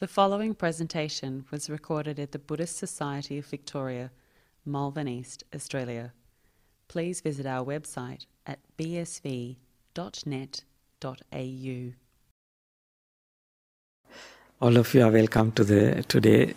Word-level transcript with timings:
The 0.00 0.08
following 0.08 0.54
presentation 0.54 1.44
was 1.50 1.68
recorded 1.68 2.18
at 2.18 2.32
the 2.32 2.38
Buddhist 2.38 2.78
Society 2.78 3.36
of 3.36 3.44
Victoria, 3.44 4.10
Malvern 4.64 5.08
East, 5.08 5.44
Australia. 5.54 6.14
Please 6.88 7.20
visit 7.20 7.44
our 7.44 7.62
website 7.62 8.24
at 8.46 8.60
bsv.net.au. 8.78 9.56
All 14.62 14.76
of 14.78 14.94
you 14.94 15.02
are 15.04 15.10
welcome 15.10 15.52
to 15.52 15.64
the 15.64 16.02
today 16.08 16.54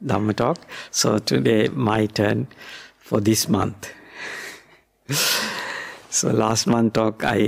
Dhamma 0.00 0.36
talk. 0.36 0.58
So 0.92 1.18
today 1.18 1.66
my 1.66 2.06
turn 2.06 2.46
for 2.98 3.20
this 3.20 3.48
month. 3.48 3.92
so 6.10 6.30
last 6.30 6.68
month 6.68 6.92
talk 6.92 7.24
I 7.24 7.38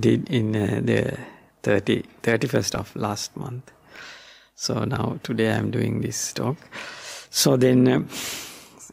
did 0.00 0.30
in 0.30 0.56
uh, 0.56 0.80
the 0.82 1.18
30, 1.62 2.04
31st 2.22 2.74
of 2.74 2.96
last 2.96 3.36
month. 3.36 3.70
So 4.60 4.82
now 4.82 5.20
today 5.22 5.52
I'm 5.52 5.70
doing 5.70 6.00
this 6.00 6.32
talk. 6.32 6.56
So 7.30 7.56
then 7.56 7.86
uh, 7.86 8.02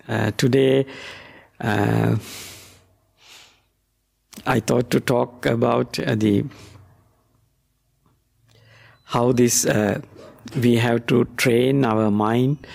uh, 0.08 0.30
today 0.38 0.86
uh, 1.60 2.18
I 4.46 4.60
thought 4.60 4.92
to 4.92 5.00
talk 5.00 5.48
about 5.48 5.98
uh, 5.98 6.14
the 6.14 6.46
how 9.06 9.32
this 9.32 9.66
uh, 9.66 10.02
we 10.56 10.76
have 10.76 11.08
to 11.08 11.26
train 11.36 11.84
our 11.84 12.12
mind 12.12 12.68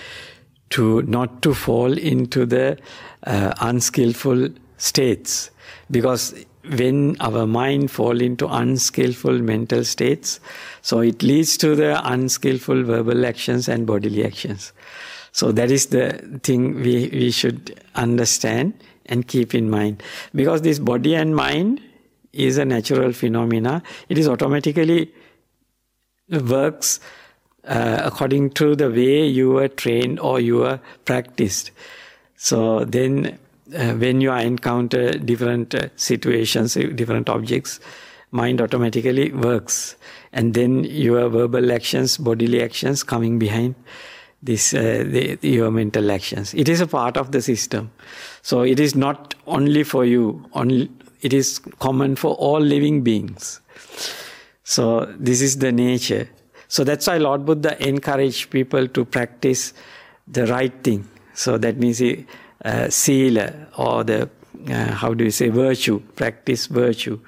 to 0.71 1.01
not 1.03 1.41
to 1.43 1.53
fall 1.53 1.97
into 1.97 2.45
the 2.45 2.77
uh, 3.23 3.53
unskillful 3.61 4.49
states 4.75 5.49
because 5.89 6.35
when 6.69 7.17
our 7.19 7.47
mind 7.47 7.91
fall 7.91 8.21
into 8.21 8.47
unskillful 8.47 9.39
mental 9.39 9.83
states. 9.83 10.39
So 10.81 10.99
it 10.99 11.23
leads 11.23 11.57
to 11.57 11.75
the 11.75 12.01
unskillful 12.07 12.83
verbal 12.83 13.25
actions 13.25 13.67
and 13.67 13.87
bodily 13.87 14.25
actions. 14.25 14.73
So 15.31 15.51
that 15.53 15.71
is 15.71 15.87
the 15.87 16.39
thing 16.43 16.75
we, 16.75 17.09
we 17.09 17.31
should 17.31 17.81
understand 17.95 18.73
and 19.05 19.27
keep 19.27 19.55
in 19.55 19.69
mind. 19.69 20.03
Because 20.35 20.61
this 20.61 20.79
body 20.79 21.15
and 21.15 21.35
mind 21.35 21.81
is 22.33 22.57
a 22.57 22.65
natural 22.65 23.11
phenomena. 23.13 23.81
It 24.09 24.17
is 24.17 24.27
automatically 24.27 25.11
works 26.29 26.99
uh, 27.65 28.01
according 28.03 28.51
to 28.51 28.75
the 28.75 28.89
way 28.89 29.25
you 29.25 29.51
were 29.51 29.67
trained 29.67 30.19
or 30.19 30.39
you 30.39 30.57
were 30.57 30.79
practiced. 31.05 31.71
So 32.35 32.85
then 32.85 33.37
uh, 33.75 33.93
when 33.93 34.21
you 34.21 34.31
encounter 34.31 35.11
different 35.11 35.75
uh, 35.75 35.89
situations, 35.95 36.75
uh, 36.77 36.81
different 36.95 37.29
objects, 37.29 37.79
mind 38.31 38.61
automatically 38.61 39.31
works. 39.31 39.95
And 40.33 40.53
then 40.53 40.83
your 40.83 41.29
verbal 41.29 41.71
actions, 41.71 42.17
bodily 42.17 42.61
actions 42.61 43.03
coming 43.03 43.39
behind 43.39 43.75
this, 44.41 44.73
uh, 44.73 45.03
the, 45.07 45.37
your 45.41 45.71
mental 45.71 46.11
actions. 46.11 46.53
It 46.53 46.69
is 46.69 46.81
a 46.81 46.87
part 46.87 47.17
of 47.17 47.31
the 47.31 47.41
system. 47.41 47.91
So 48.41 48.61
it 48.61 48.79
is 48.79 48.95
not 48.95 49.35
only 49.47 49.83
for 49.83 50.05
you, 50.05 50.45
only, 50.53 50.89
it 51.21 51.33
is 51.33 51.59
common 51.79 52.15
for 52.15 52.33
all 52.35 52.59
living 52.59 53.03
beings. 53.03 53.61
So 54.63 55.05
this 55.19 55.41
is 55.41 55.57
the 55.57 55.71
nature. 55.71 56.29
So 56.67 56.83
that's 56.83 57.05
why 57.07 57.17
Lord 57.17 57.45
Buddha 57.45 57.75
encouraged 57.85 58.49
people 58.49 58.87
to 58.87 59.05
practice 59.05 59.73
the 60.27 60.47
right 60.47 60.73
thing. 60.83 61.07
So 61.33 61.57
that 61.57 61.77
means 61.77 61.97
he, 61.97 62.25
uh, 62.65 62.89
sila 62.89 63.53
or 63.77 64.03
the 64.03 64.29
uh, 64.69 64.91
how 64.91 65.13
do 65.13 65.23
you 65.23 65.31
say 65.31 65.49
virtue 65.49 65.99
practice 66.15 66.67
virtue. 66.67 67.19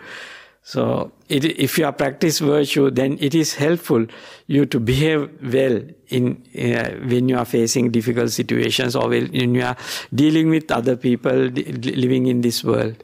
So 0.65 1.11
it, 1.27 1.43
if 1.43 1.77
you 1.77 1.85
are 1.85 1.91
practice 1.91 2.39
virtue 2.39 2.89
then 2.91 3.17
it 3.19 3.35
is 3.35 3.55
helpful 3.55 4.05
you 4.47 4.65
to 4.67 4.79
behave 4.79 5.29
well 5.53 5.81
in 6.07 6.43
uh, 6.57 6.91
when 7.07 7.27
you 7.27 7.37
are 7.37 7.45
facing 7.45 7.91
difficult 7.91 8.31
situations 8.31 8.95
or 8.95 9.09
when 9.09 9.33
you 9.33 9.61
are 9.61 9.75
dealing 10.13 10.49
with 10.49 10.71
other 10.71 10.95
people 10.95 11.33
living 11.33 12.27
in 12.27 12.41
this 12.41 12.63
world. 12.63 12.95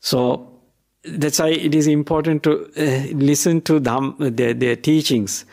So 0.00 0.52
that's 1.04 1.38
why 1.38 1.50
it 1.50 1.74
is 1.74 1.86
important 1.86 2.42
to 2.44 2.64
uh, 2.76 3.14
listen 3.14 3.60
to 3.62 3.78
them, 3.78 4.16
their, 4.18 4.54
their 4.54 4.76
teachings 4.76 5.44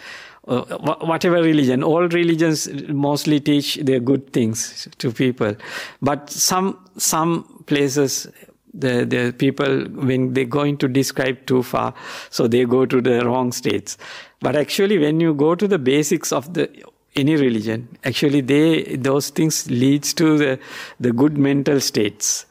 uh, 0.47 0.61
whatever 1.05 1.41
religion, 1.41 1.83
all 1.83 2.07
religions 2.07 2.67
mostly 2.89 3.39
teach 3.39 3.75
their 3.75 3.99
good 3.99 4.33
things 4.33 4.87
to 4.97 5.11
people. 5.11 5.55
But 6.01 6.29
some, 6.29 6.85
some 6.97 7.63
places, 7.65 8.27
the, 8.73 9.05
the 9.05 9.33
people, 9.37 9.85
when 9.85 10.33
they're 10.33 10.45
going 10.45 10.77
to 10.77 10.87
describe 10.87 11.45
too 11.45 11.63
far, 11.63 11.93
so 12.29 12.47
they 12.47 12.65
go 12.65 12.85
to 12.85 13.01
the 13.01 13.25
wrong 13.25 13.51
states. 13.51 13.97
But 14.41 14.55
actually, 14.55 14.97
when 14.97 15.19
you 15.19 15.33
go 15.33 15.55
to 15.55 15.67
the 15.67 15.79
basics 15.79 16.33
of 16.33 16.53
the 16.53 16.69
any 17.15 17.35
religion, 17.35 17.87
actually 18.03 18.41
they, 18.41 18.95
those 18.97 19.29
things 19.29 19.69
leads 19.69 20.13
to 20.15 20.37
the, 20.37 20.59
the 20.99 21.13
good 21.13 21.37
mental 21.37 21.79
states. 21.79 22.45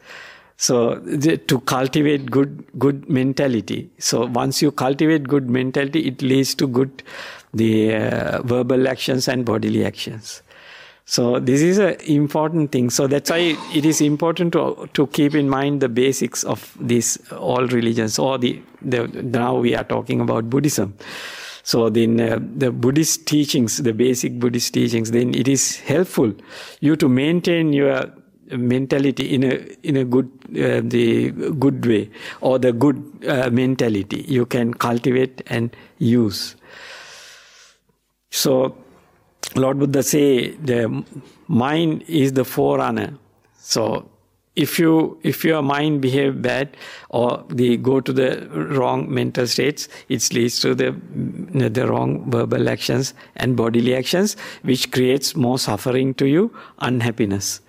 So 0.57 0.95
the, 1.01 1.39
to 1.39 1.59
cultivate 1.61 2.31
good 2.31 2.65
good 2.79 3.11
mentality. 3.11 3.91
So 3.99 4.27
once 4.27 4.63
you 4.63 4.71
cultivate 4.71 5.25
good 5.25 5.51
mentality, 5.51 6.07
it 6.07 6.23
leads 6.23 6.55
to 6.57 6.69
good 6.69 7.03
the 7.53 7.95
uh, 7.95 8.43
verbal 8.43 8.89
actions 8.89 9.29
and 9.29 9.45
bodily 9.45 9.85
actions. 9.85 10.43
So 11.05 11.41
this 11.41 11.61
is 11.61 11.79
an 11.79 11.97
important 12.07 12.73
thing. 12.73 12.89
So 12.89 13.07
that's 13.07 13.31
why 13.31 13.57
it 13.75 13.85
is 13.85 14.01
important 14.01 14.53
to 14.53 14.89
to 14.95 15.07
keep 15.09 15.35
in 15.35 15.49
mind 15.49 15.81
the 15.81 15.89
basics 15.89 16.45
of 16.45 16.77
these 16.81 17.19
all 17.33 17.67
religions. 17.67 18.19
Or 18.19 18.39
the, 18.39 18.63
the 18.81 19.09
now 19.09 19.57
we 19.57 19.75
are 19.75 19.85
talking 19.85 20.21
about 20.21 20.49
Buddhism. 20.49 20.95
So 21.65 21.91
then 21.91 22.21
uh, 22.21 22.39
the 22.57 22.71
Buddhist 22.71 23.27
teachings, 23.27 23.77
the 23.79 23.93
basic 23.93 24.39
Buddhist 24.39 24.75
teachings, 24.75 25.11
then 25.11 25.35
it 25.35 25.49
is 25.49 25.77
helpful 25.81 26.33
you 26.81 26.97
to 26.97 27.09
maintain 27.09 27.73
your 27.73 28.13
mentality 28.51 29.35
in 29.35 29.45
a 29.45 29.55
in 29.83 29.97
a 29.97 30.05
good 30.05 30.31
uh, 30.51 30.81
the 30.85 31.31
good 31.59 31.85
way 31.87 32.11
or 32.41 32.59
the 32.59 32.73
good 32.73 33.03
uh, 33.27 33.49
mentality 33.51 34.25
you 34.29 34.47
can 34.47 34.75
cultivate 34.75 35.43
and 35.47 35.77
use. 35.99 36.57
So, 38.33 38.75
Lord 39.55 39.79
Buddha 39.79 40.03
say 40.03 40.53
the 40.53 41.05
mind 41.49 42.03
is 42.09 42.33
the 42.33 42.45
forerunner. 42.45 43.19
So, 43.59 44.09
if 44.57 44.79
you 44.79 45.19
if 45.23 45.45
your 45.45 45.61
mind 45.63 46.01
behave 46.01 46.41
bad 46.41 46.77
or 47.11 47.45
they 47.49 47.77
go 47.77 48.01
to 48.01 48.13
the 48.13 48.49
wrong 48.51 49.13
mental 49.13 49.47
states, 49.47 49.89
it 50.09 50.33
leads 50.33 50.61
to 50.61 50.75
the 50.75 50.91
the 51.71 51.87
wrong 51.87 52.31
verbal 52.31 52.71
actions 52.71 53.13
and 53.37 53.55
bodily 53.55 53.95
actions, 53.95 54.37
which 54.63 54.91
creates 54.91 55.37
more 55.37 55.59
suffering 55.59 56.15
to 56.15 56.27
you, 56.27 56.51
unhappiness. 56.79 57.61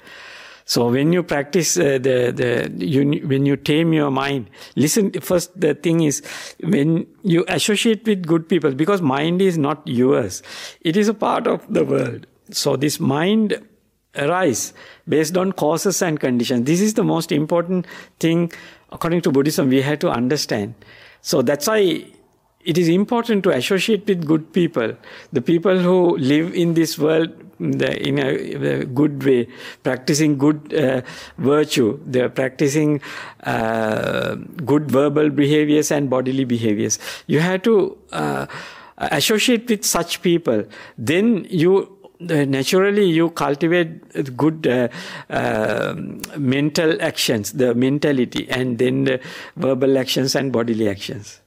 So 0.66 0.90
when 0.90 1.12
you 1.12 1.24
practice 1.24 1.78
uh, 1.78 2.00
the 2.02 2.32
the 2.36 2.86
you, 2.86 3.22
when 3.28 3.46
you 3.46 3.58
tame 3.58 3.94
your 3.94 4.12
mind, 4.12 4.50
listen. 4.76 5.12
First, 5.20 5.60
the 5.60 5.74
thing 5.76 6.02
is 6.02 6.22
when 6.62 7.06
you 7.24 7.46
associate 7.48 8.06
with 8.06 8.26
good 8.26 8.48
people, 8.48 8.72
because 8.72 9.02
mind 9.02 9.42
is 9.42 9.58
not 9.58 9.86
yours; 9.86 10.42
it 10.82 10.96
is 10.96 11.08
a 11.08 11.14
part 11.14 11.48
of 11.48 11.66
the 11.68 11.84
world. 11.84 12.28
So 12.52 12.76
this 12.76 13.00
mind 13.00 13.60
arise 14.16 14.74
based 15.08 15.38
on 15.38 15.52
causes 15.52 16.02
and 16.02 16.20
conditions. 16.20 16.66
This 16.66 16.82
is 16.82 16.94
the 16.94 17.04
most 17.04 17.32
important 17.32 17.88
thing 18.20 18.52
according 18.92 19.22
to 19.22 19.32
Buddhism. 19.32 19.70
We 19.70 19.82
have 19.82 20.00
to 20.00 20.12
understand. 20.12 20.76
So 21.22 21.42
that's 21.42 21.68
why 21.68 22.06
it 22.66 22.78
is 22.78 22.88
important 22.88 23.44
to 23.44 23.50
associate 23.50 24.08
with 24.08 24.26
good 24.26 24.52
people, 24.54 24.96
the 25.32 25.42
people 25.42 25.78
who 25.80 26.18
live 26.18 26.54
in 26.54 26.74
this 26.74 26.98
world 26.98 27.32
the, 27.60 28.08
in 28.08 28.20
a, 28.20 28.82
a, 28.82 28.86
good 28.86 29.24
way, 29.24 29.48
practicing 29.84 30.38
good 30.38 30.74
uh, 30.74 31.02
virtue. 31.38 32.00
They're 32.06 32.30
practicing 32.30 33.02
uh, 33.44 34.36
good 34.66 34.92
verbal 34.92 35.30
behaviors 35.30 35.92
and 35.92 36.10
bodily 36.10 36.46
behaviors. 36.46 37.00
You 37.28 37.40
have 37.40 37.62
to 37.64 37.98
uh, 38.12 38.48
associate 38.98 39.70
with 39.70 39.86
such 39.86 40.22
people. 40.22 40.66
Then 40.98 41.46
you 41.50 41.98
uh, 42.30 42.46
naturally 42.46 43.06
you 43.06 43.30
cultivate 43.32 44.38
good 44.38 44.66
uh, 44.66 44.88
uh, 45.30 45.94
mental 46.38 47.02
actions, 47.02 47.54
the 47.54 47.76
mentality, 47.76 48.48
and 48.50 48.78
then 48.78 49.04
the 49.04 49.20
verbal 49.58 49.98
actions 49.98 50.36
and 50.36 50.52
bodily 50.52 50.90
actions. 50.90 51.43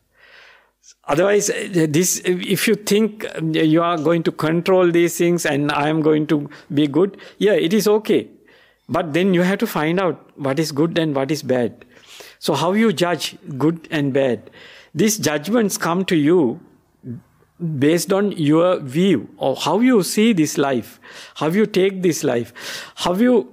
Otherwise, 1.09 1.47
this, 1.71 2.21
if 2.25 2.67
you 2.67 2.75
think 2.75 3.25
you 3.53 3.81
are 3.81 3.97
going 3.97 4.23
to 4.25 4.33
control 4.33 4.91
these 4.91 5.17
things 5.17 5.47
and 5.47 5.71
I 5.71 5.89
am 5.89 6.01
going 6.03 6.27
to 6.29 6.51
be 6.75 6.89
good, 6.89 7.17
yeah, 7.39 7.53
it 7.53 7.73
is 7.73 7.87
okay. 7.87 8.29
But 8.89 9.13
then 9.13 9.33
you 9.33 9.43
have 9.43 9.59
to 9.59 9.67
find 9.67 10.01
out 10.01 10.31
what 10.37 10.59
is 10.59 10.73
good 10.73 10.99
and 10.99 11.15
what 11.15 11.31
is 11.31 11.43
bad. 11.43 11.85
So 12.41 12.55
how 12.55 12.73
you 12.73 12.93
judge 12.93 13.37
good 13.57 13.87
and 13.91 14.13
bad? 14.13 14.51
These 14.95 15.19
judgments 15.19 15.79
come 15.79 16.05
to 16.07 16.17
you 16.17 16.61
based 17.79 18.13
on 18.13 18.33
your 18.33 18.81
view 18.81 19.29
or 19.37 19.57
how 19.57 19.81
you 19.81 20.03
see 20.03 20.33
this 20.33 20.59
life, 20.59 21.01
how 21.37 21.49
you 21.49 21.67
take 21.67 22.03
this 22.03 22.25
life, 22.25 22.53
how 22.97 23.15
you, 23.15 23.53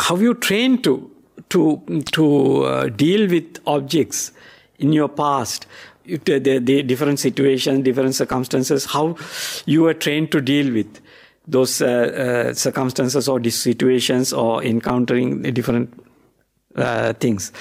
how 0.00 0.16
you 0.16 0.34
train 0.34 0.80
to, 0.82 1.10
to, 1.50 2.02
to 2.12 2.62
uh, 2.62 2.88
deal 2.88 3.28
with 3.28 3.58
objects 3.66 4.32
in 4.78 4.92
your 4.92 5.08
past 5.08 5.66
the, 6.16 6.38
the, 6.38 6.58
the 6.58 6.82
different 6.82 7.20
situations, 7.20 7.84
different 7.84 8.14
circumstances, 8.14 8.86
how 8.86 9.16
you 9.66 9.86
are 9.86 9.94
trained 9.94 10.32
to 10.32 10.40
deal 10.40 10.72
with 10.72 11.00
those 11.46 11.80
uh, 11.80 11.86
uh, 12.50 12.54
circumstances 12.54 13.28
or 13.28 13.42
situations 13.44 14.32
or 14.32 14.62
encountering 14.62 15.42
different 15.42 15.92
uh, 16.76 17.12
things. 17.14 17.52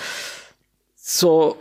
So 0.96 1.58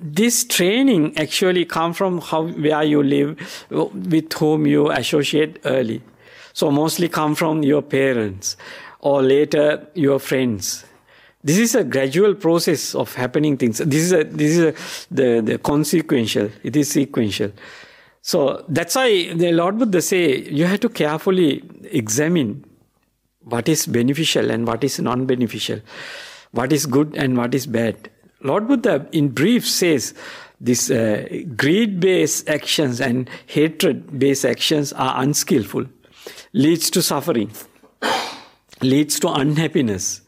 this 0.00 0.44
training 0.44 1.16
actually 1.18 1.64
come 1.64 1.92
from 1.92 2.20
how 2.20 2.46
where 2.46 2.82
you 2.82 3.02
live, 3.02 3.38
with 3.70 4.32
whom 4.32 4.66
you 4.66 4.90
associate 4.90 5.60
early. 5.64 6.02
So 6.52 6.70
mostly 6.70 7.08
come 7.08 7.34
from 7.34 7.62
your 7.62 7.82
parents 7.82 8.56
or 8.98 9.22
later 9.22 9.86
your 9.94 10.18
friends. 10.18 10.84
This 11.44 11.58
is 11.58 11.74
a 11.74 11.82
gradual 11.82 12.34
process 12.34 12.94
of 12.94 13.14
happening 13.14 13.56
things. 13.56 13.78
This 13.78 14.02
is 14.04 14.12
a, 14.12 14.24
this 14.24 14.56
is 14.56 14.64
a, 14.64 15.14
the, 15.14 15.40
the 15.40 15.58
consequential. 15.58 16.50
It 16.62 16.76
is 16.76 16.90
sequential. 16.90 17.52
So 18.22 18.64
that's 18.68 18.94
why 18.94 19.32
the 19.32 19.50
Lord 19.52 19.78
Buddha 19.78 20.00
say 20.00 20.42
you 20.42 20.66
have 20.66 20.80
to 20.80 20.88
carefully 20.88 21.64
examine 21.90 22.64
what 23.40 23.68
is 23.68 23.86
beneficial 23.86 24.50
and 24.52 24.66
what 24.66 24.84
is 24.84 25.00
non-beneficial, 25.00 25.80
what 26.52 26.72
is 26.72 26.86
good 26.86 27.16
and 27.16 27.36
what 27.36 27.54
is 27.54 27.66
bad. 27.66 28.08
Lord 28.40 28.68
Buddha, 28.68 29.06
in 29.10 29.28
brief, 29.28 29.68
says 29.68 30.14
these 30.60 30.90
uh, 30.90 31.26
greed-based 31.56 32.48
actions 32.48 33.00
and 33.00 33.28
hatred-based 33.46 34.44
actions 34.44 34.92
are 34.92 35.20
unskillful, 35.20 35.86
leads 36.52 36.88
to 36.90 37.02
suffering, 37.02 37.50
leads 38.80 39.18
to 39.20 39.28
unhappiness. 39.28 40.21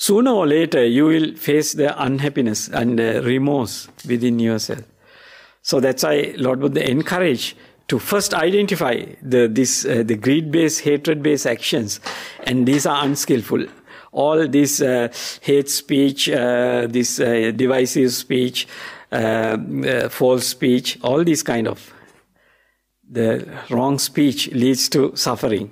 Sooner 0.00 0.30
or 0.30 0.46
later, 0.46 0.86
you 0.86 1.06
will 1.06 1.34
face 1.34 1.72
the 1.72 1.90
unhappiness 2.00 2.68
and 2.68 3.00
remorse 3.00 3.88
within 4.06 4.38
yourself. 4.38 4.82
So 5.62 5.80
that's 5.80 6.04
why 6.04 6.34
Lord 6.36 6.60
Buddha 6.60 6.88
encourage 6.88 7.56
to 7.88 7.98
first 7.98 8.32
identify 8.32 9.02
the 9.20 9.48
this 9.48 9.84
uh, 9.84 10.04
the 10.06 10.14
greed-based, 10.14 10.82
hatred-based 10.82 11.46
actions, 11.46 12.00
and 12.44 12.64
these 12.64 12.86
are 12.86 13.04
unskillful. 13.04 13.66
All 14.12 14.46
this 14.46 14.80
uh, 14.80 15.08
hate 15.40 15.68
speech, 15.68 16.28
uh, 16.30 16.86
this 16.88 17.18
uh, 17.18 17.50
divisive 17.56 18.12
speech, 18.12 18.68
uh, 19.10 19.16
uh, 19.16 20.08
false 20.08 20.46
speech, 20.46 20.98
all 21.02 21.24
these 21.24 21.42
kind 21.42 21.66
of 21.66 21.92
the 23.10 23.46
wrong 23.68 23.98
speech 23.98 24.48
leads 24.52 24.88
to 24.90 25.16
suffering, 25.16 25.70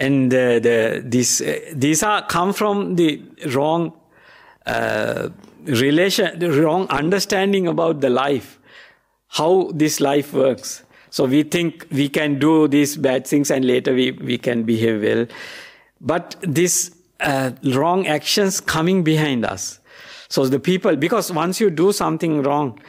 and 0.00 0.32
the 0.32 1.02
this 1.04 1.42
these 1.72 2.02
are 2.02 2.26
come 2.26 2.52
from 2.52 2.96
the 2.96 3.22
wrong 3.54 3.92
relation, 5.64 6.38
the 6.38 6.50
wrong 6.50 6.88
understanding 6.88 7.68
about 7.68 8.00
the 8.00 8.10
life 8.10 8.60
how 9.30 9.70
this 9.72 10.00
life 10.00 10.32
works. 10.32 10.82
So 11.10 11.24
we 11.24 11.42
think 11.44 11.86
we 11.90 12.08
can 12.08 12.38
do 12.38 12.68
these 12.68 12.96
bad 12.96 13.26
things 13.26 13.50
and 13.50 13.64
later 13.64 13.94
we, 13.94 14.12
we 14.12 14.38
can 14.38 14.64
behave 14.64 15.02
well. 15.02 15.26
But 16.00 16.36
these 16.42 16.90
uh, 17.20 17.52
wrong 17.74 18.06
actions 18.06 18.60
coming 18.60 19.04
behind 19.04 19.44
us. 19.44 19.78
So 20.28 20.46
the 20.46 20.58
people, 20.58 20.96
because 20.96 21.32
once 21.32 21.60
you 21.60 21.70
do 21.70 21.92
something 21.92 22.42
wrong, 22.42 22.80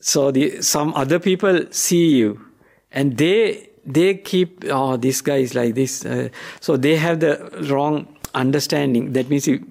so 0.00 0.30
the, 0.30 0.62
some 0.62 0.94
other 0.94 1.18
people 1.18 1.66
see 1.70 2.16
you 2.16 2.44
and 2.90 3.16
they, 3.16 3.68
they 3.84 4.14
keep, 4.14 4.64
oh, 4.70 4.96
this 4.96 5.20
guy 5.20 5.36
is 5.36 5.54
like 5.54 5.74
this. 5.74 6.04
Uh, 6.04 6.28
so 6.60 6.76
they 6.76 6.96
have 6.96 7.20
the 7.20 7.66
wrong 7.68 8.06
understanding. 8.34 9.12
That 9.12 9.28
means 9.28 9.46
you, 9.46 9.66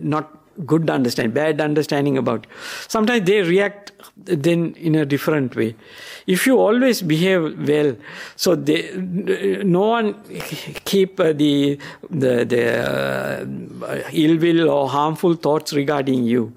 not 0.00 0.32
good 0.64 0.88
understanding, 0.88 1.34
bad 1.34 1.60
understanding 1.60 2.16
about. 2.16 2.46
Sometimes 2.88 3.26
they 3.26 3.42
react 3.42 3.92
then 4.16 4.74
in 4.76 4.94
a 4.94 5.04
different 5.04 5.54
way. 5.54 5.74
If 6.26 6.46
you 6.46 6.58
always 6.58 7.02
behave 7.02 7.68
well, 7.68 7.96
so 8.36 8.54
they, 8.54 8.92
no 8.96 9.80
one 9.80 10.22
keep 10.84 11.20
uh, 11.20 11.32
the 11.32 11.78
the, 12.08 12.44
the 12.44 12.90
uh, 12.90 14.02
ill 14.12 14.38
will 14.38 14.70
or 14.70 14.88
harmful 14.88 15.34
thoughts 15.34 15.72
regarding 15.72 16.24
you. 16.24 16.52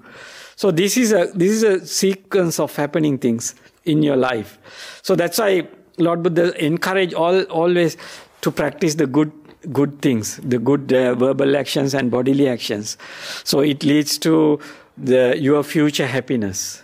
So 0.56 0.70
this 0.70 0.96
is 0.96 1.12
a 1.12 1.30
this 1.34 1.50
is 1.50 1.62
a 1.62 1.86
sequence 1.86 2.58
of 2.58 2.74
happening 2.74 3.18
things 3.18 3.54
in 3.84 4.02
your 4.02 4.16
life. 4.16 4.58
So 5.02 5.14
that's 5.14 5.38
why 5.38 5.68
Lord 6.00 6.22
Buddha 6.22 6.52
encourage 6.64 7.14
all 7.14 7.42
always 7.44 7.96
to 8.42 8.50
practice 8.50 8.94
the 8.94 9.06
good 9.06 9.32
good 9.72 10.00
things, 10.00 10.36
the 10.38 10.58
good 10.58 10.92
uh, 10.92 11.14
verbal 11.14 11.56
actions 11.56 11.94
and 11.94 12.10
bodily 12.10 12.48
actions. 12.48 12.96
So 13.44 13.60
it 13.60 13.84
leads 13.84 14.16
to 14.18 14.58
the, 14.96 15.36
your 15.38 15.62
future 15.62 16.06
happiness. 16.06 16.82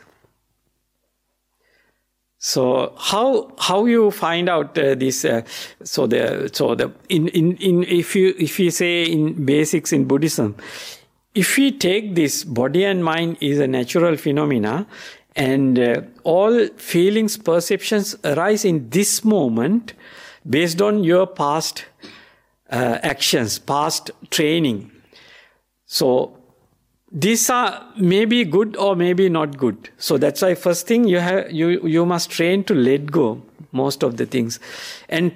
So 2.39 2.95
how 2.97 3.53
how 3.59 3.87
you 3.87 4.11
find 4.11 4.49
out 4.49 4.79
uh, 4.79 4.95
this? 4.95 5.25
Uh, 5.25 5.43
so 5.83 6.07
the 6.07 6.51
so 6.53 6.75
the 6.75 6.93
in, 7.09 7.29
in 7.29 7.57
in 7.57 7.83
if 7.85 8.15
you 8.15 8.35
if 8.39 8.61
you 8.61 8.71
say 8.71 9.05
in 9.05 9.45
basics 9.45 9.93
in 9.93 10.05
Buddhism, 10.05 10.55
if 11.35 11.57
we 11.57 11.73
take 11.73 12.15
this 12.15 12.45
body 12.45 12.85
and 12.85 13.03
mind 13.05 13.39
is 13.41 13.59
a 13.59 13.67
natural 13.67 14.17
phenomena, 14.17 14.87
and 15.37 15.79
uh, 15.79 16.01
all 16.25 16.67
feelings 16.77 17.37
perceptions 17.37 18.17
arise 18.25 18.65
in 18.65 18.89
this 18.91 19.23
moment 19.23 19.93
based 20.49 20.81
on 20.81 21.05
your 21.05 21.27
past 21.27 21.85
uh, 22.71 22.99
actions, 23.03 23.59
past 23.59 24.11
training. 24.31 24.91
So 25.85 26.39
these 27.13 27.51
are 27.51 27.87
maybe 27.97 28.45
good 28.45 28.77
or 28.77 28.97
maybe 28.97 29.29
not 29.29 29.57
good. 29.59 29.91
So 29.99 30.17
that's 30.17 30.43
why 30.43 30.55
first 30.55 30.87
thing 30.87 31.07
you 31.07 31.19
have 31.19 31.53
you 31.53 31.87
you 31.87 32.07
must 32.07 32.31
train 32.31 32.65
to 32.65 32.75
let 32.75 33.13
go 33.13 33.43
most 33.73 34.03
of 34.03 34.17
the 34.17 34.27
things, 34.27 34.59
and 35.09 35.33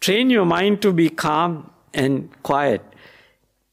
train 0.00 0.28
your 0.28 0.44
mind 0.44 0.82
to 0.82 0.92
be 0.92 1.08
calm 1.08 1.70
and 1.94 2.28
quiet. 2.42 2.82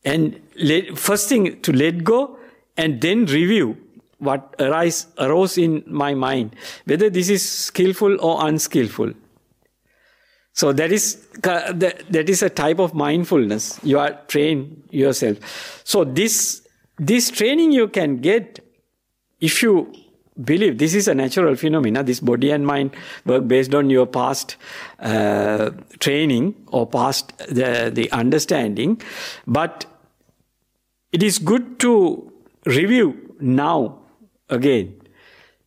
And 0.05 0.39
let, 0.55 0.97
first 0.97 1.27
thing 1.27 1.61
to 1.61 1.73
let 1.73 2.03
go 2.03 2.37
and 2.77 3.01
then 3.01 3.25
review 3.25 3.77
what 4.19 4.55
arise 4.59 5.07
arose 5.19 5.57
in 5.57 5.83
my 5.85 6.13
mind, 6.13 6.55
whether 6.85 7.09
this 7.09 7.29
is 7.29 7.47
skillful 7.47 8.19
or 8.19 8.45
unskillful. 8.47 9.13
So 10.53 10.73
that 10.73 10.91
is 10.91 11.27
that 11.43 12.29
is 12.29 12.41
a 12.41 12.49
type 12.49 12.79
of 12.79 12.95
mindfulness. 12.95 13.79
You 13.83 13.99
are 13.99 14.19
trained 14.27 14.83
yourself. 14.89 15.37
So 15.83 16.03
this 16.03 16.67
this 16.97 17.29
training 17.29 17.71
you 17.73 17.87
can 17.87 18.17
get 18.17 18.59
if 19.39 19.61
you 19.61 19.93
believe 20.43 20.79
this 20.79 20.95
is 20.95 21.07
a 21.07 21.13
natural 21.13 21.55
phenomena. 21.55 22.01
This 22.03 22.19
body 22.19 22.49
and 22.49 22.65
mind 22.65 22.95
work 23.25 23.47
based 23.47 23.75
on 23.75 23.91
your 23.91 24.07
past 24.07 24.55
uh, 24.99 25.69
training 25.99 26.55
or 26.67 26.87
past 26.87 27.37
the 27.37 27.91
the 27.93 28.11
understanding, 28.11 28.99
but 29.45 29.85
it 31.11 31.21
is 31.21 31.37
good 31.37 31.79
to 31.81 32.31
review 32.65 33.35
now 33.39 33.99
again 34.49 34.95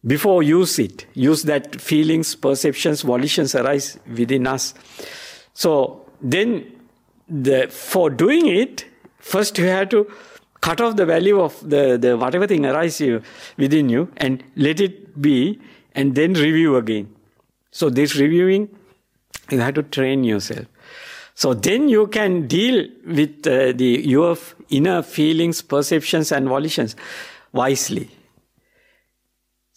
before 0.06 0.42
use 0.42 0.78
it 0.78 1.06
use 1.14 1.42
that 1.42 1.80
feelings 1.80 2.34
perceptions 2.34 3.02
volitions 3.02 3.54
arise 3.54 3.98
within 4.16 4.46
us. 4.46 4.74
So 5.52 6.06
then 6.20 6.64
the 7.28 7.68
for 7.68 8.08
doing 8.08 8.46
it 8.46 8.86
first 9.18 9.58
you 9.58 9.66
have 9.66 9.90
to 9.90 10.10
cut 10.60 10.80
off 10.80 10.96
the 10.96 11.06
value 11.06 11.40
of 11.40 11.58
the, 11.68 11.98
the 11.98 12.16
whatever 12.16 12.46
thing 12.46 12.66
arises 12.66 13.22
within 13.56 13.88
you 13.88 14.10
and 14.16 14.42
let 14.56 14.80
it 14.80 15.20
be 15.20 15.58
and 15.94 16.14
then 16.14 16.34
review 16.34 16.76
again. 16.76 17.14
So 17.70 17.90
this 17.90 18.16
reviewing 18.16 18.68
you 19.50 19.58
have 19.58 19.74
to 19.74 19.82
train 19.82 20.24
yourself. 20.24 20.66
So 21.34 21.54
then 21.54 21.88
you 21.88 22.06
can 22.06 22.46
deal 22.46 22.86
with 23.06 23.46
uh, 23.46 23.72
the 23.72 24.02
your 24.04 24.36
inner 24.70 25.02
feelings 25.02 25.60
perceptions 25.60 26.32
and 26.32 26.48
volitions 26.48 26.96
wisely 27.52 28.10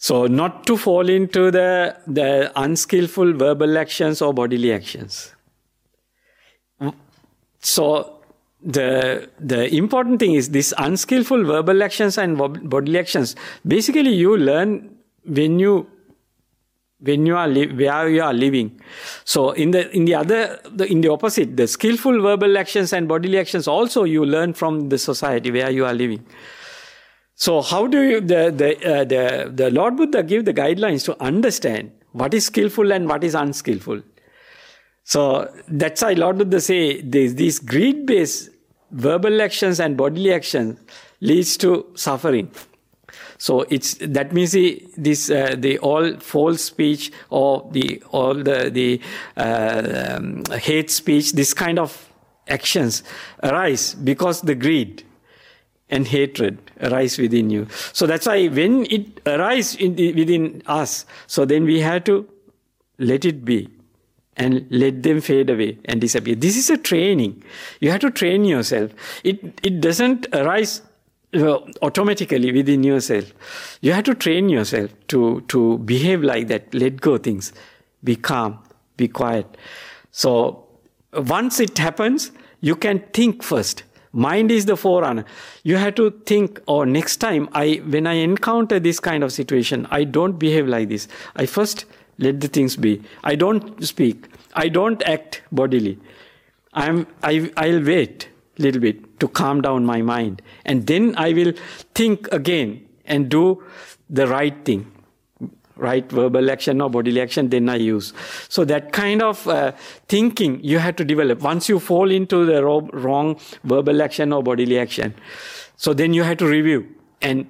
so 0.06 0.26
not 0.26 0.66
to 0.66 0.76
fall 0.76 1.08
into 1.08 1.50
the, 1.50 1.96
the 2.06 2.52
unskillful 2.62 3.32
verbal 3.32 3.78
actions 3.78 4.20
or 4.20 4.34
bodily 4.34 4.70
actions. 4.70 5.34
So 7.60 8.20
the 8.62 9.30
the 9.40 9.74
important 9.74 10.20
thing 10.20 10.34
is 10.34 10.50
this 10.50 10.74
unskillful 10.76 11.44
verbal 11.44 11.82
actions 11.82 12.18
and 12.18 12.36
bodily 12.36 12.98
actions. 12.98 13.34
Basically, 13.66 14.12
you 14.12 14.36
learn 14.36 14.94
when 15.24 15.58
you 15.58 15.86
when 17.00 17.24
you 17.24 17.38
are 17.38 17.48
li- 17.48 17.72
where 17.72 18.06
you 18.10 18.22
are 18.22 18.34
living. 18.34 18.78
So 19.24 19.52
in 19.52 19.70
the 19.70 19.90
in 19.96 20.04
the 20.04 20.16
other 20.16 20.60
the, 20.70 20.84
in 20.84 21.00
the 21.00 21.08
opposite, 21.12 21.56
the 21.56 21.66
skillful 21.66 22.20
verbal 22.20 22.58
actions 22.58 22.92
and 22.92 23.08
bodily 23.08 23.38
actions 23.38 23.66
also 23.66 24.04
you 24.04 24.26
learn 24.26 24.52
from 24.52 24.90
the 24.90 24.98
society 24.98 25.50
where 25.50 25.70
you 25.70 25.86
are 25.86 25.94
living. 25.94 26.26
So 27.36 27.62
how 27.62 27.86
do 27.86 28.02
you, 28.02 28.20
the, 28.20 28.52
the, 28.54 28.94
uh, 28.94 29.04
the, 29.04 29.50
the 29.52 29.70
Lord 29.70 29.96
Buddha 29.96 30.22
give 30.22 30.44
the 30.44 30.54
guidelines 30.54 31.04
to 31.06 31.20
understand 31.22 31.92
what 32.12 32.32
is 32.32 32.46
skillful 32.46 32.92
and 32.92 33.08
what 33.08 33.24
is 33.24 33.34
unskillful? 33.34 34.02
So 35.02 35.52
that's 35.68 36.02
why 36.02 36.12
Lord 36.12 36.38
Buddha 36.38 36.60
say 36.60 37.00
these, 37.02 37.34
these 37.34 37.58
greed-based 37.58 38.50
verbal 38.92 39.42
actions 39.42 39.80
and 39.80 39.96
bodily 39.96 40.32
actions 40.32 40.78
leads 41.20 41.56
to 41.58 41.86
suffering. 41.94 42.50
So 43.38 43.62
it's 43.62 43.94
that 44.00 44.32
means 44.32 44.52
the, 44.52 44.86
this 44.96 45.28
uh, 45.28 45.56
the 45.58 45.78
all 45.78 46.16
false 46.18 46.62
speech 46.62 47.12
or 47.30 47.68
the 47.72 48.02
all 48.10 48.34
the 48.34 48.70
the 48.70 49.00
uh, 49.36 50.16
um, 50.16 50.44
hate 50.52 50.90
speech, 50.90 51.32
this 51.32 51.52
kind 51.52 51.78
of 51.78 52.08
actions 52.48 53.02
arise 53.42 53.94
because 53.94 54.40
the 54.42 54.54
greed 54.54 55.04
and 55.90 56.06
hatred 56.06 56.58
arise 56.80 57.18
within 57.18 57.50
you. 57.50 57.66
So 57.92 58.06
that's 58.06 58.26
why 58.26 58.46
when 58.48 58.86
it 58.90 59.20
arises 59.26 59.78
within 59.78 60.62
us, 60.66 61.06
so 61.26 61.44
then 61.44 61.64
we 61.64 61.80
have 61.80 62.04
to 62.04 62.28
let 62.98 63.24
it 63.24 63.44
be 63.44 63.68
and 64.36 64.66
let 64.70 65.02
them 65.02 65.20
fade 65.20 65.50
away 65.50 65.78
and 65.84 66.00
disappear. 66.00 66.34
This 66.34 66.56
is 66.56 66.70
a 66.70 66.76
training. 66.76 67.42
You 67.80 67.90
have 67.90 68.00
to 68.00 68.10
train 68.10 68.44
yourself. 68.44 68.92
It, 69.22 69.60
it 69.62 69.80
doesn't 69.80 70.26
arise 70.32 70.82
automatically 71.82 72.52
within 72.52 72.82
yourself. 72.82 73.32
You 73.80 73.92
have 73.92 74.04
to 74.04 74.14
train 74.14 74.48
yourself 74.48 74.92
to, 75.08 75.40
to 75.48 75.78
behave 75.78 76.22
like 76.22 76.48
that, 76.48 76.72
let 76.74 77.00
go 77.00 77.18
things, 77.18 77.52
be 78.02 78.16
calm, 78.16 78.58
be 78.96 79.08
quiet. 79.08 79.56
So 80.10 80.66
once 81.12 81.60
it 81.60 81.78
happens, 81.78 82.30
you 82.60 82.76
can 82.76 83.00
think 83.12 83.42
first. 83.42 83.82
Mind 84.14 84.52
is 84.52 84.66
the 84.66 84.76
forerunner. 84.76 85.24
You 85.64 85.76
have 85.76 85.96
to 85.96 86.10
think, 86.24 86.60
oh, 86.68 86.84
next 86.84 87.16
time 87.16 87.48
I, 87.52 87.82
when 87.84 88.06
I 88.06 88.14
encounter 88.14 88.78
this 88.78 89.00
kind 89.00 89.24
of 89.24 89.32
situation, 89.32 89.88
I 89.90 90.04
don't 90.04 90.38
behave 90.38 90.68
like 90.68 90.88
this. 90.88 91.08
I 91.34 91.46
first 91.46 91.84
let 92.18 92.40
the 92.40 92.46
things 92.46 92.76
be. 92.76 93.02
I 93.24 93.34
don't 93.34 93.84
speak. 93.84 94.28
I 94.54 94.68
don't 94.68 95.02
act 95.02 95.42
bodily. 95.50 95.98
I'm, 96.74 97.08
I, 97.24 97.50
I'll 97.56 97.82
wait 97.82 98.28
a 98.56 98.62
little 98.62 98.80
bit 98.80 99.18
to 99.18 99.26
calm 99.26 99.60
down 99.60 99.84
my 99.84 100.00
mind. 100.00 100.42
And 100.64 100.86
then 100.86 101.16
I 101.16 101.32
will 101.32 101.52
think 101.94 102.32
again 102.32 102.86
and 103.04 103.28
do 103.28 103.64
the 104.08 104.28
right 104.28 104.64
thing. 104.64 104.93
Right 105.76 106.08
verbal 106.10 106.50
action 106.50 106.80
or 106.80 106.88
bodily 106.88 107.20
action, 107.20 107.48
then 107.48 107.68
I 107.68 107.76
use. 107.76 108.12
So 108.48 108.64
that 108.64 108.92
kind 108.92 109.22
of 109.22 109.46
uh, 109.48 109.72
thinking 110.06 110.62
you 110.62 110.78
have 110.78 110.94
to 110.96 111.04
develop. 111.04 111.40
Once 111.40 111.68
you 111.68 111.80
fall 111.80 112.12
into 112.12 112.46
the 112.46 112.64
wrong 112.64 113.40
verbal 113.64 114.00
action 114.00 114.32
or 114.32 114.42
bodily 114.42 114.78
action, 114.78 115.14
so 115.76 115.92
then 115.92 116.14
you 116.14 116.22
have 116.22 116.36
to 116.38 116.46
review 116.46 116.86
and 117.20 117.46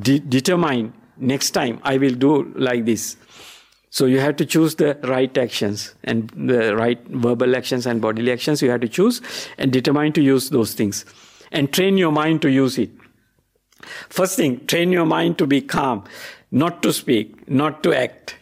de- 0.00 0.18
determine 0.18 0.92
next 1.18 1.52
time 1.52 1.78
I 1.84 1.98
will 1.98 2.14
do 2.14 2.52
like 2.56 2.84
this. 2.84 3.16
So 3.90 4.06
you 4.06 4.20
have 4.20 4.36
to 4.36 4.44
choose 4.44 4.74
the 4.74 4.98
right 5.04 5.36
actions 5.38 5.94
and 6.04 6.28
the 6.30 6.76
right 6.76 7.02
verbal 7.08 7.56
actions 7.56 7.86
and 7.86 8.00
bodily 8.00 8.32
actions. 8.32 8.60
You 8.60 8.70
have 8.70 8.80
to 8.80 8.88
choose 8.88 9.22
and 9.56 9.72
determine 9.72 10.12
to 10.14 10.22
use 10.22 10.50
those 10.50 10.74
things 10.74 11.04
and 11.52 11.72
train 11.72 11.96
your 11.96 12.12
mind 12.12 12.42
to 12.42 12.50
use 12.50 12.76
it. 12.76 12.90
First 14.08 14.36
thing, 14.36 14.66
train 14.66 14.92
your 14.92 15.06
mind 15.06 15.38
to 15.38 15.46
be 15.46 15.60
calm, 15.62 16.04
not 16.50 16.82
to 16.82 16.92
speak, 16.92 17.48
not 17.48 17.82
to 17.82 17.94
act. 17.94 18.36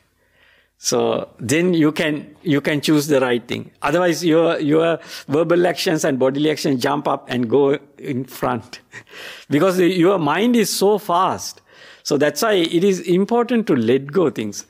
So 0.79 1.31
then 1.41 1.73
you 1.75 1.91
can 1.91 2.37
you 2.43 2.61
can 2.61 2.81
choose 2.81 3.07
the 3.07 3.21
right 3.21 3.47
thing. 3.47 3.71
Otherwise, 3.83 4.25
your 4.25 4.61
your 4.61 4.99
verbal 5.27 5.67
actions 5.67 6.05
and 6.05 6.19
bodily 6.19 6.51
actions 6.51 6.83
jump 6.83 7.09
up 7.09 7.27
and 7.29 7.49
go 7.49 7.79
in 7.99 8.25
front, 8.25 8.81
because 9.51 9.81
your 9.81 10.19
mind 10.19 10.55
is 10.55 10.71
so 10.71 10.99
fast. 10.99 11.63
So 12.03 12.17
that's 12.17 12.43
why 12.43 12.53
it 12.53 12.85
is 12.85 13.01
important 13.01 13.67
to 13.67 13.75
let 13.75 14.13
go 14.13 14.31
things. 14.31 14.67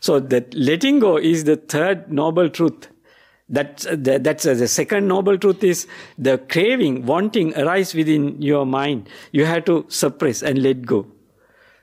So 0.00 0.18
that 0.18 0.52
letting 0.54 0.98
go 0.98 1.18
is 1.18 1.44
the 1.44 1.56
third 1.56 2.10
noble 2.10 2.48
truth. 2.48 2.88
That's, 3.48 3.86
that's 3.90 4.44
the 4.44 4.68
second 4.68 5.08
noble 5.08 5.36
truth 5.36 5.62
is 5.64 5.86
the 6.16 6.38
craving, 6.38 7.04
wanting 7.04 7.56
arise 7.56 7.94
within 7.94 8.40
your 8.40 8.64
mind. 8.64 9.08
You 9.32 9.44
have 9.44 9.64
to 9.66 9.84
suppress 9.88 10.42
and 10.42 10.62
let 10.62 10.86
go. 10.86 11.06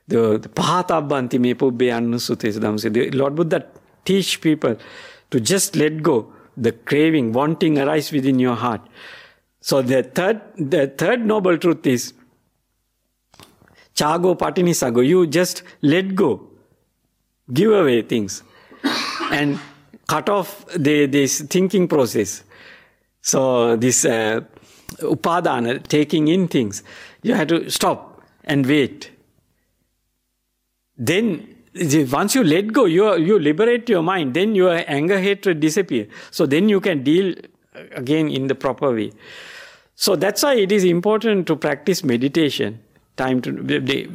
The, 0.08 0.38
the 0.38 0.50
Pahatabbanti 0.50 1.40
me 1.40 1.54
pubbhe 1.54 2.94
The 2.94 3.18
Lord 3.18 3.36
Buddha 3.36 3.66
teach 4.06 4.40
people 4.40 4.78
to 5.32 5.40
just 5.40 5.76
let 5.76 6.02
go 6.02 6.32
the 6.56 6.72
craving, 6.72 7.34
wanting 7.34 7.78
arise 7.78 8.12
within 8.12 8.40
your 8.40 8.56
heart. 8.56 8.82
So 9.62 9.82
the 9.82 10.04
third, 10.04 10.42
the 10.58 10.88
third 10.88 11.26
noble 11.26 11.58
truth 11.58 11.86
is 11.86 12.14
chago 13.96 14.38
patinisago. 14.38 15.06
You 15.06 15.28
just 15.28 15.64
let 15.82 16.16
go 16.16 16.50
give 17.54 17.72
away 17.72 18.02
things 18.02 18.44
and 19.32 19.60
cut 20.08 20.30
off 20.30 20.66
the, 20.76 21.06
this 21.06 21.42
thinking 21.42 21.88
process. 21.88 22.44
So 23.22 23.76
this 23.76 24.06
uh, 24.06 24.42
upadana, 25.00 25.86
taking 25.86 26.28
in 26.30 26.48
things, 26.48 26.82
you 27.22 27.34
have 27.34 27.48
to 27.48 27.70
stop 27.70 28.24
and 28.46 28.66
wait. 28.66 29.12
Then 30.98 31.56
once 32.12 32.34
you 32.34 32.44
let 32.44 32.74
go, 32.74 32.86
you, 32.86 33.16
you 33.18 33.40
liberate 33.40 33.88
your 33.88 34.02
mind, 34.02 34.34
then 34.34 34.56
your 34.56 34.84
anger, 34.88 35.20
hatred 35.20 35.60
disappear. 35.60 36.08
So 36.32 36.46
then 36.46 36.70
you 36.70 36.82
can 36.82 37.04
deal 37.04 37.36
again 37.92 38.30
in 38.30 38.48
the 38.48 38.56
proper 38.56 38.94
way. 38.94 39.12
So 39.96 40.16
that's 40.16 40.44
why 40.44 40.56
it 40.56 40.72
is 40.72 40.84
important 40.84 41.48
to 41.48 41.56
practice 41.56 42.04
meditation 42.04 42.80
time 43.18 43.42
to 43.42 43.50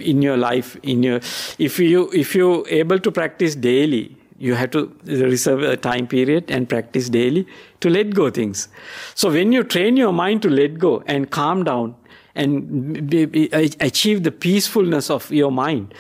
in 0.01 0.23
your 0.23 0.37
life 0.37 0.77
in 0.83 1.03
your 1.03 1.21
if 1.59 1.79
you 1.79 2.09
if 2.12 2.35
you 2.35 2.65
able 2.69 2.99
to 3.01 3.11
practice 3.11 3.57
daily 3.57 4.17
you 4.39 4.55
have 4.55 4.71
to 4.71 4.83
reserve 5.05 5.62
a 5.62 5.77
time 5.77 6.07
period 6.07 6.51
and 6.51 6.69
practice 6.69 7.09
daily 7.09 7.47
to 7.81 7.91
let 7.91 8.15
go 8.15 8.31
things 8.31 8.69
so 9.15 9.31
when 9.31 9.53
you 9.53 9.65
train 9.65 9.97
your 9.97 10.12
mind 10.12 10.41
to 10.43 10.49
let 10.49 10.79
go 10.79 11.03
and 11.07 11.31
calm 11.31 11.65
down 11.65 11.95
and 12.35 13.11
be, 13.11 13.25
be, 13.27 13.49
achieve 13.81 14.23
the 14.23 14.33
peacefulness 14.33 15.11
of 15.11 15.31
your 15.31 15.53
mind 15.53 15.95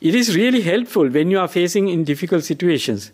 it 0.00 0.14
is 0.14 0.34
really 0.34 0.60
helpful 0.60 1.08
when 1.08 1.30
you 1.30 1.38
are 1.38 1.48
facing 1.48 1.88
in 1.88 2.04
difficult 2.04 2.44
situations 2.44 3.12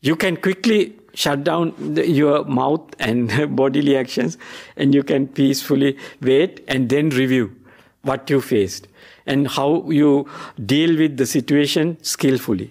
you 0.00 0.14
can 0.14 0.36
quickly 0.36 0.94
shut 1.14 1.42
down 1.42 1.74
the, 1.94 2.08
your 2.08 2.44
mouth 2.44 2.94
and 2.98 3.56
bodily 3.56 3.96
actions 3.96 4.38
and 4.76 4.94
you 4.94 5.02
can 5.02 5.26
peacefully 5.26 5.96
wait 6.20 6.64
and 6.68 6.88
then 6.88 7.10
review 7.10 7.54
what 8.02 8.30
you 8.30 8.40
faced 8.40 8.86
and 9.26 9.48
how 9.48 9.90
you 9.90 10.28
deal 10.64 10.96
with 10.96 11.16
the 11.16 11.26
situation 11.26 11.96
skillfully. 12.02 12.70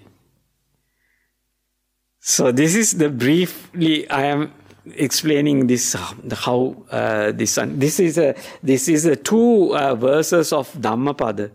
So 2.19 2.51
this 2.51 2.75
is 2.75 2.97
the 2.97 3.09
briefly 3.09 4.09
I 4.09 4.23
am 4.25 4.53
explaining 4.95 5.67
this 5.67 5.93
how 6.33 6.75
uh, 6.91 7.31
this 7.31 7.59
this 7.75 7.99
is 7.99 8.17
a 8.17 8.35
this 8.63 8.87
is 8.87 9.05
a 9.05 9.15
two 9.15 9.75
uh, 9.75 9.95
verses 9.95 10.53
of 10.53 10.71
Dhammapada. 10.79 11.51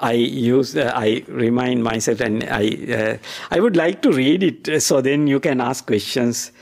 I 0.00 0.12
use 0.12 0.76
uh, 0.76 0.92
I 0.94 1.24
remind 1.28 1.84
myself 1.84 2.20
and 2.20 2.44
I 2.44 2.68
uh, 2.92 3.16
I 3.50 3.60
would 3.60 3.76
like 3.76 4.02
to 4.02 4.12
read 4.12 4.42
it 4.42 4.82
so 4.82 5.00
then 5.00 5.26
you 5.26 5.40
can 5.40 5.60
ask 5.60 5.86
questions 5.86 6.52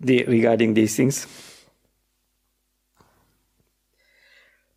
the, 0.00 0.24
regarding 0.24 0.74
these 0.74 0.96
things. 0.96 1.26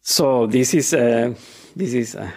So 0.02 0.48
this 0.48 0.74
is 0.74 0.94
uh, 0.94 1.34
this 1.76 1.94
is 1.94 2.16
uh, 2.16 2.32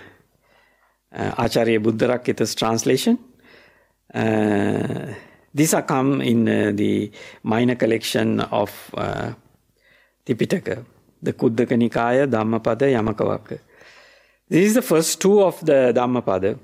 uh, 1.12 1.34
Acharya 1.38 1.80
Buddharakkhita's 1.80 2.54
translation. 2.54 3.18
These 5.54 5.72
are 5.74 5.82
come 5.82 6.20
in 6.20 6.48
uh, 6.48 6.72
the 6.74 7.12
minor 7.44 7.76
collection 7.76 8.40
of 8.40 8.90
uh, 8.94 9.32
Tipitaka, 10.26 10.84
the 11.22 11.32
Khuddaka 11.32 11.78
Nikaya, 11.78 12.28
Dhammapada, 12.28 12.86
Yamakavakka. 12.86 13.60
This 14.48 14.66
is 14.66 14.74
the 14.74 14.82
first 14.82 15.20
two 15.20 15.42
of 15.42 15.64
the 15.64 15.92
Dhammapada. 15.94 16.58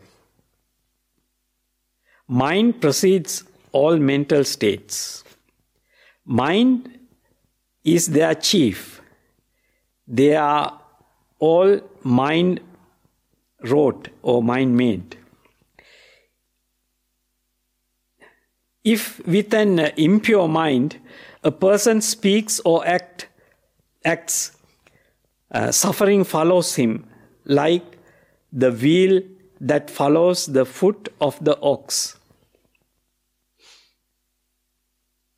Mind 2.27 2.81
precedes 2.81 3.45
all 3.71 3.97
mental 3.97 4.43
states. 4.43 5.23
Mind 6.25 6.99
is 7.85 8.09
their 8.09 8.35
chief. 8.35 9.01
They 10.07 10.35
are 10.35 10.81
all 11.39 11.81
mind 12.03 12.61
wrought 13.63 14.09
or 14.23 14.43
mind 14.43 14.77
made. 14.77 15.17
If 18.85 19.25
with 19.27 19.53
an 19.53 19.79
impure 19.97 20.49
mind 20.49 20.99
a 21.45 21.51
person 21.51 22.01
speaks 22.01 22.61
or 22.65 22.87
act, 22.87 23.29
acts, 24.05 24.57
uh, 25.51 25.71
suffering 25.71 26.25
follows 26.25 26.75
him 26.75 27.07
like 27.45 27.85
the 28.53 28.73
wheel 28.73 29.23
that 29.61 29.91
follows 29.91 30.47
the 30.47 30.65
foot 30.65 31.09
of 31.21 31.43
the 31.45 31.59
ox. 31.61 32.17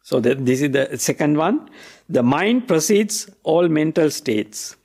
So 0.05 0.21
that 0.21 0.45
this 0.45 0.63
is 0.63 0.71
the 0.71 0.99
second 0.99 1.37
one. 1.37 1.71
The 2.09 2.23
mind 2.23 2.69
precedes 2.69 3.31
all 3.43 3.69
mental 3.69 4.11
states. 4.11 4.77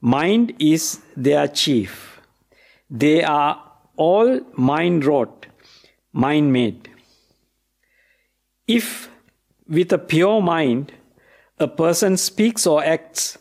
Mind 0.00 0.54
is 0.58 1.00
their 1.16 1.48
chief. 1.48 2.20
They 2.88 3.22
are 3.22 3.62
all 3.96 4.40
mind 4.54 5.04
wrought, 5.04 5.46
mind 6.12 6.52
made. 6.52 6.89
If 8.70 9.08
with 9.68 9.92
a 9.92 9.98
pure 9.98 10.40
mind 10.40 10.92
a 11.58 11.66
person 11.66 12.16
speaks 12.16 12.66
or 12.66 12.84
acts, 12.84 13.36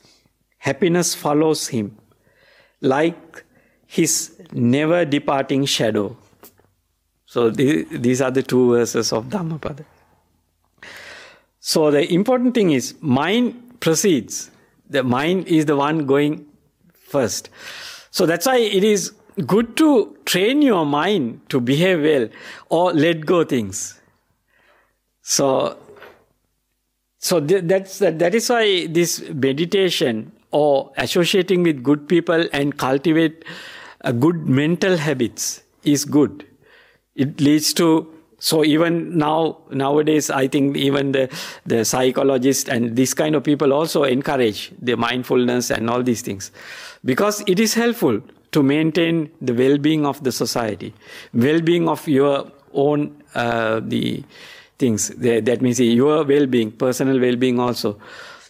happiness 0.57 1.13
follows 1.13 1.67
him, 1.67 1.98
like 2.81 3.43
his 3.86 4.41
never 4.51 5.05
departing 5.05 5.65
shadow. 5.65 6.17
So 7.25 7.51
the, 7.51 7.83
these 7.91 8.21
are 8.21 8.31
the 8.31 8.41
two 8.41 8.71
verses 8.71 9.13
of 9.13 9.29
Dhammapada. 9.29 9.86
So 11.59 11.91
the 11.91 12.12
important 12.12 12.55
thing 12.55 12.71
is 12.71 12.95
mind 13.01 13.79
precedes. 13.79 14.50
The 14.89 15.03
mind 15.03 15.48
is 15.48 15.65
the 15.65 15.75
one 15.75 16.07
going 16.07 16.48
first. 16.93 17.50
So 18.09 18.25
that's 18.25 18.48
why 18.48 18.57
it 18.57 18.83
is 18.83 19.13
good 19.45 19.77
to 19.77 20.17
train 20.25 20.63
your 20.63 20.86
mind 20.86 21.41
to 21.50 21.62
behave 21.62 22.01
well 22.01 22.29
or 22.69 22.93
let 22.93 23.25
go 23.27 23.43
things. 23.43 23.99
So, 25.29 25.77
so 27.19 27.39
that's 27.39 28.00
that 28.00 28.33
is 28.33 28.50
why 28.50 28.88
this 28.88 29.21
meditation 29.29 30.31
or 30.50 30.91
associating 30.98 31.62
with 31.62 31.83
good 31.83 32.09
people 32.09 32.48
and 32.51 32.75
cultivate 32.75 33.45
a 34.01 34.12
good 34.12 34.50
mental 34.50 34.98
habits 34.98 35.62
is 35.83 36.03
good. 36.03 36.48
It 37.13 37.39
leads 37.39 37.75
to 37.75 38.12
so 38.39 38.63
even 38.63 39.17
now 39.17 39.57
nowadays 39.69 40.29
i 40.29 40.48
think 40.48 40.77
even 40.77 41.12
the 41.12 41.24
the 41.65 41.83
psychologists 41.83 42.69
and 42.69 42.95
this 42.95 43.13
kind 43.13 43.36
of 43.36 43.43
people 43.43 43.74
also 43.74 44.03
encourage 44.05 44.71
the 44.81 44.95
mindfulness 44.95 45.69
and 45.69 45.89
all 45.89 46.01
these 46.01 46.21
things 46.21 46.50
because 47.03 47.43
it 47.48 47.59
is 47.59 47.74
helpful 47.74 48.21
to 48.53 48.63
maintain 48.63 49.29
the 49.41 49.53
well-being 49.53 50.05
of 50.05 50.24
the 50.24 50.31
society 50.31 50.93
well-being 51.33 51.89
of 51.89 52.07
your 52.07 52.50
own 52.71 53.12
uh, 53.36 53.81
the 53.83 54.24
things 54.79 55.09
that 55.09 55.62
means 55.62 55.79
your 55.79 56.24
well-being 56.24 56.71
personal 56.71 57.19
well-being 57.19 57.59
also 57.59 58.00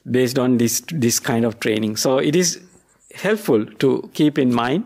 based 0.10 0.40
on 0.40 0.58
this 0.58 0.82
this 0.92 1.20
kind 1.20 1.46
of 1.46 1.60
training 1.60 1.96
so 1.96 2.18
it 2.18 2.36
is 2.36 2.60
helpful 3.16 3.66
to 3.84 4.10
keep 4.14 4.38
in 4.38 4.54
mind 4.54 4.86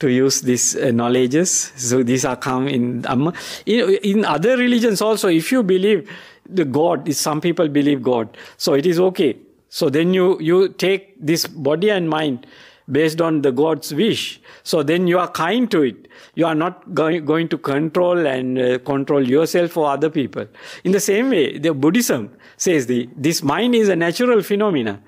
to 0.00 0.10
use 0.10 0.40
these 0.40 0.76
uh, 0.76 0.90
knowledges. 0.90 1.72
So 1.76 2.02
these 2.02 2.24
are 2.24 2.36
come 2.36 2.66
in 2.68 3.06
um, 3.06 3.32
in, 3.66 3.98
in 4.02 4.24
other 4.24 4.56
religions 4.56 5.00
also. 5.00 5.28
If 5.28 5.52
you 5.52 5.62
believe 5.62 6.10
the 6.48 6.64
God, 6.64 7.12
some 7.14 7.40
people 7.40 7.68
believe 7.68 8.02
God, 8.02 8.36
so 8.56 8.74
it 8.74 8.86
is 8.86 8.98
okay. 8.98 9.36
So 9.68 9.88
then 9.88 10.12
you 10.14 10.40
you 10.40 10.68
take 10.68 11.14
this 11.20 11.46
body 11.46 11.90
and 11.90 12.08
mind 12.08 12.46
based 12.90 13.20
on 13.20 13.42
the 13.42 13.52
God's 13.52 13.92
wish. 13.94 14.40
So 14.62 14.82
then 14.82 15.06
you 15.06 15.18
are 15.18 15.28
kind 15.28 15.70
to 15.70 15.82
it. 15.82 16.08
You 16.34 16.46
are 16.46 16.54
not 16.54 16.94
going, 16.94 17.24
going 17.24 17.48
to 17.48 17.58
control 17.58 18.26
and 18.26 18.58
uh, 18.58 18.78
control 18.78 19.26
yourself 19.26 19.76
or 19.76 19.90
other 19.90 20.10
people. 20.10 20.46
In 20.84 20.92
the 20.92 21.00
same 21.00 21.30
way, 21.30 21.58
the 21.58 21.74
Buddhism 21.74 22.30
says 22.56 22.86
the 22.86 23.08
this 23.16 23.42
mind 23.42 23.74
is 23.74 23.88
a 23.88 23.96
natural 23.96 24.42
phenomena. 24.42 25.00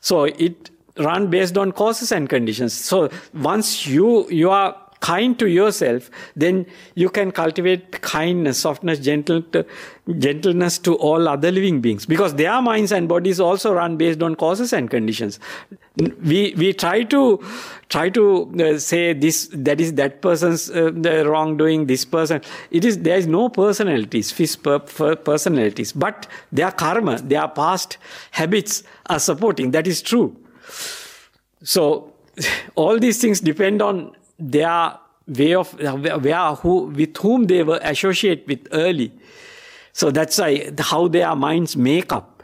So 0.00 0.24
it 0.24 0.70
run 0.98 1.28
based 1.28 1.58
on 1.58 1.72
causes 1.72 2.12
and 2.12 2.28
conditions. 2.28 2.72
So 2.72 3.10
once 3.32 3.86
you 3.86 4.28
you 4.30 4.50
are 4.50 4.76
kind 5.06 5.38
to 5.38 5.48
yourself, 5.48 6.10
then 6.34 6.64
you 6.94 7.10
can 7.18 7.30
cultivate 7.38 8.00
kindness, 8.00 8.58
softness, 8.66 8.98
gentle 9.06 9.42
to, 9.54 9.64
gentleness 10.26 10.78
to 10.78 10.94
all 11.08 11.28
other 11.28 11.50
living 11.52 11.80
beings 11.86 12.06
because 12.06 12.34
their 12.34 12.60
minds 12.62 12.92
and 12.98 13.08
bodies 13.08 13.40
also 13.40 13.72
run 13.74 13.96
based 13.96 14.22
on 14.22 14.36
causes 14.44 14.72
and 14.72 14.90
conditions. 14.90 15.38
We 16.30 16.54
we 16.56 16.72
try 16.72 17.02
to 17.14 17.22
try 17.88 18.08
to 18.10 18.24
uh, 18.60 18.78
say 18.78 19.02
this 19.12 19.48
that 19.52 19.80
is 19.80 19.92
that 19.94 20.20
person's 20.22 20.70
uh, 20.70 21.24
wrongdoing. 21.26 21.86
This 21.86 22.04
person 22.04 22.40
it 22.70 22.84
is 22.84 22.98
there 23.10 23.18
is 23.24 23.26
no 23.26 23.48
personalities, 23.48 24.32
per 24.68 24.78
personalities, 24.78 25.92
but 25.92 26.26
their 26.50 26.72
karma, 26.72 27.18
their 27.18 27.46
past 27.48 27.98
habits 28.32 28.82
are 29.06 29.20
supporting. 29.20 29.70
That 29.70 29.86
is 29.86 30.02
true 30.02 30.36
so 31.64 32.12
all 32.74 32.98
these 32.98 33.20
things 33.20 33.40
depend 33.40 33.82
on 33.82 34.14
their 34.38 34.98
way 35.26 35.54
of 35.54 35.72
where 35.74 36.54
who 36.56 36.86
with 36.86 37.16
whom 37.16 37.46
they 37.46 37.62
were 37.62 37.80
associated 37.82 38.46
with 38.46 38.68
early. 38.72 39.12
So 39.92 40.10
that's 40.10 40.38
why 40.38 40.70
how 40.78 41.08
their 41.08 41.34
minds 41.34 41.76
make 41.76 42.12
up 42.12 42.34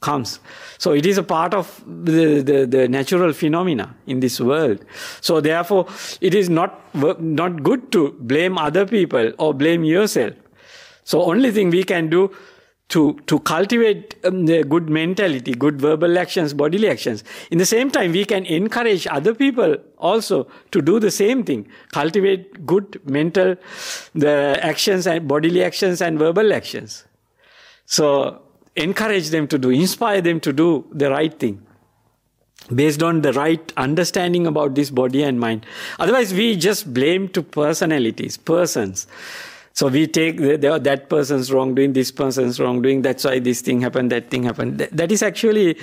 comes. 0.00 0.38
So 0.78 0.92
it 0.92 1.06
is 1.06 1.18
a 1.18 1.22
part 1.22 1.54
of 1.54 1.82
the, 1.86 2.42
the, 2.42 2.66
the, 2.66 2.88
natural 2.88 3.32
phenomena 3.32 3.94
in 4.06 4.20
this 4.20 4.38
world. 4.38 4.84
So 5.22 5.40
therefore, 5.40 5.86
it 6.20 6.34
is 6.34 6.50
not 6.50 6.80
not 6.94 7.62
good 7.62 7.90
to 7.92 8.12
blame 8.20 8.58
other 8.58 8.86
people 8.86 9.32
or 9.38 9.54
blame 9.54 9.84
yourself. 9.84 10.34
So 11.04 11.22
only 11.22 11.50
thing 11.50 11.70
we 11.70 11.84
can 11.84 12.10
do 12.10 12.30
to, 12.88 13.14
to 13.26 13.40
cultivate 13.40 14.14
um, 14.24 14.46
the 14.46 14.62
good 14.62 14.88
mentality, 14.88 15.52
good 15.52 15.80
verbal 15.80 16.18
actions, 16.18 16.52
bodily 16.52 16.88
actions. 16.88 17.24
In 17.50 17.58
the 17.58 17.66
same 17.66 17.90
time, 17.90 18.12
we 18.12 18.24
can 18.24 18.44
encourage 18.44 19.06
other 19.06 19.34
people 19.34 19.76
also 19.98 20.46
to 20.70 20.82
do 20.82 21.00
the 21.00 21.10
same 21.10 21.44
thing, 21.44 21.66
cultivate 21.92 22.66
good 22.66 23.00
mental 23.08 23.56
the 24.14 24.58
actions 24.62 25.06
and 25.06 25.26
bodily 25.26 25.64
actions 25.64 26.00
and 26.00 26.18
verbal 26.18 26.52
actions. 26.52 27.04
So 27.86 28.42
encourage 28.76 29.30
them 29.30 29.48
to 29.48 29.58
do, 29.58 29.70
inspire 29.70 30.20
them 30.20 30.40
to 30.40 30.52
do 30.52 30.86
the 30.92 31.10
right 31.10 31.38
thing 31.38 31.66
based 32.74 33.02
on 33.02 33.20
the 33.20 33.32
right 33.32 33.72
understanding 33.76 34.46
about 34.46 34.74
this 34.74 34.90
body 34.90 35.22
and 35.22 35.38
mind. 35.38 35.66
Otherwise, 35.98 36.32
we 36.32 36.56
just 36.56 36.92
blame 36.94 37.28
to 37.28 37.42
personalities, 37.42 38.36
persons. 38.36 39.06
So 39.74 39.88
we 39.88 40.06
take 40.06 40.36
the, 40.36 40.56
the, 40.56 40.78
that 40.78 41.08
person's 41.08 41.52
wrongdoing, 41.52 41.94
this 41.94 42.12
person's 42.12 42.60
wrongdoing. 42.60 43.02
That's 43.02 43.24
why 43.24 43.40
this 43.40 43.60
thing 43.60 43.80
happened, 43.80 44.12
that 44.12 44.30
thing 44.30 44.44
happened. 44.44 44.78
That, 44.78 44.96
that 44.96 45.10
is 45.10 45.20
actually 45.20 45.76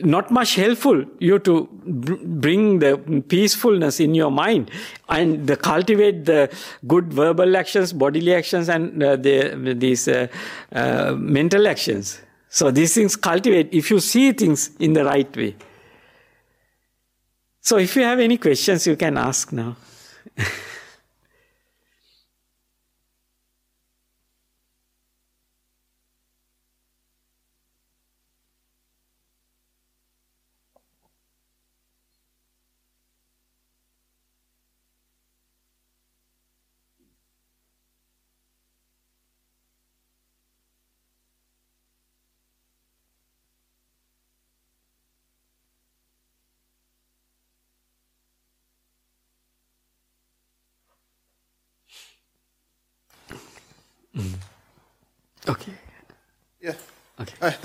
not 0.00 0.30
much 0.30 0.54
helpful. 0.54 1.04
You 1.18 1.38
to 1.40 1.68
bring 1.84 2.78
the 2.78 2.96
peacefulness 3.28 4.00
in 4.00 4.14
your 4.14 4.30
mind 4.30 4.70
and 5.10 5.46
the 5.46 5.58
cultivate 5.58 6.24
the 6.24 6.50
good 6.86 7.12
verbal 7.12 7.54
actions, 7.58 7.92
bodily 7.92 8.34
actions, 8.34 8.70
and 8.70 9.02
uh, 9.02 9.16
the, 9.16 9.74
these 9.76 10.08
uh, 10.08 10.28
uh, 10.72 11.14
mental 11.18 11.68
actions. 11.68 12.22
So 12.48 12.70
these 12.70 12.94
things 12.94 13.14
cultivate 13.14 13.74
if 13.74 13.90
you 13.90 14.00
see 14.00 14.32
things 14.32 14.70
in 14.78 14.94
the 14.94 15.04
right 15.04 15.36
way. 15.36 15.54
So 17.60 17.76
if 17.76 17.94
you 17.94 18.04
have 18.04 18.20
any 18.20 18.38
questions, 18.38 18.86
you 18.86 18.96
can 18.96 19.18
ask 19.18 19.52
now. 19.52 19.76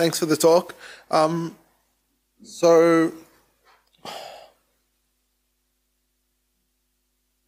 thanks 0.04 0.18
for 0.18 0.26
the 0.26 0.36
talk. 0.36 0.74
Um, 1.10 1.56
so, 2.42 3.10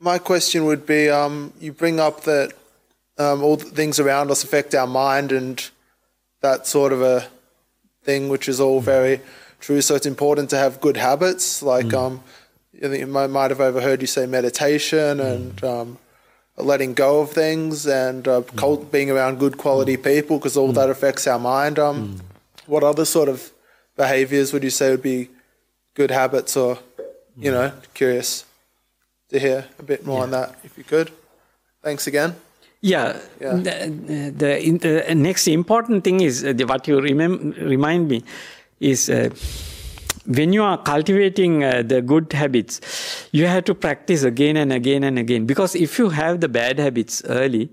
my 0.01 0.17
question 0.17 0.65
would 0.65 0.87
be 0.87 1.11
um, 1.11 1.53
you 1.61 1.75
bring 1.75 2.01
up 2.01 2.23
that 2.23 2.55
um, 3.19 3.43
all 3.43 3.57
the 3.57 3.67
things 3.67 4.01
around 4.01 4.31
us 4.31 4.43
affect 4.43 4.75
our 4.75 4.87
mind 4.87 5.33
and 5.33 5.69
that 6.41 6.67
sort 6.67 6.95
of 6.95 7.03
a 7.03 7.29
thing, 8.05 8.31
which 8.31 8.49
is 8.49 8.59
all 8.59 8.81
very 8.81 9.21
true. 9.61 9.83
So, 9.83 9.95
it's 9.95 10.07
important 10.07 10.49
to 10.51 10.57
have 10.57 10.81
good 10.81 10.97
habits. 10.97 11.63
Like, 11.63 11.93
mm. 11.93 12.07
um, 12.07 12.23
I 12.83 12.89
think 12.89 13.01
you 13.01 13.07
might 13.07 13.51
have 13.51 13.61
overheard 13.61 14.01
you 14.01 14.07
say 14.07 14.25
meditation 14.25 15.19
mm. 15.19 15.35
and 15.35 15.65
um, 15.65 15.99
letting 16.57 16.95
go 16.95 17.21
of 17.21 17.33
things 17.33 17.87
and 17.87 18.27
uh, 18.27 18.41
mm. 18.41 18.91
being 18.91 19.11
around 19.11 19.39
good 19.39 19.59
quality 19.59 19.99
mm. 19.99 20.05
people 20.05 20.39
because 20.39 20.57
all 20.57 20.71
mm. 20.71 20.75
that 20.77 20.89
affects 20.89 21.27
our 21.27 21.39
mind. 21.39 21.79
Um, 21.79 22.15
mm. 22.15 22.36
What 22.67 22.83
other 22.83 23.05
sort 23.05 23.29
of 23.29 23.53
behaviors 23.97 24.53
would 24.53 24.65
you 24.65 24.71
say 24.71 24.91
would 24.91 25.03
be 25.03 25.31
good 25.95 26.11
habits 26.11 26.57
or, 26.57 26.79
you 27.39 27.51
know, 27.51 27.73
curious 27.95 28.45
to 29.31 29.39
hear 29.39 29.67
a 29.79 29.83
bit 29.83 30.05
more 30.05 30.19
yeah. 30.19 30.23
on 30.25 30.31
that 30.31 30.59
if 30.65 30.77
you 30.79 30.85
could. 30.85 31.11
Thanks 31.83 32.07
again. 32.07 32.37
Yeah, 32.81 33.19
yeah. 33.41 33.55
The, 33.55 34.33
the, 34.37 35.05
the, 35.07 35.15
next 35.15 35.49
important 35.49 36.05
thing 36.05 36.21
is 36.21 36.45
uh, 36.45 36.53
what 36.67 36.87
you 36.87 36.99
remem- 36.99 37.57
remind 37.65 38.09
me 38.09 38.23
is. 38.81 39.09
Uh, 39.11 39.31
when 40.27 40.53
you 40.53 40.63
are 40.63 40.77
cultivating 40.83 41.63
uh, 41.63 41.83
the 41.87 42.03
good 42.03 42.33
habits, 42.33 42.81
you 43.33 43.47
have 43.47 43.65
to 43.65 43.75
practice 43.75 44.25
again 44.25 44.57
and 44.57 44.73
again 44.73 45.05
and 45.05 45.19
again. 45.19 45.47
Because 45.47 45.77
if 45.77 45.99
you 45.99 46.09
have 46.09 46.41
the 46.41 46.49
bad 46.49 46.81
habits 46.81 47.23
early, 47.27 47.71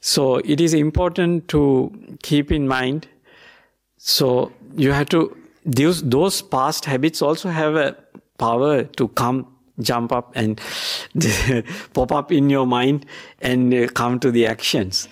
so 0.00 0.36
it 0.38 0.60
is 0.60 0.74
important 0.74 1.48
to 1.48 1.90
keep 2.22 2.52
in 2.52 2.68
mind. 2.68 3.08
So 4.02 4.50
you 4.76 4.92
have 4.92 5.10
to 5.10 5.36
those 5.66 6.02
those 6.02 6.40
past 6.40 6.86
habits 6.86 7.20
also 7.20 7.50
have 7.50 7.76
a 7.76 7.96
power 8.38 8.84
to 8.84 9.08
come 9.08 9.46
jump 9.78 10.10
up 10.10 10.32
and 10.34 10.58
pop 11.92 12.10
up 12.10 12.32
in 12.32 12.48
your 12.48 12.66
mind 12.66 13.04
and 13.42 13.74
uh, 13.74 13.88
come 13.88 14.18
to 14.20 14.30
the 14.30 14.46
actions. 14.46 15.06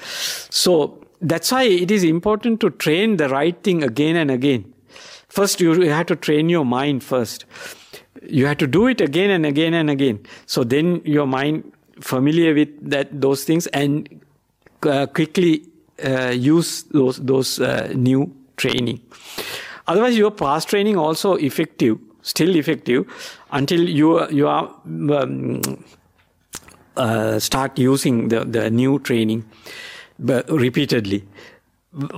So 0.50 1.04
that's 1.20 1.52
why 1.52 1.64
it 1.64 1.90
is 1.90 2.02
important 2.02 2.60
to 2.60 2.70
train 2.70 3.18
the 3.18 3.28
right 3.28 3.62
thing 3.62 3.82
again 3.82 4.16
and 4.16 4.30
again. 4.30 4.72
First, 5.28 5.60
you 5.60 5.82
have 5.82 6.06
to 6.06 6.16
train 6.16 6.48
your 6.48 6.64
mind 6.64 7.04
first. 7.04 7.44
You 8.22 8.46
have 8.46 8.56
to 8.58 8.66
do 8.66 8.86
it 8.86 9.02
again 9.02 9.30
and 9.30 9.44
again 9.44 9.74
and 9.74 9.90
again. 9.90 10.20
So 10.46 10.64
then 10.64 11.02
your 11.04 11.26
mind 11.26 11.72
familiar 12.00 12.54
with 12.54 12.70
that 12.90 13.20
those 13.20 13.44
things 13.44 13.66
and 13.68 14.24
uh, 14.82 15.06
quickly 15.06 15.66
uh, 16.02 16.30
use 16.30 16.84
those 16.84 17.18
those 17.18 17.60
uh, 17.60 17.92
new 17.94 18.34
training. 18.58 19.00
Otherwise, 19.86 20.18
your 20.18 20.30
past 20.30 20.68
training 20.68 20.96
also 20.96 21.34
effective, 21.34 21.98
still 22.22 22.56
effective, 22.56 23.06
until 23.50 23.88
you 24.00 24.10
you 24.30 24.48
are 24.48 24.64
um, 24.88 25.62
uh, 26.96 27.38
start 27.38 27.78
using 27.78 28.28
the 28.28 28.44
the 28.44 28.70
new 28.70 28.98
training 29.10 29.44
repeatedly. 30.64 31.22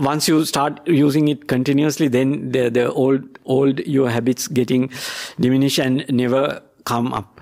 Once 0.06 0.26
you 0.28 0.44
start 0.44 0.80
using 0.86 1.28
it 1.28 1.46
continuously, 1.52 2.08
then 2.08 2.50
the 2.56 2.68
the 2.70 2.90
old 3.04 3.38
old 3.44 3.86
your 3.98 4.10
habits 4.10 4.48
getting 4.48 4.90
diminished 5.38 5.78
and 5.78 6.04
never 6.22 6.44
come 6.84 7.12
up. 7.12 7.40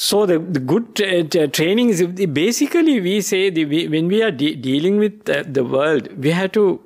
So 0.00 0.26
the, 0.26 0.38
the 0.38 0.60
good 0.60 0.94
tra- 0.94 1.48
training 1.48 1.88
is 1.88 2.02
basically 2.32 3.00
we 3.00 3.20
say 3.20 3.50
the, 3.50 3.64
we, 3.64 3.88
when 3.88 4.06
we 4.06 4.22
are 4.22 4.30
de- 4.30 4.54
dealing 4.54 4.98
with 4.98 5.24
the, 5.24 5.42
the, 5.42 5.64
world, 5.64 6.16
we 6.16 6.30
have 6.30 6.52
to 6.52 6.80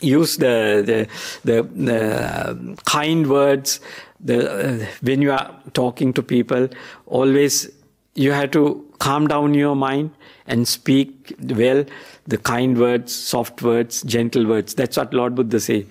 use 0.00 0.36
the 0.36 0.82
the 0.84 1.08
the, 1.44 1.62
the 1.62 2.78
kind 2.84 3.28
words. 3.28 3.80
The 4.20 4.82
uh, 4.82 4.86
when 5.02 5.22
you 5.22 5.32
are 5.32 5.54
talking 5.72 6.12
to 6.14 6.22
people, 6.22 6.68
always 7.06 7.70
you 8.14 8.32
have 8.32 8.50
to 8.52 8.86
calm 8.98 9.26
down 9.26 9.54
your 9.54 9.74
mind 9.76 10.10
and 10.46 10.68
speak 10.68 11.34
well 11.40 11.84
the 12.26 12.36
kind 12.36 12.78
words, 12.78 13.14
soft 13.14 13.62
words, 13.62 14.02
gentle 14.02 14.46
words. 14.46 14.74
That's 14.74 14.96
what 14.96 15.14
Lord 15.14 15.34
Buddha 15.34 15.60
say 15.60 15.86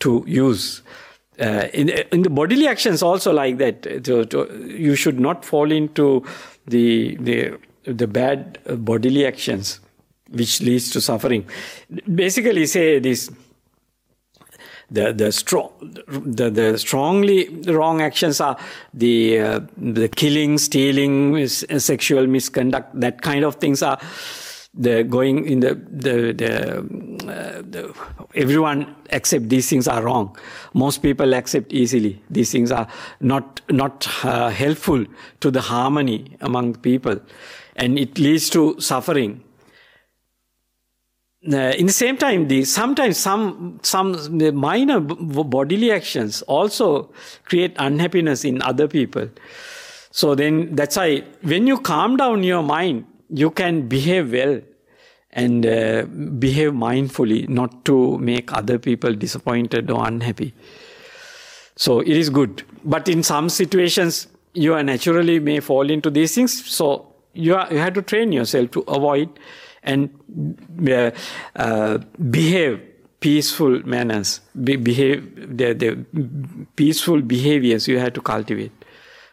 to 0.00 0.24
use 0.26 0.82
uh, 1.40 1.68
in, 1.72 1.88
in 1.88 2.22
the 2.22 2.30
bodily 2.30 2.68
actions 2.68 3.02
also 3.02 3.32
like 3.32 3.58
that. 3.58 3.82
To, 3.82 4.24
to, 4.26 4.66
you 4.68 4.94
should 4.94 5.18
not 5.18 5.44
fall 5.44 5.72
into 5.72 6.24
the 6.66 7.16
the 7.16 7.58
the 7.84 8.06
bad 8.06 8.58
bodily 8.84 9.26
actions 9.26 9.80
which 10.30 10.60
leads 10.60 10.90
to 10.90 11.00
suffering. 11.00 11.46
Basically, 12.14 12.66
say 12.66 12.98
this. 12.98 13.30
The 14.90 15.12
the 15.12 15.32
strong 15.32 15.70
the, 16.06 16.50
the 16.50 16.78
strongly 16.78 17.48
wrong 17.66 18.02
actions 18.02 18.40
are 18.40 18.56
the 18.92 19.40
uh, 19.40 19.60
the 19.76 20.08
killing, 20.08 20.58
stealing, 20.58 21.46
sexual 21.46 22.26
misconduct. 22.26 23.00
That 23.00 23.22
kind 23.22 23.44
of 23.44 23.56
things 23.56 23.82
are 23.82 23.98
the 24.74 25.04
going 25.04 25.46
in 25.46 25.60
the 25.60 25.74
the, 25.74 26.32
the, 26.32 26.78
uh, 26.78 27.62
the, 27.62 27.94
everyone 28.34 28.94
accept 29.10 29.48
these 29.48 29.68
things 29.68 29.86
are 29.86 30.02
wrong. 30.02 30.36
Most 30.72 31.02
people 31.02 31.34
accept 31.34 31.72
easily. 31.72 32.22
These 32.30 32.52
things 32.52 32.72
are 32.72 32.88
not 33.20 33.60
not 33.68 34.08
uh, 34.24 34.50
helpful 34.50 35.04
to 35.40 35.50
the 35.50 35.60
harmony 35.60 36.36
among 36.40 36.76
people. 36.76 37.20
And 37.76 37.98
it 37.98 38.18
leads 38.18 38.50
to 38.50 38.80
suffering 38.80 39.42
uh, 41.50 41.56
in 41.56 41.86
the 41.86 41.92
same 41.92 42.16
time 42.16 42.48
the 42.48 42.64
sometimes 42.64 43.16
some 43.16 43.78
some 43.82 44.14
minor 44.54 45.00
bodily 45.00 45.90
actions 45.90 46.42
also 46.42 47.12
create 47.44 47.74
unhappiness 47.78 48.44
in 48.44 48.62
other 48.62 48.86
people 48.86 49.28
so 50.10 50.34
then 50.34 50.74
that's 50.74 50.96
why 50.96 51.24
when 51.42 51.66
you 51.66 51.78
calm 51.78 52.16
down 52.16 52.42
your 52.42 52.62
mind 52.62 53.04
you 53.28 53.50
can 53.50 53.88
behave 53.88 54.32
well 54.32 54.60
and 55.32 55.64
uh, 55.64 56.04
behave 56.38 56.72
mindfully, 56.72 57.48
not 57.48 57.84
to 57.86 58.18
make 58.18 58.52
other 58.52 58.78
people 58.78 59.14
disappointed 59.14 59.90
or 59.90 60.06
unhappy. 60.06 60.52
So 61.76 62.00
it 62.00 62.08
is 62.08 62.28
good. 62.28 62.62
But 62.84 63.08
in 63.08 63.22
some 63.22 63.48
situations, 63.48 64.28
you 64.52 64.74
are 64.74 64.82
naturally 64.82 65.40
may 65.40 65.60
fall 65.60 65.88
into 65.88 66.10
these 66.10 66.34
things. 66.34 66.70
So 66.70 67.14
you, 67.32 67.54
are, 67.54 67.66
you 67.72 67.78
have 67.78 67.94
to 67.94 68.02
train 68.02 68.32
yourself 68.32 68.70
to 68.72 68.80
avoid 68.82 69.30
and 69.82 70.10
uh, 71.56 71.98
behave 72.30 72.80
peaceful 73.20 73.80
manners, 73.86 74.40
be, 74.62 74.76
behave 74.76 75.56
the, 75.56 75.72
the 75.74 76.66
peaceful 76.76 77.20
behaviors 77.20 77.86
you 77.86 77.98
have 77.98 78.12
to 78.12 78.20
cultivate, 78.20 78.72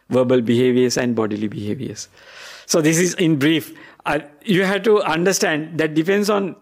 verbal 0.08 0.40
behaviors 0.40 0.96
and 0.96 1.16
bodily 1.16 1.48
behaviors. 1.48 2.08
So 2.66 2.80
this 2.80 2.98
is 2.98 3.14
in 3.14 3.36
brief 3.36 3.74
uh, 4.06 4.20
you 4.44 4.64
have 4.64 4.82
to 4.84 5.02
understand 5.02 5.78
that 5.78 5.94
depends 5.94 6.30
on 6.30 6.56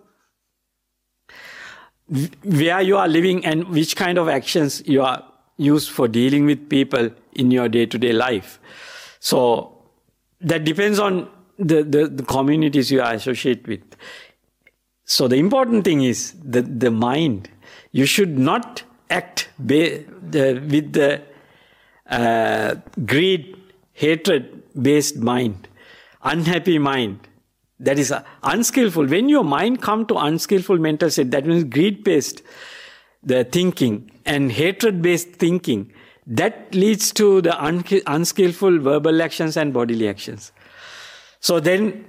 where 2.42 2.80
you 2.80 2.96
are 2.96 3.08
living 3.08 3.44
and 3.44 3.68
which 3.68 3.94
kind 3.96 4.18
of 4.18 4.28
actions 4.28 4.82
you 4.86 5.02
are 5.02 5.24
used 5.56 5.90
for 5.90 6.08
dealing 6.08 6.46
with 6.46 6.68
people 6.68 7.10
in 7.32 7.50
your 7.50 7.68
day-to-day 7.68 8.12
life. 8.12 8.58
So 9.20 9.82
that 10.40 10.64
depends 10.64 10.98
on 10.98 11.28
the, 11.58 11.82
the, 11.82 12.08
the 12.08 12.22
communities 12.22 12.90
you 12.90 13.02
associate 13.02 13.66
with. 13.66 13.82
So 15.04 15.28
the 15.28 15.36
important 15.36 15.84
thing 15.84 16.02
is 16.02 16.34
the, 16.42 16.62
the 16.62 16.90
mind. 16.90 17.48
You 17.92 18.06
should 18.06 18.38
not 18.38 18.82
act 19.10 19.48
the, 19.58 20.04
with 20.22 20.92
the 20.92 21.22
uh, 22.08 22.76
greed, 23.04 23.56
hatred 23.92 24.62
based 24.80 25.16
mind, 25.16 25.68
unhappy 26.22 26.78
mind 26.78 27.28
that 27.80 27.98
is 27.98 28.10
uh, 28.10 28.22
unskillful. 28.42 29.06
When 29.06 29.28
your 29.28 29.44
mind 29.44 29.82
come 29.82 30.06
to 30.06 30.16
unskillful 30.16 30.78
mental 30.78 31.10
state, 31.10 31.30
that 31.30 31.46
means 31.46 31.64
greed-based 31.64 32.42
the 33.22 33.44
thinking 33.44 34.10
and 34.24 34.52
hatred-based 34.52 35.32
thinking, 35.32 35.92
that 36.26 36.74
leads 36.74 37.12
to 37.12 37.40
the 37.40 37.62
un- 37.62 37.84
unskillful 38.06 38.78
verbal 38.78 39.22
actions 39.22 39.56
and 39.56 39.72
bodily 39.72 40.08
actions. 40.08 40.52
So 41.40 41.60
then, 41.60 42.04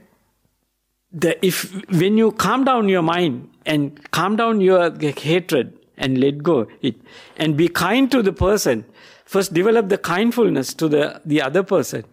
the, 1.12 1.44
if 1.46 1.74
when 1.90 2.18
you 2.18 2.32
calm 2.32 2.64
down 2.64 2.90
your 2.90 3.02
mind 3.02 3.50
and 3.66 4.12
calm 4.12 4.36
down 4.36 4.62
your 4.62 4.92
hatred 5.00 5.74
and 5.98 6.20
let 6.20 6.44
go 6.44 6.68
it 6.82 6.96
and 7.38 7.58
be 7.58 7.68
kind 7.68 8.12
to 8.12 8.22
the 8.22 8.32
person, 8.32 8.86
first 9.26 9.54
develop 9.54 9.90
the 9.90 9.98
kindfulness 9.98 10.74
to 10.76 10.88
the, 10.88 11.22
the 11.26 11.42
other 11.42 11.64
person, 11.64 12.06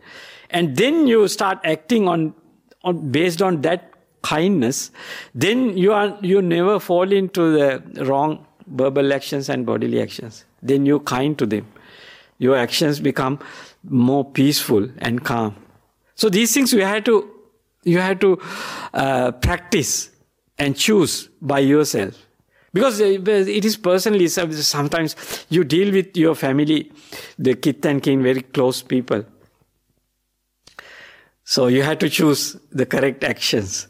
and 0.50 0.76
then 0.76 1.06
you 1.06 1.28
start 1.28 1.58
acting 1.64 2.08
on 2.08 2.34
on, 2.84 3.10
based 3.10 3.42
on 3.42 3.60
that 3.62 3.92
kindness, 4.22 4.90
then 5.34 5.76
you 5.76 5.92
are 5.92 6.18
you 6.22 6.40
never 6.40 6.78
fall 6.80 7.12
into 7.12 7.52
the 7.52 8.04
wrong 8.04 8.46
verbal 8.66 9.12
actions 9.12 9.48
and 9.48 9.66
bodily 9.66 10.00
actions. 10.00 10.44
Then 10.62 10.86
you're 10.86 11.00
kind 11.00 11.38
to 11.38 11.46
them. 11.46 11.66
Your 12.38 12.56
actions 12.56 13.00
become 13.00 13.38
more 13.84 14.24
peaceful 14.24 14.88
and 14.98 15.24
calm. 15.24 15.54
So 16.16 16.28
these 16.28 16.52
things 16.52 16.72
you 16.72 16.82
have 16.82 17.04
to 17.04 17.30
you 17.84 18.00
have 18.00 18.18
to 18.20 18.38
uh, 18.92 19.30
practice 19.32 20.10
and 20.58 20.76
choose 20.76 21.28
by 21.40 21.60
yourself 21.60 22.14
because 22.72 22.98
it 23.00 23.64
is 23.64 23.76
personally 23.76 24.26
sometimes 24.28 25.14
you 25.50 25.62
deal 25.62 25.92
with 25.92 26.16
your 26.16 26.34
family 26.34 26.90
the 27.38 27.54
kith 27.54 27.84
and 27.86 28.02
kin 28.02 28.22
very 28.22 28.42
close 28.42 28.82
people 28.82 29.24
so 31.44 31.68
you 31.68 31.82
have 31.84 31.98
to 32.00 32.08
choose 32.08 32.56
the 32.72 32.84
correct 32.84 33.22
actions 33.22 33.86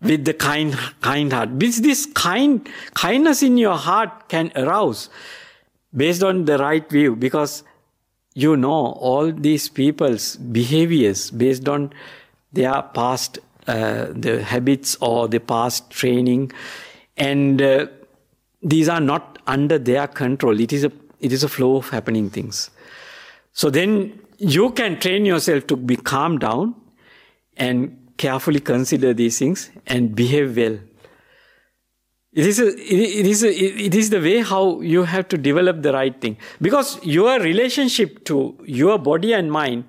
with 0.00 0.24
the 0.24 0.32
kind, 0.32 0.74
kind 1.02 1.30
heart. 1.32 1.58
This, 1.60 1.80
this 1.80 2.06
kind, 2.06 2.66
kindness 2.94 3.42
in 3.42 3.58
your 3.58 3.76
heart 3.76 4.30
can 4.30 4.50
arouse 4.56 5.10
based 5.94 6.22
on 6.22 6.46
the 6.46 6.56
right 6.56 6.88
view 6.88 7.14
because 7.14 7.62
you 8.44 8.56
know 8.56 8.80
all 9.08 9.32
these 9.32 9.68
people's 9.68 10.36
behaviors 10.36 11.30
based 11.30 11.68
on 11.68 11.92
their 12.52 12.82
past 12.98 13.38
uh, 13.66 14.06
the 14.12 14.42
habits 14.42 14.96
or 15.00 15.28
the 15.28 15.40
past 15.40 15.90
training. 15.90 16.52
And 17.16 17.60
uh, 17.60 17.86
these 18.62 18.88
are 18.88 19.00
not 19.00 19.40
under 19.46 19.78
their 19.78 20.06
control. 20.06 20.60
It 20.60 20.72
is 20.72 20.84
a 20.84 20.92
it 21.20 21.32
is 21.32 21.42
a 21.42 21.48
flow 21.48 21.76
of 21.76 21.88
happening 21.90 22.30
things. 22.30 22.70
So 23.52 23.70
then 23.70 24.20
you 24.38 24.70
can 24.70 25.00
train 25.00 25.26
yourself 25.26 25.66
to 25.66 25.76
be 25.76 25.96
calm 25.96 26.38
down 26.38 26.76
and 27.56 27.96
carefully 28.18 28.60
consider 28.60 29.12
these 29.12 29.38
things 29.38 29.70
and 29.86 30.14
behave 30.14 30.56
well. 30.56 30.78
It 32.32 32.46
is, 32.46 32.60
a, 32.60 32.66
it, 32.68 33.26
is 33.26 33.42
a, 33.42 33.50
it 33.50 33.94
is 33.94 34.10
the 34.10 34.20
way 34.20 34.42
how 34.42 34.80
you 34.82 35.04
have 35.04 35.28
to 35.28 35.38
develop 35.38 35.82
the 35.82 35.92
right 35.92 36.20
thing. 36.20 36.36
Because 36.60 37.02
your 37.04 37.40
relationship 37.40 38.24
to 38.26 38.56
your 38.64 38.98
body 38.98 39.32
and 39.32 39.50
mind, 39.50 39.84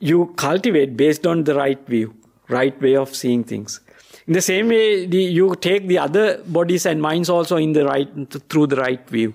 you 0.00 0.34
cultivate 0.36 0.96
based 0.96 1.26
on 1.26 1.44
the 1.44 1.54
right 1.54 1.78
view, 1.86 2.14
right 2.48 2.80
way 2.82 2.96
of 2.96 3.14
seeing 3.14 3.44
things. 3.44 3.80
In 4.26 4.32
the 4.32 4.42
same 4.42 4.68
way, 4.68 5.06
the, 5.06 5.18
you 5.22 5.54
take 5.54 5.86
the 5.86 5.98
other 5.98 6.38
bodies 6.38 6.86
and 6.86 7.00
minds 7.00 7.30
also 7.30 7.56
in 7.56 7.72
the 7.72 7.84
right, 7.84 8.08
through 8.48 8.66
the 8.66 8.76
right 8.76 9.08
view. 9.08 9.34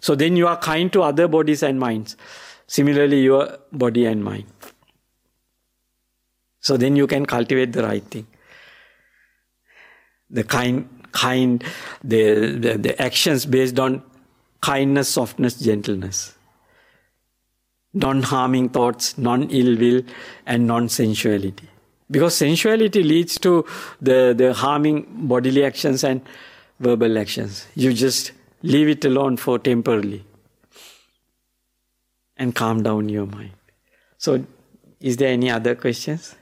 So 0.00 0.14
then 0.14 0.36
you 0.36 0.46
are 0.46 0.56
kind 0.56 0.92
to 0.92 1.02
other 1.02 1.28
bodies 1.28 1.62
and 1.62 1.78
minds. 1.78 2.16
Similarly, 2.68 3.22
your 3.22 3.58
body 3.72 4.06
and 4.06 4.24
mind. 4.24 4.46
So 6.60 6.76
then 6.76 6.96
you 6.96 7.06
can 7.06 7.26
cultivate 7.26 7.72
the 7.72 7.82
right 7.82 8.04
thing. 8.04 8.26
The 10.32 10.44
kind, 10.44 10.88
kind, 11.12 11.62
the, 12.02 12.56
the, 12.58 12.78
the 12.78 13.02
actions 13.02 13.46
based 13.46 13.78
on 13.78 14.02
kindness, 14.60 15.08
softness, 15.08 15.58
gentleness. 15.58 16.34
Non 17.94 18.22
harming 18.22 18.70
thoughts, 18.70 19.18
non 19.18 19.50
ill 19.50 19.78
will, 19.78 20.02
and 20.46 20.66
non 20.66 20.88
sensuality. 20.88 21.68
Because 22.10 22.34
sensuality 22.34 23.02
leads 23.02 23.38
to 23.40 23.66
the, 24.00 24.34
the 24.36 24.52
harming 24.54 25.06
bodily 25.28 25.64
actions 25.64 26.02
and 26.02 26.22
verbal 26.80 27.18
actions. 27.18 27.66
You 27.74 27.92
just 27.92 28.32
leave 28.62 28.88
it 28.88 29.04
alone 29.04 29.36
for 29.36 29.58
temporarily 29.58 30.24
and 32.36 32.54
calm 32.54 32.82
down 32.82 33.08
your 33.08 33.26
mind. 33.26 33.52
So, 34.18 34.44
is 35.00 35.16
there 35.16 35.32
any 35.32 35.50
other 35.50 35.74
questions? 35.74 36.34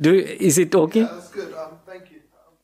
Do 0.00 0.14
is 0.14 0.58
it 0.58 0.74
okay? 0.74 1.08
Good. 1.32 1.54
Um, 1.54 1.78
thank 1.86 2.10
you. 2.10 2.18
Um, 2.18 2.54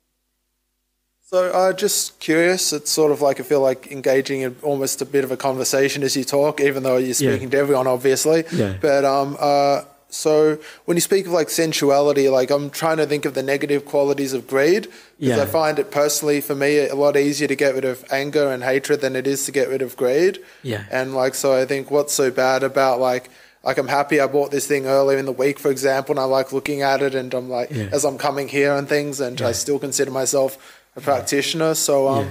so, 1.30 1.48
uh, 1.52 1.72
just 1.72 2.18
curious. 2.18 2.72
It's 2.72 2.90
sort 2.90 3.12
of 3.12 3.20
like 3.22 3.38
I 3.38 3.44
feel 3.44 3.60
like 3.60 3.92
engaging 3.92 4.40
in 4.40 4.56
almost 4.62 5.00
a 5.00 5.04
bit 5.04 5.22
of 5.22 5.30
a 5.30 5.36
conversation 5.36 6.02
as 6.02 6.16
you 6.16 6.24
talk, 6.24 6.60
even 6.60 6.82
though 6.82 6.96
you're 6.96 7.14
speaking 7.14 7.42
Yeah. 7.42 7.48
to 7.50 7.58
everyone, 7.58 7.86
obviously. 7.86 8.42
Yeah. 8.50 8.74
But 8.80 9.04
um, 9.04 9.36
uh, 9.38 9.82
so 10.08 10.58
when 10.86 10.96
you 10.96 11.00
speak 11.00 11.26
of 11.26 11.32
like 11.32 11.48
sensuality, 11.48 12.28
like 12.28 12.50
I'm 12.50 12.68
trying 12.68 12.96
to 12.96 13.06
think 13.06 13.26
of 13.26 13.34
the 13.34 13.44
negative 13.44 13.84
qualities 13.84 14.32
of 14.32 14.48
greed 14.48 14.88
because 15.20 15.36
Yeah. 15.36 15.42
I 15.42 15.46
find 15.46 15.78
it 15.78 15.92
personally 15.92 16.40
for 16.40 16.56
me 16.56 16.78
a 16.88 16.96
lot 16.96 17.16
easier 17.16 17.46
to 17.46 17.54
get 17.54 17.76
rid 17.76 17.84
of 17.84 18.04
anger 18.10 18.50
and 18.50 18.64
hatred 18.64 19.00
than 19.00 19.14
it 19.14 19.28
is 19.28 19.44
to 19.44 19.52
get 19.52 19.68
rid 19.68 19.82
of 19.82 19.96
greed. 19.96 20.40
Yeah. 20.64 20.82
And 20.90 21.14
like, 21.14 21.36
so 21.36 21.54
I 21.54 21.64
think 21.64 21.92
what's 21.92 22.12
so 22.12 22.32
bad 22.32 22.64
about 22.64 22.98
like, 22.98 23.30
like 23.62 23.78
I'm 23.78 23.88
happy 23.88 24.18
I 24.20 24.26
bought 24.26 24.50
this 24.50 24.66
thing 24.66 24.86
earlier 24.86 25.18
in 25.18 25.26
the 25.26 25.32
week, 25.32 25.60
for 25.60 25.70
example, 25.70 26.12
and 26.14 26.18
I 26.18 26.24
like 26.24 26.50
looking 26.52 26.82
at 26.82 27.02
it 27.02 27.14
and 27.14 27.32
I'm 27.32 27.48
like, 27.48 27.70
Yeah. 27.70 27.90
as 27.92 28.04
I'm 28.04 28.18
coming 28.18 28.48
here 28.48 28.72
and 28.74 28.88
things, 28.88 29.20
and 29.20 29.40
I 29.42 29.52
still 29.52 29.78
consider 29.78 30.10
myself 30.10 30.56
a 31.00 31.04
practitioner. 31.10 31.74
So, 31.74 31.94
um, 32.08 32.24
Yeah. 32.24 32.30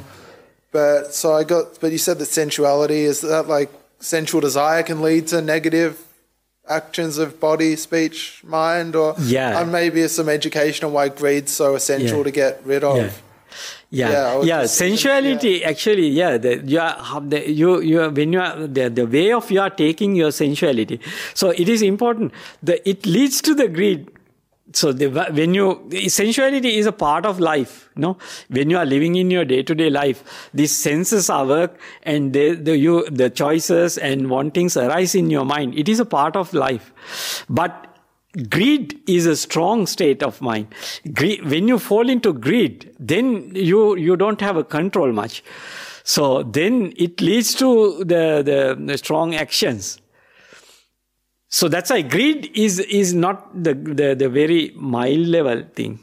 but 0.78 1.14
so 1.22 1.28
I 1.42 1.44
got, 1.54 1.66
but 1.82 1.92
you 1.92 1.98
said 2.08 2.18
that 2.20 2.30
sensuality 2.42 3.02
is 3.12 3.22
that 3.22 3.48
like 3.48 3.70
sensual 4.00 4.42
desire 4.42 4.84
can 4.84 5.02
lead 5.02 5.28
to 5.28 5.42
negative 5.42 5.94
actions 6.80 7.18
of 7.18 7.40
body, 7.40 7.76
speech, 7.76 8.42
mind, 8.44 8.96
or 8.96 9.16
Yeah. 9.36 9.60
and 9.60 9.72
maybe 9.72 10.08
some 10.08 10.30
education 10.30 10.86
on 10.88 10.94
why 10.94 11.10
greed's 11.10 11.52
so 11.52 11.76
essential 11.76 12.20
Yeah. 12.20 12.24
to 12.30 12.32
get 12.32 12.62
rid 12.66 12.84
of. 12.84 12.98
Yeah. 12.98 13.10
Yeah, 13.92 14.12
Yeah, 14.12 14.42
yeah. 14.44 14.64
sensuality 14.68 15.64
actually, 15.66 16.10
yeah. 16.10 16.38
The, 16.38 16.52
you 16.74 16.80
are 16.80 17.22
the, 17.34 17.40
you 17.50 17.82
you 17.82 17.98
are, 18.04 18.10
when 18.18 18.32
you 18.34 18.40
are 18.40 18.68
the, 18.68 18.86
the 19.00 19.06
way 19.16 19.32
of 19.34 19.50
you 19.50 19.60
are 19.62 19.72
taking 19.72 20.16
your 20.16 20.32
sensuality. 20.32 21.00
So 21.34 21.50
it 21.64 21.68
is 21.68 21.82
important. 21.82 22.32
The 22.62 22.76
it 22.88 23.08
leads 23.08 23.42
to 23.48 23.56
the 23.56 23.68
greed. 23.68 24.02
So 24.72 24.94
the, 24.94 25.10
when 25.10 25.54
you 25.54 25.90
sensuality 26.10 26.78
is 26.78 26.86
a 26.86 26.92
part 26.92 27.26
of 27.26 27.40
life. 27.40 27.90
No, 27.96 28.18
when 28.50 28.70
you 28.70 28.78
are 28.78 28.86
living 28.86 29.16
in 29.16 29.32
your 29.32 29.44
day 29.44 29.64
to 29.64 29.76
day 29.76 29.90
life, 29.90 30.50
these 30.54 30.76
senses 30.76 31.30
are 31.30 31.46
work, 31.46 31.80
and 32.04 32.34
the, 32.34 32.56
the 32.56 32.78
you 32.78 33.10
the 33.10 33.30
choices 33.30 33.98
and 33.98 34.30
wantings 34.30 34.78
arise 34.78 35.16
in 35.16 35.30
your 35.30 35.46
mind. 35.46 35.78
It 35.78 35.90
is 35.90 36.00
a 36.00 36.06
part 36.06 36.36
of 36.36 36.54
life, 36.54 36.94
but 37.50 37.90
greed 38.50 39.00
is 39.08 39.26
a 39.26 39.36
strong 39.36 39.88
state 39.88 40.22
of 40.22 40.40
mind 40.40 40.68
greed, 41.14 41.44
when 41.50 41.68
you 41.68 41.80
fall 41.80 42.08
into 42.08 42.32
greed 42.32 42.94
then 43.00 43.52
you 43.56 43.96
you 43.96 44.16
don't 44.16 44.40
have 44.40 44.56
a 44.56 44.64
control 44.64 45.12
much 45.12 45.44
so 46.04 46.44
then 46.44 46.94
it 46.96 47.20
leads 47.22 47.56
to 47.56 48.04
the 48.04 48.44
the, 48.46 48.78
the 48.80 48.98
strong 49.00 49.34
actions 49.34 50.00
so 51.50 51.68
that's 51.68 51.90
why 51.90 52.02
greed 52.02 52.52
is 52.56 52.80
is 52.80 53.14
not 53.14 53.64
the, 53.64 53.74
the 53.74 54.16
the 54.16 54.30
very 54.30 54.72
mild 54.76 55.28
level 55.28 55.64
thing. 55.76 56.00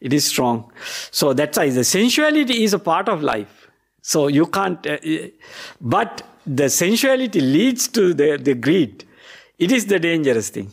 It 0.00 0.12
is 0.12 0.26
strong. 0.26 0.72
So 1.10 1.32
that's 1.34 1.58
why 1.58 1.68
the 1.70 1.84
sensuality 1.84 2.64
is 2.64 2.72
a 2.72 2.78
part 2.78 3.08
of 3.08 3.22
life. 3.22 3.68
So 4.02 4.28
you 4.28 4.46
can't 4.46 4.86
uh, 4.86 4.92
uh, 4.92 5.28
but 5.80 6.22
the 6.46 6.68
sensuality 6.70 7.40
leads 7.40 7.88
to 7.88 8.14
the 8.14 8.36
the 8.36 8.54
greed. 8.54 9.04
It 9.58 9.72
is 9.72 9.86
the 9.86 9.98
dangerous 9.98 10.50
thing. 10.50 10.70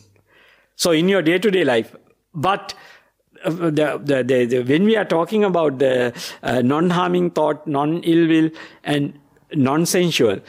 So 0.76 0.92
in 0.92 1.10
your 1.10 1.22
day-to-day 1.22 1.64
life, 1.64 1.96
but 2.34 2.74
uh, 3.44 3.50
the, 3.50 4.00
the, 4.04 4.24
the, 4.24 4.46
the, 4.46 4.64
when 4.64 4.84
we 4.86 4.96
are 4.96 5.06
talking 5.06 5.44
about 5.44 5.80
the 5.80 6.14
uh, 6.44 6.62
non-harming 6.62 7.32
thought, 7.32 7.66
non-ill 7.68 8.28
will, 8.28 8.50
and 8.84 9.20
non-sensual, 9.54 10.40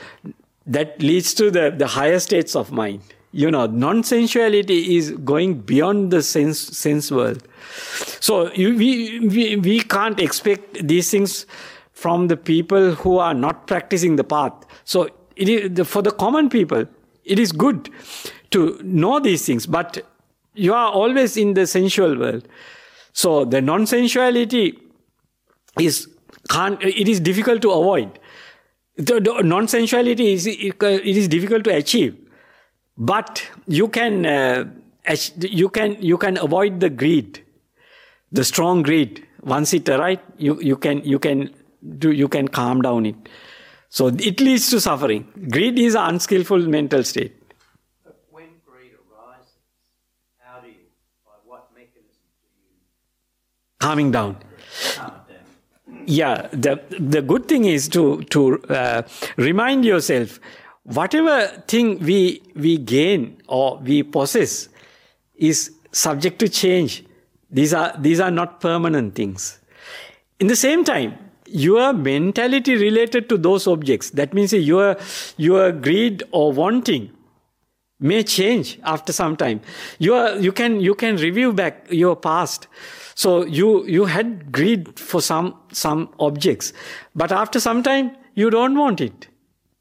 that 0.67 1.01
leads 1.03 1.33
to 1.35 1.51
the, 1.51 1.71
the 1.71 1.87
higher 1.87 2.19
states 2.19 2.55
of 2.55 2.71
mind. 2.71 3.03
You 3.33 3.51
know, 3.51 3.67
non-sensuality 3.67 4.97
is 4.97 5.11
going 5.11 5.61
beyond 5.61 6.11
the 6.11 6.23
sense 6.23 6.59
sense 6.59 7.11
world. 7.11 7.43
So 8.21 8.53
you, 8.53 8.75
we, 8.77 9.21
we 9.21 9.57
we 9.57 9.81
can't 9.81 10.19
expect 10.19 10.87
these 10.87 11.11
things 11.11 11.47
from 11.93 12.29
the 12.29 12.37
people 12.37 12.95
who 12.95 13.19
are 13.19 13.35
not 13.35 13.67
practicing 13.67 14.17
the 14.17 14.25
path. 14.25 14.53
So 14.85 15.09
it 15.37 15.49
is 15.49 15.87
for 15.89 16.01
the 16.01 16.11
common 16.11 16.49
people, 16.49 16.87
it 17.25 17.39
is 17.39 17.53
good 17.53 17.91
to 18.51 18.81
know 18.83 19.21
these 19.21 19.45
things, 19.45 19.67
but 19.67 20.07
you 20.55 20.73
are 20.73 20.91
always 20.91 21.37
in 21.37 21.55
the 21.55 21.67
sensual 21.67 22.17
world. 22.19 22.49
So 23.13 23.45
the 23.45 23.61
non-sensuality 23.61 24.79
is 25.79 26.09
can't, 26.49 26.83
it 26.83 27.09
is 27.09 27.21
difficult 27.21 27.63
to 27.63 27.71
avoid. 27.73 28.19
The, 28.97 29.21
the 29.21 29.43
non-sensuality 29.43 30.33
is 30.33 30.47
it 30.47 30.83
is 30.83 31.29
difficult 31.29 31.65
to 31.65 31.75
achieve, 31.75 32.17
but 32.99 33.47
you 33.67 33.89
can 33.89 34.27
uh, 34.27 34.65
you 35.39 35.69
can 35.69 35.97
you 36.03 36.19
can 36.19 36.37
avoid 36.37 36.81
the 36.81 36.91
greed, 36.91 37.45
the 38.33 38.45
strong 38.45 38.83
greed. 38.83 39.25
Once 39.43 39.73
it 39.73 39.89
arrives, 39.89 40.21
you 40.37 40.61
you 40.61 40.77
can 40.77 41.03
you 41.05 41.19
can 41.19 41.55
do 41.99 42.11
you 42.11 42.29
can 42.29 42.49
calm 42.49 42.83
down 42.83 43.07
it. 43.07 43.15
So 43.89 44.09
it 44.09 44.41
leads 44.41 44.69
to 44.71 44.81
suffering. 44.81 45.27
Greed 45.51 45.79
is 45.79 45.95
an 45.95 46.15
unskillful 46.15 46.59
mental 46.59 47.05
state. 47.05 47.35
But 48.05 48.19
when 48.31 48.49
greed 48.67 48.93
arises, 48.93 49.55
how 50.41 50.61
do 50.61 50.67
you, 50.69 50.75
by 51.25 51.31
what 51.47 51.71
mechanism 51.73 52.27
do 52.43 52.49
you 52.67 52.75
Calming 53.81 54.11
down. 54.11 54.37
calm 54.97 55.11
down? 55.11 56.05
yeah 56.05 56.49
the 56.53 56.81
the 56.99 57.23
good 57.23 57.47
thing 57.49 57.65
is 57.65 57.89
to 57.89 58.23
to 58.25 58.63
uh, 58.65 59.03
remind 59.37 59.85
yourself 59.85 60.41
whatever 60.89 61.47
thing 61.69 61.99
we 61.99 62.43
we 62.55 62.79
gain 62.79 63.37
or 63.47 63.79
we 63.79 64.03
possess 64.03 64.69
is 65.37 65.71
subject 65.93 66.39
to 66.39 66.49
change. 66.49 67.05
These 67.51 67.75
are 67.75 67.95
these 67.99 68.21
are 68.21 68.31
not 68.31 68.61
permanent 68.61 69.15
things. 69.15 69.61
In 70.41 70.47
the 70.47 70.57
same 70.57 70.85
time 70.85 71.19
your 71.47 71.93
mentality 71.93 72.75
related 72.75 73.29
to 73.29 73.39
those 73.39 73.67
objects 73.67 74.11
that 74.11 74.35
means 74.35 74.53
your 74.53 74.97
your 75.37 75.73
greed 75.73 76.23
or 76.31 76.53
wanting 76.53 77.11
may 78.01 78.23
change 78.23 78.79
after 78.85 79.13
some 79.13 79.37
time. 79.37 79.61
You 79.99 80.15
are 80.15 80.37
you 80.39 80.53
can 80.53 80.81
you 80.81 80.95
can 80.95 81.17
review 81.17 81.53
back 81.53 81.87
your 81.91 82.17
past. 82.17 82.67
So 83.15 83.45
you 83.45 83.85
you 83.87 84.07
had 84.07 84.53
greed 84.53 84.99
for 84.99 85.21
some 85.21 85.55
some 85.73 86.09
objects 86.19 86.73
but 87.15 87.33
after 87.33 87.61
some 87.61 87.83
time 87.83 88.17
you 88.35 88.51
don't 88.51 88.79
want 88.79 89.01
it 89.01 89.29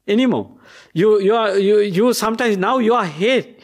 anymore 0.08 0.57
you 0.92 1.20
you 1.20 1.34
are 1.34 1.58
you 1.58 1.78
you 1.80 2.12
sometimes 2.12 2.56
now 2.56 2.78
you 2.78 2.94
are 2.94 3.06
hate 3.06 3.58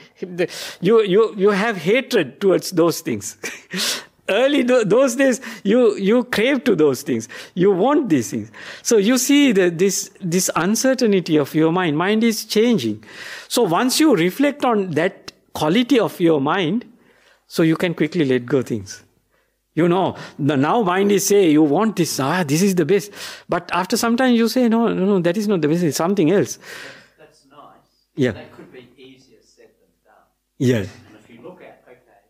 you 0.81 1.03
you 1.03 1.35
you 1.37 1.51
have 1.51 1.77
hatred 1.77 2.41
towards 2.41 2.71
those 2.71 3.01
things. 3.01 3.37
Early 4.29 4.65
th- 4.65 4.87
those 4.87 5.17
days 5.17 5.41
you 5.65 5.97
you 5.97 6.25
crave 6.25 6.65
to 6.65 6.75
those 6.75 7.03
things. 7.03 7.29
You 7.55 7.71
want 7.71 8.09
these 8.09 8.31
things. 8.31 8.51
So 8.83 8.97
you 8.97 9.19
see 9.19 9.53
the, 9.53 9.71
this 9.71 10.11
this 10.21 10.51
uncertainty 10.57 11.37
of 11.37 11.55
your 11.55 11.73
mind 11.73 11.99
mind 11.99 12.25
is 12.25 12.45
changing. 12.45 13.05
So 13.49 13.63
once 13.63 14.01
you 14.01 14.17
reflect 14.17 14.65
on 14.65 14.91
that 14.93 15.33
quality 15.53 15.99
of 15.99 16.19
your 16.21 16.41
mind 16.41 16.85
so 17.47 17.63
you 17.63 17.77
can 17.77 17.95
quickly 17.95 18.25
let 18.25 18.47
go 18.47 18.63
things. 18.63 19.03
You 19.75 19.89
know 19.89 20.17
now 20.39 20.83
mind 20.83 21.11
is 21.13 21.27
say 21.27 21.51
you 21.51 21.63
want 21.63 21.97
this 21.97 22.19
ah 22.21 22.45
this 22.45 22.63
is 22.63 22.77
the 22.77 22.87
best. 22.87 23.11
But 23.49 23.71
after 23.73 23.97
some 23.97 24.17
time 24.17 24.35
you 24.35 24.49
say 24.49 24.69
no 24.69 24.89
no 24.89 25.05
no 25.05 25.21
that 25.21 25.37
is 25.37 25.49
not 25.49 25.61
the 25.61 25.69
best 25.69 25.83
it's 25.83 25.97
something 25.99 26.31
else. 26.31 26.59
Yeah. 28.17 28.31
That 28.33 28.53
could 28.53 28.73
be 28.73 28.89
easier 28.97 29.39
said 29.43 29.71
than 29.81 29.91
done. 30.05 30.27
yeah 30.59 30.79
And 31.09 31.17
if 31.19 31.29
you 31.29 31.43
look 31.43 31.61
at, 31.63 31.83
okay, 31.89 32.23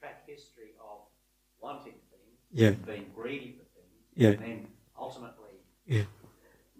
track 0.00 0.26
history 0.26 0.74
of 0.80 0.98
wanting 1.60 1.94
things, 2.10 2.38
Yeah. 2.52 2.70
being 2.70 3.10
greedy 3.14 3.52
for 3.58 3.64
things, 3.76 4.02
Yeah. 4.14 4.30
and 4.30 4.38
then 4.40 4.68
ultimately 4.98 5.54
yeah 5.86 6.04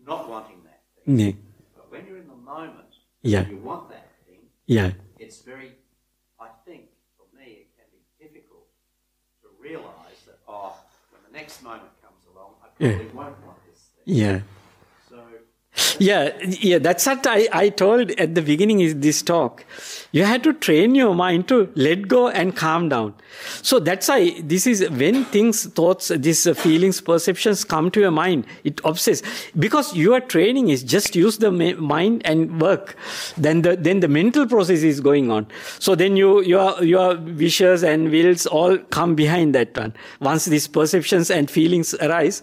not 0.05 0.28
wanting 0.28 0.62
that 0.64 0.83
thing. 1.05 1.18
yeah 1.18 1.33
But 1.76 1.90
when 1.92 2.07
you're 2.07 2.18
in 2.18 2.28
the 2.28 2.35
moment, 2.55 2.94
Yeah. 3.22 3.46
you 3.48 3.59
want 3.59 3.88
that 3.90 4.09
thing, 4.26 4.40
yeah 4.66 4.92
it's 5.18 5.40
very, 5.42 5.76
I 6.40 6.48
think, 6.66 6.90
for 7.16 7.26
me, 7.37 7.46
it 7.62 7.68
can 7.76 7.87
be 7.92 8.02
difficult 8.18 8.66
to 9.42 9.48
realise 9.61 10.20
that, 10.26 10.40
oh, 10.48 10.74
when 11.12 11.22
the 11.22 11.31
next 11.38 11.62
moment 11.62 11.92
comes 12.02 12.26
along, 12.26 12.57
I 12.61 12.66
Yeah. 12.83 12.96
probably 12.96 13.12
won't 13.14 13.38
want 13.46 13.59
this 13.66 13.90
thing. 13.94 14.02
yeah 14.05 14.40
yeah, 15.98 16.37
yeah, 16.42 16.78
that's 16.78 17.07
what 17.07 17.26
I, 17.26 17.48
I 17.52 17.68
told 17.68 18.11
at 18.12 18.35
the 18.35 18.42
beginning 18.42 18.81
is 18.81 18.96
this 18.96 19.22
talk. 19.22 19.64
You 20.12 20.24
had 20.24 20.42
to 20.44 20.52
train 20.52 20.94
your 20.94 21.14
mind 21.14 21.48
to 21.48 21.72
let 21.74 22.09
go 22.09 22.28
and 22.28 22.55
calm 22.55 22.88
down. 22.88 23.14
So 23.62 23.78
that's 23.78 24.09
why 24.09 24.40
this 24.40 24.66
is 24.66 24.88
when 24.90 25.24
things, 25.24 25.64
thoughts, 25.64 26.09
these 26.09 26.46
feelings, 26.59 27.00
perceptions 27.00 27.64
come 27.64 27.90
to 27.92 28.00
your 28.00 28.11
mind, 28.11 28.46
it 28.64 28.81
obsesses. 28.85 29.22
Because 29.59 29.94
your 29.96 30.20
training 30.20 30.68
is 30.68 30.83
just 30.83 31.16
use 31.16 31.38
the 31.38 31.50
mind 31.50 32.22
and 32.24 32.61
work. 32.61 32.96
Then 33.37 33.62
the, 33.62 33.76
then 33.76 34.00
the 34.00 34.09
mental 34.09 34.46
process 34.46 34.83
is 34.83 35.00
going 35.00 35.31
on. 35.31 35.46
So 35.78 35.94
then 35.94 36.16
you, 36.16 36.42
your, 36.42 36.83
your 36.85 37.16
wishes 37.16 37.83
and 37.83 38.11
wills 38.11 38.46
all 38.46 38.76
come 38.78 39.14
behind 39.14 39.55
that 39.55 39.76
one. 39.76 39.94
Once 40.20 40.44
these 40.44 40.68
perceptions 40.68 41.31
and 41.31 41.50
feelings 41.50 41.94
arise, 41.94 42.42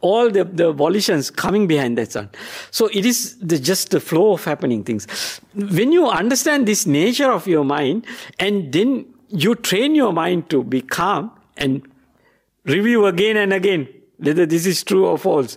all 0.00 0.30
the, 0.30 0.44
the 0.44 0.72
volitions 0.72 1.30
coming 1.30 1.66
behind 1.66 1.98
that 1.98 2.14
one. 2.14 2.30
So 2.70 2.86
it 2.86 3.04
is 3.04 3.38
the, 3.38 3.58
just 3.58 3.90
the 3.90 4.00
flow 4.00 4.32
of 4.32 4.44
happening 4.44 4.84
things. 4.84 5.06
When 5.54 5.92
you 5.92 6.08
understand 6.08 6.66
this 6.66 6.86
nature 6.86 7.30
of 7.30 7.46
your 7.46 7.64
mind 7.64 8.06
and 8.38 8.72
then 8.72 9.06
you 9.28 9.54
train 9.54 9.94
your 9.94 10.12
mind 10.12 10.50
to 10.50 10.64
be 10.64 10.82
calm 10.82 11.30
and 11.56 11.82
review 12.64 13.06
again 13.06 13.36
and 13.36 13.52
again 13.52 13.88
whether 14.20 14.44
this 14.44 14.66
is 14.66 14.84
true 14.84 15.06
or 15.06 15.16
false. 15.16 15.56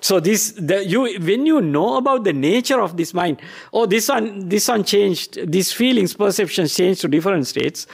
So 0.00 0.20
this, 0.20 0.52
the, 0.52 0.84
you, 0.84 1.18
when 1.20 1.46
you 1.46 1.60
know 1.60 1.96
about 1.96 2.24
the 2.24 2.32
nature 2.32 2.80
of 2.80 2.96
this 2.96 3.12
mind, 3.12 3.40
oh, 3.72 3.86
this 3.86 4.08
one, 4.08 4.48
this 4.48 4.68
one 4.68 4.84
changed, 4.84 5.50
these 5.50 5.72
feelings, 5.72 6.14
perceptions 6.14 6.74
changed 6.74 7.00
to 7.00 7.08
different 7.08 7.46
states. 7.46 7.86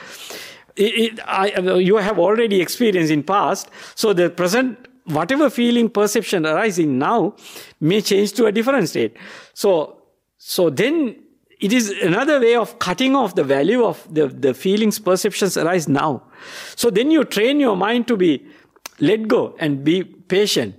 It, 0.75 1.13
it, 1.13 1.19
I, 1.25 1.47
you 1.77 1.97
have 1.97 2.19
already 2.19 2.61
experienced 2.61 3.11
in 3.11 3.23
past. 3.23 3.69
So 3.95 4.13
the 4.13 4.29
present, 4.29 4.87
whatever 5.05 5.49
feeling, 5.49 5.89
perception 5.89 6.45
arising 6.45 6.97
now 6.97 7.35
may 7.79 8.01
change 8.01 8.33
to 8.33 8.45
a 8.45 8.51
different 8.51 8.89
state. 8.89 9.15
So, 9.53 9.97
so 10.37 10.69
then 10.69 11.15
it 11.59 11.71
is 11.71 11.91
another 12.01 12.39
way 12.39 12.55
of 12.55 12.79
cutting 12.79 13.15
off 13.15 13.35
the 13.35 13.43
value 13.43 13.85
of 13.85 14.11
the, 14.13 14.27
the 14.27 14.53
feelings, 14.53 14.97
perceptions 14.97 15.57
arise 15.57 15.87
now. 15.87 16.23
So 16.75 16.89
then 16.89 17.11
you 17.11 17.23
train 17.23 17.59
your 17.59 17.77
mind 17.77 18.07
to 18.07 18.17
be 18.17 18.45
let 18.99 19.27
go 19.27 19.55
and 19.59 19.83
be 19.83 20.03
patient 20.03 20.75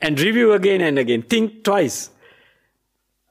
and 0.00 0.20
review 0.20 0.52
again 0.52 0.80
and 0.80 0.98
again. 0.98 1.22
Think 1.22 1.64
twice. 1.64 2.10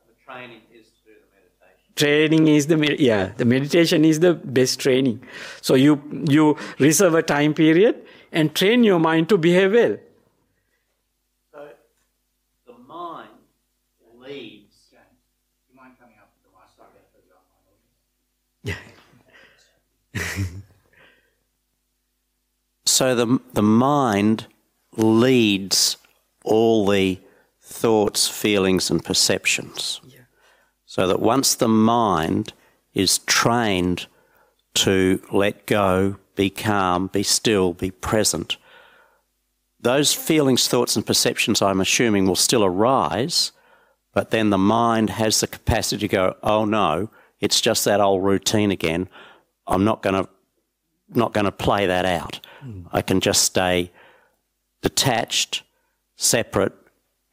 The 0.08 0.34
training 0.34 0.62
is 0.74 0.88
do 1.06 1.12
the 1.14 1.28
meditation. 1.34 1.96
Training 1.96 2.48
is 2.48 2.68
the 2.68 2.96
yeah 3.02 3.32
the 3.38 3.46
meditation 3.46 4.06
is 4.06 4.20
the 4.20 4.34
best 4.34 4.80
training. 4.80 5.24
So 5.62 5.76
you 5.76 6.02
you 6.28 6.58
reserve 6.80 7.16
a 7.16 7.24
time 7.24 7.54
period 7.54 8.06
and 8.32 8.56
train 8.56 8.84
your 8.84 9.00
mind 9.00 9.30
to 9.30 9.38
behave 9.38 9.74
well. 9.74 9.98
So 11.52 11.70
the 12.66 12.74
mind 12.74 13.30
leads. 14.16 14.90
Do 14.92 14.98
you 15.70 15.76
mind 15.76 15.94
coming 16.00 16.16
up 16.22 16.32
to 16.34 16.40
the 16.44 16.50
mic 16.50 16.70
so 16.76 16.84
I 16.84 16.88
get 16.94 17.12
the 17.14 17.22
online 17.36 17.66
audience? 20.36 20.62
So 22.86 23.16
the 23.16 23.40
the 23.54 23.64
mind 23.64 24.48
leads 24.96 25.98
all 26.44 26.86
the 26.86 27.20
thoughts, 27.62 28.28
feelings, 28.28 28.92
and 28.92 29.04
perceptions. 29.04 30.02
Yeah. 30.06 30.20
So 30.86 31.08
that 31.08 31.20
once 31.20 31.56
the 31.56 31.68
mind 31.68 32.54
is 32.94 33.20
trained 33.20 34.08
to 34.74 35.22
let 35.32 35.66
go, 35.66 36.18
be 36.42 36.50
calm, 36.50 37.06
be 37.06 37.22
still, 37.22 37.72
be 37.72 37.92
present, 37.92 38.58
those 39.80 40.12
feelings, 40.12 40.68
thoughts, 40.68 40.96
and 40.96 41.06
perceptions, 41.06 41.62
I'm 41.62 41.80
assuming, 41.80 42.26
will 42.26 42.36
still 42.36 42.66
arise, 42.66 43.52
but 44.12 44.32
then 44.32 44.50
the 44.50 44.58
mind 44.58 45.12
has 45.12 45.40
the 45.40 45.46
capacity 45.46 46.00
to 46.00 46.08
go, 46.08 46.36
oh 46.42 46.66
no, 46.66 47.12
it's 47.42 47.62
just 47.62 47.86
that 47.86 48.02
old 48.02 48.24
routine 48.24 48.72
again. 48.72 49.08
I'm 49.68 49.84
not 49.84 50.02
going 50.02 50.16
to 50.16 50.30
not 51.10 51.32
going 51.32 51.46
to 51.46 51.52
play 51.52 51.86
that 51.86 52.06
out. 52.06 52.40
Hmm. 52.62 52.88
I 52.92 53.04
can 53.04 53.20
just 53.20 53.44
stay 53.44 53.92
detached, 54.82 55.62
separate, 56.16 56.74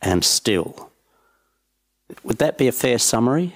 and 0.03 0.23
still. 0.23 0.91
Would 2.25 2.39
that 2.39 2.59
be 2.59 2.69
a 2.69 2.73
fair 2.73 2.99
summary? 2.99 3.55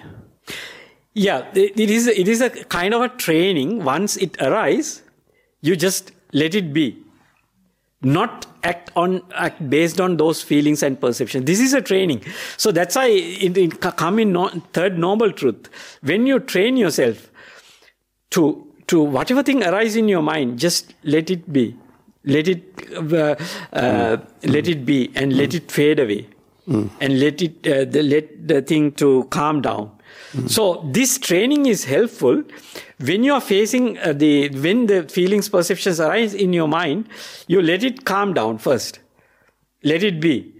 Yeah, 1.13 1.45
it 1.55 1.79
it 1.79 1.91
is 1.91 2.07
it 2.07 2.27
is 2.27 2.41
a 2.41 2.49
kind 2.49 2.95
of 2.95 3.03
a 3.03 3.11
training. 3.11 3.85
Once 3.85 4.17
it 4.17 4.41
arises, 4.41 5.03
you 5.63 5.75
just 5.77 6.13
let 6.33 6.55
it 6.55 6.73
be. 6.73 6.99
Not 8.05 8.47
act 8.65 8.91
on 8.97 9.23
act 9.33 9.71
based 9.71 10.01
on 10.01 10.17
those 10.17 10.43
feelings 10.43 10.83
and 10.83 11.01
perceptions. 11.01 11.45
This 11.45 11.61
is 11.61 11.73
a 11.73 11.81
training. 11.81 12.25
So 12.57 12.73
that's 12.73 12.97
why 12.97 13.07
it, 13.07 13.57
it 13.57 13.81
come 13.81 14.19
in 14.19 14.33
no, 14.33 14.49
third 14.73 14.99
noble 14.99 15.31
truth. 15.31 15.69
When 16.03 16.27
you 16.27 16.41
train 16.41 16.77
yourself 16.77 17.31
to 18.31 18.67
to 18.89 19.01
whatever 19.03 19.45
thing 19.45 19.63
arise 19.63 19.95
in 19.95 20.09
your 20.09 20.23
mind, 20.23 20.59
just 20.59 20.95
let 21.05 21.31
it 21.31 21.53
be, 21.53 21.77
let 22.25 22.49
it 22.49 22.65
uh, 22.97 23.37
uh, 23.73 24.17
let 24.43 24.67
it 24.67 24.85
be, 24.85 25.13
and 25.15 25.37
let 25.37 25.55
it 25.55 25.71
fade 25.71 26.01
away, 26.01 26.27
and 27.01 27.21
let 27.21 27.41
it 27.41 27.65
uh, 27.69 27.85
the, 27.85 28.03
let 28.03 28.49
the 28.49 28.63
thing 28.63 28.91
to 28.93 29.25
calm 29.31 29.61
down. 29.63 29.93
So 30.47 30.89
this 30.91 31.19
training 31.19 31.67
is 31.67 31.85
helpful 31.85 32.43
when 32.99 33.23
you 33.23 33.35
are 33.35 33.41
facing 33.41 33.99
uh, 33.99 34.15
the 34.15 34.49
when 34.49 34.87
the 34.87 35.03
feelings 35.03 35.49
perceptions 35.49 36.01
arise 36.01 36.33
in 36.33 36.53
your 36.53 36.69
mind. 36.69 37.09
You 37.49 37.61
let 37.61 37.85
it 37.85 38.05
calm 38.05 38.33
down 38.33 38.59
first, 38.59 39.01
let 39.85 40.03
it 40.03 40.21
be. 40.21 40.55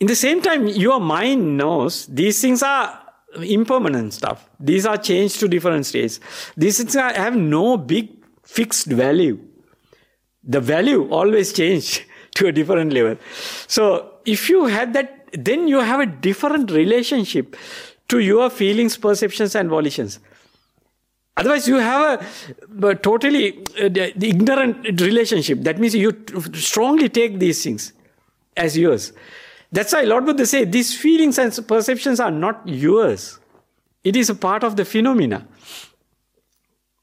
In 0.00 0.06
the 0.06 0.16
same 0.16 0.40
time, 0.42 0.66
your 0.66 1.00
mind 1.00 1.56
knows 1.56 2.06
these 2.06 2.40
things 2.40 2.62
are 2.62 2.98
impermanent 3.40 4.14
stuff. 4.14 4.48
These 4.58 4.86
are 4.86 4.96
changed 4.96 5.38
to 5.40 5.48
different 5.48 5.86
states. 5.86 6.18
These 6.56 6.78
things 6.78 6.96
are, 6.96 7.12
have 7.12 7.36
no 7.36 7.76
big 7.76 8.10
fixed 8.42 8.86
value. 8.86 9.38
The 10.42 10.60
value 10.60 11.08
always 11.10 11.52
change 11.52 12.06
to 12.36 12.46
a 12.48 12.52
different 12.52 12.92
level. 12.92 13.16
So 13.68 14.14
if 14.24 14.48
you 14.48 14.66
have 14.66 14.92
that, 14.94 15.28
then 15.32 15.68
you 15.68 15.80
have 15.80 16.00
a 16.00 16.06
different 16.06 16.70
relationship 16.70 17.56
to 18.08 18.18
your 18.18 18.50
feelings, 18.50 18.96
perceptions, 18.96 19.54
and 19.54 19.68
volitions. 19.68 20.18
Otherwise, 21.36 21.66
you 21.66 21.76
have 21.76 22.20
a, 22.20 22.26
but 22.68 23.02
totally 23.02 23.58
uh, 23.80 23.88
ignorant 24.20 25.00
relationship. 25.00 25.60
That 25.60 25.78
means 25.78 25.94
you 25.94 26.12
strongly 26.54 27.08
take 27.08 27.38
these 27.38 27.62
things 27.64 27.92
as 28.56 28.76
yours. 28.76 29.12
That's 29.70 29.94
why 29.94 30.02
Lord 30.02 30.26
Buddha 30.26 30.44
say 30.44 30.64
these 30.64 30.94
feelings 30.94 31.38
and 31.38 31.66
perceptions 31.66 32.20
are 32.20 32.30
not 32.30 32.60
yours. 32.66 33.38
It 34.04 34.16
is 34.16 34.28
a 34.28 34.34
part 34.34 34.62
of 34.62 34.76
the 34.76 34.84
phenomena. 34.84 35.46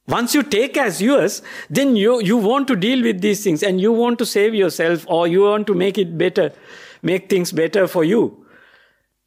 Once 0.08 0.34
you 0.34 0.44
take 0.44 0.78
as 0.78 1.02
yours, 1.02 1.42
then 1.70 1.96
you, 1.96 2.22
you 2.22 2.38
want 2.38 2.68
to 2.68 2.76
deal 2.76 3.02
with 3.04 3.22
these 3.22 3.44
things 3.44 3.62
and 3.64 3.80
you 3.80 3.92
want 3.92 4.18
to 4.20 4.26
save 4.26 4.56
yourself 4.56 5.06
or 5.08 5.28
you 5.28 5.42
want 5.42 5.68
to 5.68 5.74
make 5.74 5.98
it 5.98 6.18
better, 6.18 6.52
make 7.02 7.30
things 7.30 7.52
better 7.52 7.88
for 7.88 8.04
you. 8.04 8.46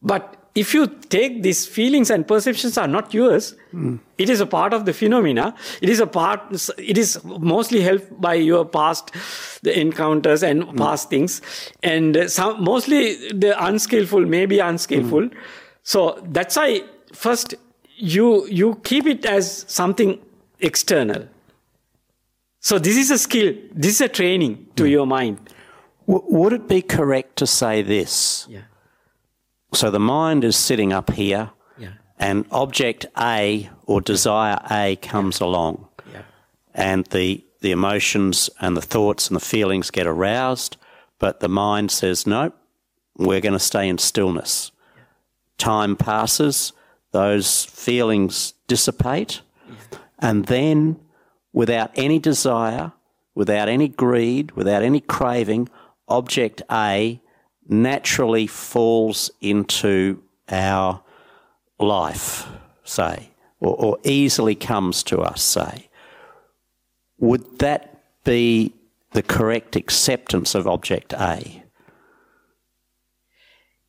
But 0.00 0.36
if 0.54 0.74
you 0.74 0.86
take 0.86 1.42
these 1.42 1.66
feelings 1.66 2.10
and 2.10 2.28
perceptions 2.28 2.76
are 2.76 2.86
not 2.86 3.14
yours, 3.14 3.54
it 4.18 4.28
is 4.28 4.40
a 4.40 4.46
part 4.46 4.74
of 4.74 4.84
the 4.84 4.92
phenomena. 4.92 5.54
It 5.80 5.88
is 5.88 5.98
a 5.98 6.06
part, 6.06 6.40
it 6.76 6.98
is 6.98 7.22
mostly 7.24 7.80
helped 7.80 8.20
by 8.20 8.34
your 8.34 8.66
past 8.66 9.12
the 9.62 9.78
encounters 9.78 10.42
and 10.42 10.76
past 10.76 11.08
things. 11.08 11.40
And 11.82 12.30
some, 12.30 12.62
mostly 12.62 13.30
the 13.30 13.54
unskillful, 13.64 14.20
maybe 14.26 14.58
unskillful. 14.58 15.30
So 15.84 16.20
that's 16.24 16.56
why 16.56 16.82
first 17.14 17.54
you, 17.96 18.46
you 18.46 18.74
keep 18.84 19.06
it 19.06 19.24
as 19.24 19.64
something 19.68 20.20
external. 20.60 21.28
So 22.60 22.78
this 22.78 22.96
is 22.96 23.10
a 23.10 23.18
skill. 23.18 23.54
This 23.72 23.94
is 23.94 24.00
a 24.02 24.08
training 24.08 24.66
to 24.76 24.84
hmm. 24.84 24.90
your 24.90 25.06
mind. 25.06 25.50
W- 26.06 26.24
would 26.28 26.52
it 26.52 26.68
be 26.68 26.82
correct 26.82 27.36
to 27.36 27.46
say 27.46 27.80
this? 27.80 28.46
Yeah. 28.50 28.60
So 29.74 29.90
the 29.90 30.00
mind 30.00 30.44
is 30.44 30.56
sitting 30.56 30.92
up 30.92 31.10
here, 31.12 31.50
Yeah. 31.78 31.92
and 32.18 32.44
object 32.50 33.06
A 33.18 33.70
or 33.86 34.00
desire 34.00 34.58
A 34.70 34.96
comes 34.96 35.40
along, 35.40 35.88
Yeah. 36.12 36.22
and 36.74 37.06
the 37.06 37.44
the 37.60 37.70
emotions 37.70 38.50
and 38.60 38.76
the 38.76 38.82
thoughts 38.82 39.28
and 39.28 39.36
the 39.36 39.44
feelings 39.44 39.92
get 39.92 40.04
aroused, 40.04 40.76
but 41.20 41.38
the 41.38 41.48
mind 41.48 41.92
says, 41.92 42.26
"Nope, 42.26 42.54
we're 43.16 43.40
going 43.40 43.52
to 43.52 43.58
stay 43.60 43.88
in 43.88 43.98
stillness." 43.98 44.72
Time 45.58 45.94
passes, 45.94 46.72
those 47.12 47.64
feelings 47.66 48.54
dissipate, 48.66 49.42
and 50.18 50.46
then, 50.46 50.98
without 51.52 51.92
any 51.94 52.18
desire, 52.18 52.90
without 53.34 53.68
any 53.68 53.86
greed, 53.86 54.50
without 54.52 54.82
any 54.82 55.00
craving, 55.00 55.68
object 56.08 56.62
A 56.70 57.20
naturally 57.68 58.46
falls 58.46 59.30
into 59.40 60.22
our 60.48 61.02
life, 61.78 62.46
say, 62.84 63.30
or, 63.60 63.74
or 63.76 63.98
easily 64.04 64.54
comes 64.54 65.02
to 65.04 65.20
us, 65.20 65.42
say. 65.42 65.88
Would 67.18 67.60
that 67.60 68.02
be 68.24 68.74
the 69.12 69.22
correct 69.22 69.76
acceptance 69.76 70.54
of 70.54 70.66
object 70.66 71.12
A? 71.12 71.62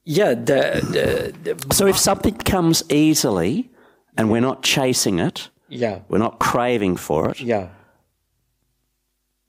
Yeah, 0.05 0.33
the, 0.33 1.33
the, 1.43 1.55
the 1.55 1.73
So 1.73 1.87
if 1.87 1.97
something 1.97 2.35
comes 2.35 2.83
easily 2.89 3.71
and 4.17 4.29
we're 4.29 4.41
not 4.41 4.61
chasing 4.61 5.19
it, 5.19 5.49
yeah, 5.69 6.01
we're 6.09 6.17
not 6.17 6.39
craving 6.39 6.97
for 6.97 7.29
it, 7.31 7.39
yeah. 7.39 7.69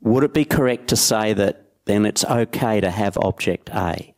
would 0.00 0.24
it 0.24 0.32
be 0.32 0.44
correct 0.44 0.88
to 0.88 0.96
say 0.96 1.32
that 1.34 1.66
then 1.86 2.06
it's 2.06 2.24
okay 2.24 2.80
to 2.80 2.90
have 2.90 3.18
object 3.18 3.68
A? 3.70 4.13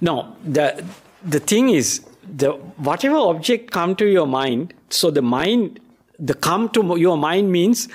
No, 0.00 0.36
the 0.44 0.84
the 1.22 1.40
thing 1.40 1.70
is 1.70 2.00
the 2.22 2.52
whatever 2.76 3.16
object 3.16 3.70
come 3.70 3.96
to 3.96 4.06
your 4.06 4.26
mind. 4.26 4.74
So 4.90 5.10
the 5.10 5.22
mind, 5.22 5.80
the 6.18 6.34
come 6.34 6.68
to 6.70 6.96
your 6.96 7.16
mind 7.16 7.52
means 7.52 7.88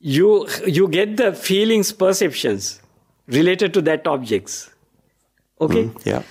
you 0.00 0.48
you 0.66 0.88
get 0.88 1.16
the 1.16 1.32
feelings, 1.32 1.92
perceptions 1.92 2.80
related 3.26 3.72
to 3.74 3.82
that 3.82 4.06
objects. 4.06 4.70
Okay. 5.60 5.90
Yeah. 6.04 6.22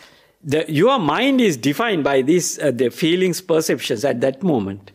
The, 0.44 0.66
your 0.70 1.00
mind 1.00 1.39
is 1.39 1.56
defined 1.56 2.04
by 2.04 2.22
these 2.22 2.60
uh, 2.60 2.72
the 2.72 2.89
feelings, 2.89 3.41
perceptions 3.41 4.04
at 4.04 4.20
that 4.22 4.44
moment. 4.44 4.91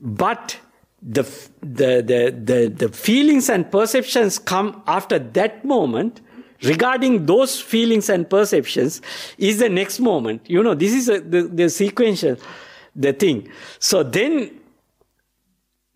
But 0.00 0.58
the, 1.02 1.22
the, 1.62 2.02
the, 2.02 2.34
the, 2.44 2.68
the 2.68 2.88
feelings 2.90 3.48
and 3.48 3.70
perceptions 3.70 4.38
come 4.38 4.82
after 4.86 5.18
that 5.18 5.64
moment 5.64 6.20
regarding 6.62 7.26
those 7.26 7.60
feelings 7.60 8.08
and 8.08 8.28
perceptions 8.28 9.00
is 9.38 9.58
the 9.58 9.68
next 9.68 10.00
moment. 10.00 10.42
You 10.48 10.62
know, 10.62 10.74
this 10.74 10.92
is 10.92 11.08
a, 11.08 11.20
the, 11.20 11.42
the 11.42 11.68
sequential, 11.68 12.36
the 12.94 13.12
thing. 13.12 13.48
So 13.78 14.02
then 14.02 14.60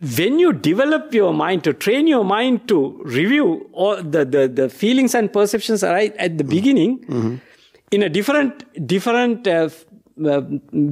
when 0.01 0.39
you 0.39 0.53
develop 0.53 1.15
your 1.15 1.33
mind 1.33 1.65
to 1.65 1.73
train 1.73 2.07
your 2.07 2.25
mind 2.25 2.69
to 2.69 3.01
review 3.05 3.69
all 3.73 3.97
the, 4.03 4.25
the, 4.25 4.49
the 4.49 4.69
feelings 4.69 5.15
and 5.15 5.33
perceptions 5.33 5.83
right 5.83 6.15
at 6.17 6.37
the 6.37 6.45
beginning 6.45 7.05
in 7.91 8.03
a 8.03 8.09
different 8.09 8.87
different 8.87 9.47
uh, 9.47 9.69
uh, 10.27 10.41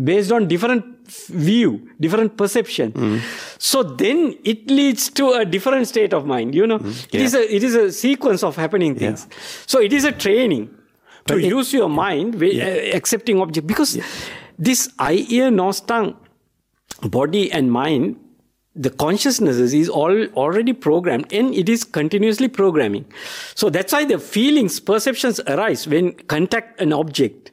based 0.05 0.33
on 0.33 0.49
different 0.49 0.85
view 1.07 1.89
different 2.01 2.37
perception. 2.37 3.21
So 3.59 3.83
then 3.83 4.37
it 4.45 4.71
leads 4.71 5.09
to 5.11 5.33
a 5.33 5.45
different 5.45 5.89
state 5.89 6.13
of 6.13 6.27
mind 6.27 6.55
you 6.55 6.67
know? 6.67 6.81
It 7.13 7.21
is 7.21 7.35
a 7.35 7.55
it 7.57 7.63
is 7.63 7.75
a 7.75 7.91
sequence 7.93 8.43
of 8.43 8.57
happening 8.57 8.95
things. 8.95 9.27
So 9.67 9.81
it 9.81 9.93
is 9.93 10.05
a 10.05 10.13
training 10.13 10.71
to 11.27 11.37
it- 11.39 11.45
use 11.45 11.73
your 11.73 11.89
mind 11.89 12.35
with, 12.37 12.57
uh, 12.59 12.97
accepting 12.97 13.41
object. 13.41 13.67
Because 13.67 13.99
this 14.59 14.89
eye 14.99 15.27
ear 15.29 15.51
nose 15.51 15.81
tongue 15.81 16.17
body 17.03 17.51
and 17.51 17.71
mind 17.73 18.17
the 18.75 18.89
consciousnesses 18.89 19.75
is 19.75 19.89
all 19.89 20.25
already 20.43 20.73
programmed 20.73 21.31
and 21.31 21.55
it 21.55 21.69
is 21.69 21.85
continuously 21.85 22.49
programming. 22.49 23.05
So 23.55 23.69
that's 23.69 23.93
why 23.93 24.05
the 24.07 24.19
feelings 24.19 24.81
perceptions 24.81 25.41
arise 25.47 25.87
when 25.87 26.13
contact 26.35 26.81
an 26.81 26.93
object 26.93 27.51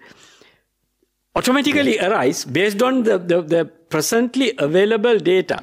automatically 1.40 1.98
arise 2.08 2.44
based 2.60 2.82
on 2.90 3.04
the, 3.10 3.18
the, 3.32 3.42
the 3.54 3.66
presently 3.96 4.48
available 4.68 5.20
data 5.32 5.60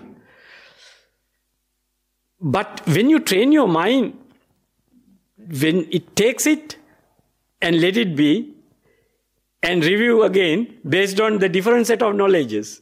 but 2.56 2.82
when 2.96 3.10
you 3.14 3.20
train 3.30 3.52
your 3.58 3.68
mind 3.68 4.12
when 5.64 5.86
it 5.98 6.14
takes 6.22 6.46
it 6.46 6.76
and 7.62 7.80
let 7.80 7.96
it 7.96 8.16
be 8.16 8.30
and 9.62 9.84
review 9.84 10.22
again 10.22 10.66
based 10.96 11.20
on 11.20 11.38
the 11.38 11.48
different 11.48 11.86
set 11.86 12.02
of 12.02 12.14
knowledges 12.14 12.80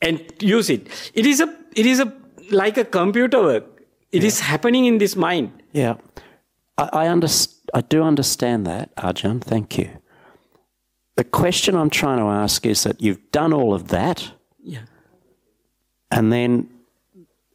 and 0.00 0.20
use 0.40 0.70
it. 0.70 0.88
It 1.14 1.26
is 1.26 1.40
a 1.40 1.48
it 1.74 1.86
is 1.86 2.00
a 2.00 2.12
like 2.50 2.76
a 2.76 2.84
computer 2.84 3.42
work. 3.42 3.64
It 4.12 4.22
is 4.22 4.40
happening 4.40 4.84
in 4.84 4.98
this 4.98 5.16
mind. 5.16 5.62
Yeah. 5.72 5.94
I, 6.78 6.88
I, 6.92 7.06
underst- 7.06 7.56
I 7.72 7.80
do 7.80 8.02
understand 8.02 8.66
that, 8.66 8.94
Ajahn. 8.96 9.42
Thank 9.42 9.76
you. 9.78 9.90
The 11.16 11.24
question 11.24 11.74
I'm 11.76 11.90
trying 11.90 12.18
to 12.18 12.24
ask 12.24 12.66
is 12.66 12.82
that 12.82 13.00
you've 13.00 13.30
done 13.30 13.52
all 13.52 13.72
of 13.74 13.88
that 13.88 14.32
Yeah. 14.62 14.80
and 16.10 16.32
then, 16.32 16.68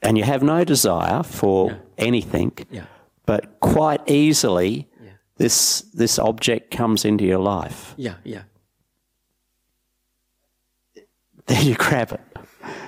and 0.02 0.18
you 0.18 0.24
have 0.24 0.44
no 0.44 0.64
desire 0.64 1.24
for 1.24 1.78
anything, 1.98 2.52
Yeah. 2.72 2.86
but 3.26 3.60
quite 3.60 4.02
easily, 4.10 4.88
Yeah. 5.04 5.12
this, 5.38 5.82
this 5.94 6.18
object 6.20 6.72
comes 6.72 7.04
into 7.06 7.26
your 7.26 7.40
life. 7.40 7.94
Yeah. 7.98 8.16
Yeah. 8.24 8.44
Then 11.48 11.66
you 11.66 11.76
grab 11.76 12.12
it. 12.14 12.22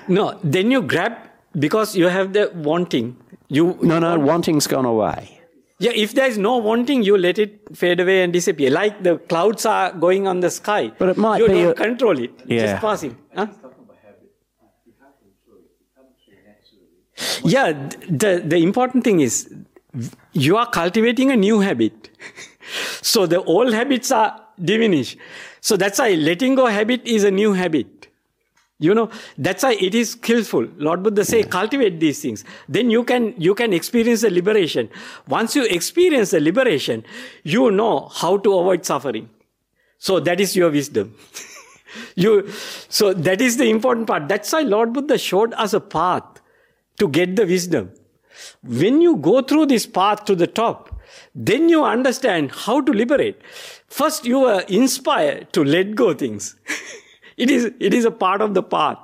No, 0.07 0.39
then 0.43 0.71
you 0.71 0.81
grab 0.81 1.13
because 1.59 1.95
you 1.97 2.07
have 2.07 2.31
the 2.33 2.51
wanting. 2.55 3.17
You 3.49 3.77
No, 3.81 3.99
no, 3.99 4.17
wanting's 4.19 4.67
gone 4.67 4.85
away. 4.85 5.40
Yeah, 5.83 5.93
if 5.95 6.13
there 6.13 6.27
is 6.27 6.37
no 6.37 6.57
wanting, 6.57 7.01
you 7.01 7.17
let 7.17 7.39
it 7.39 7.75
fade 7.75 7.99
away 7.99 8.21
and 8.23 8.31
disappear. 8.31 8.69
Like 8.69 9.01
the 9.03 9.17
clouds 9.17 9.65
are 9.65 9.91
going 9.91 10.27
on 10.27 10.39
the 10.41 10.51
sky. 10.51 10.91
But 10.97 11.09
it 11.09 11.17
might 11.17 11.39
you 11.39 11.47
be 11.47 11.53
don't 11.53 11.71
a- 11.71 11.73
control 11.73 12.19
it. 12.19 12.31
Yeah. 12.45 12.65
Just 12.65 12.81
passing. 12.81 13.17
Huh? 13.35 13.47
Yeah, 17.43 17.71
th- 17.89 18.07
the, 18.09 18.41
the 18.45 18.57
important 18.57 19.03
thing 19.03 19.19
is 19.19 19.53
you 20.33 20.57
are 20.57 20.69
cultivating 20.69 21.31
a 21.31 21.35
new 21.35 21.59
habit. 21.59 22.09
so 23.01 23.25
the 23.25 23.41
old 23.43 23.73
habits 23.73 24.11
are 24.11 24.39
diminished. 24.63 25.17
So 25.61 25.77
that's 25.77 25.99
why 25.99 26.11
letting 26.13 26.55
go 26.55 26.67
habit 26.67 27.05
is 27.05 27.23
a 27.23 27.31
new 27.31 27.53
habit. 27.53 28.07
You 28.81 28.95
know, 28.95 29.11
that's 29.37 29.61
why 29.61 29.73
it 29.73 29.93
is 29.93 30.13
skillful. 30.13 30.67
Lord 30.77 31.03
Buddha 31.03 31.23
say, 31.23 31.43
cultivate 31.43 31.99
these 31.99 32.19
things. 32.19 32.43
Then 32.67 32.89
you 32.89 33.03
can, 33.03 33.35
you 33.37 33.53
can 33.53 33.73
experience 33.73 34.21
the 34.21 34.31
liberation. 34.31 34.89
Once 35.27 35.55
you 35.55 35.65
experience 35.65 36.31
the 36.31 36.39
liberation, 36.39 37.05
you 37.43 37.69
know 37.69 38.09
how 38.11 38.37
to 38.37 38.57
avoid 38.57 38.83
suffering. 38.83 39.29
So 39.99 40.19
that 40.21 40.41
is 40.41 40.55
your 40.55 40.71
wisdom. 40.71 41.15
you, 42.15 42.49
so 42.89 43.13
that 43.13 43.39
is 43.39 43.57
the 43.57 43.69
important 43.69 44.07
part. 44.07 44.27
That's 44.27 44.51
why 44.51 44.61
Lord 44.61 44.93
Buddha 44.93 45.19
showed 45.19 45.53
us 45.53 45.73
a 45.73 45.79
path 45.79 46.41
to 46.97 47.07
get 47.07 47.35
the 47.35 47.45
wisdom. 47.45 47.91
When 48.63 48.99
you 48.99 49.17
go 49.17 49.43
through 49.43 49.67
this 49.67 49.85
path 49.85 50.25
to 50.25 50.33
the 50.33 50.47
top, 50.47 50.99
then 51.35 51.69
you 51.69 51.83
understand 51.83 52.51
how 52.51 52.81
to 52.81 52.91
liberate. 52.91 53.39
First, 53.87 54.25
you 54.25 54.45
are 54.45 54.61
inspired 54.61 55.53
to 55.53 55.63
let 55.63 55.93
go 55.93 56.15
things. 56.15 56.55
it 57.41 57.49
is, 57.49 57.71
it 57.79 57.93
is 57.93 58.05
a 58.05 58.11
part 58.11 58.41
of 58.41 58.53
the 58.53 58.63
path. 58.63 58.97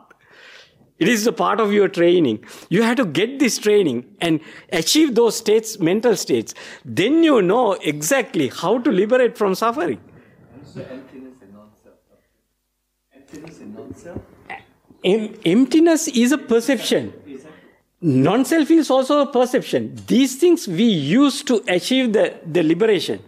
It 0.99 1.07
is 1.07 1.27
a 1.27 1.31
part 1.31 1.59
of 1.59 1.71
your 1.71 1.87
training. 1.87 2.43
You 2.69 2.83
have 2.83 2.97
to 2.97 3.05
get 3.05 3.37
this 3.39 3.57
training 3.57 4.05
and 4.19 4.39
achieve 4.71 5.13
those 5.13 5.37
states, 5.37 5.79
mental 5.79 6.15
states. 6.15 6.55
Then 6.83 7.23
you 7.23 7.41
know 7.41 7.73
exactly 7.73 8.47
how 8.49 8.79
to 8.79 8.91
liberate 8.91 9.37
from 9.37 9.53
suffering. 9.53 9.99
Em- 15.03 15.35
emptiness 15.45 16.07
is 16.07 16.31
a 16.31 16.37
perception. 16.37 17.13
Non 18.01 18.45
self 18.45 18.69
is 18.71 18.91
also 18.91 19.21
a 19.21 19.31
perception. 19.31 19.95
These 20.07 20.35
things 20.35 20.67
we 20.67 20.83
use 20.83 21.43
to 21.43 21.63
achieve 21.67 22.13
the, 22.13 22.33
the 22.45 22.63
liberation. 22.63 23.19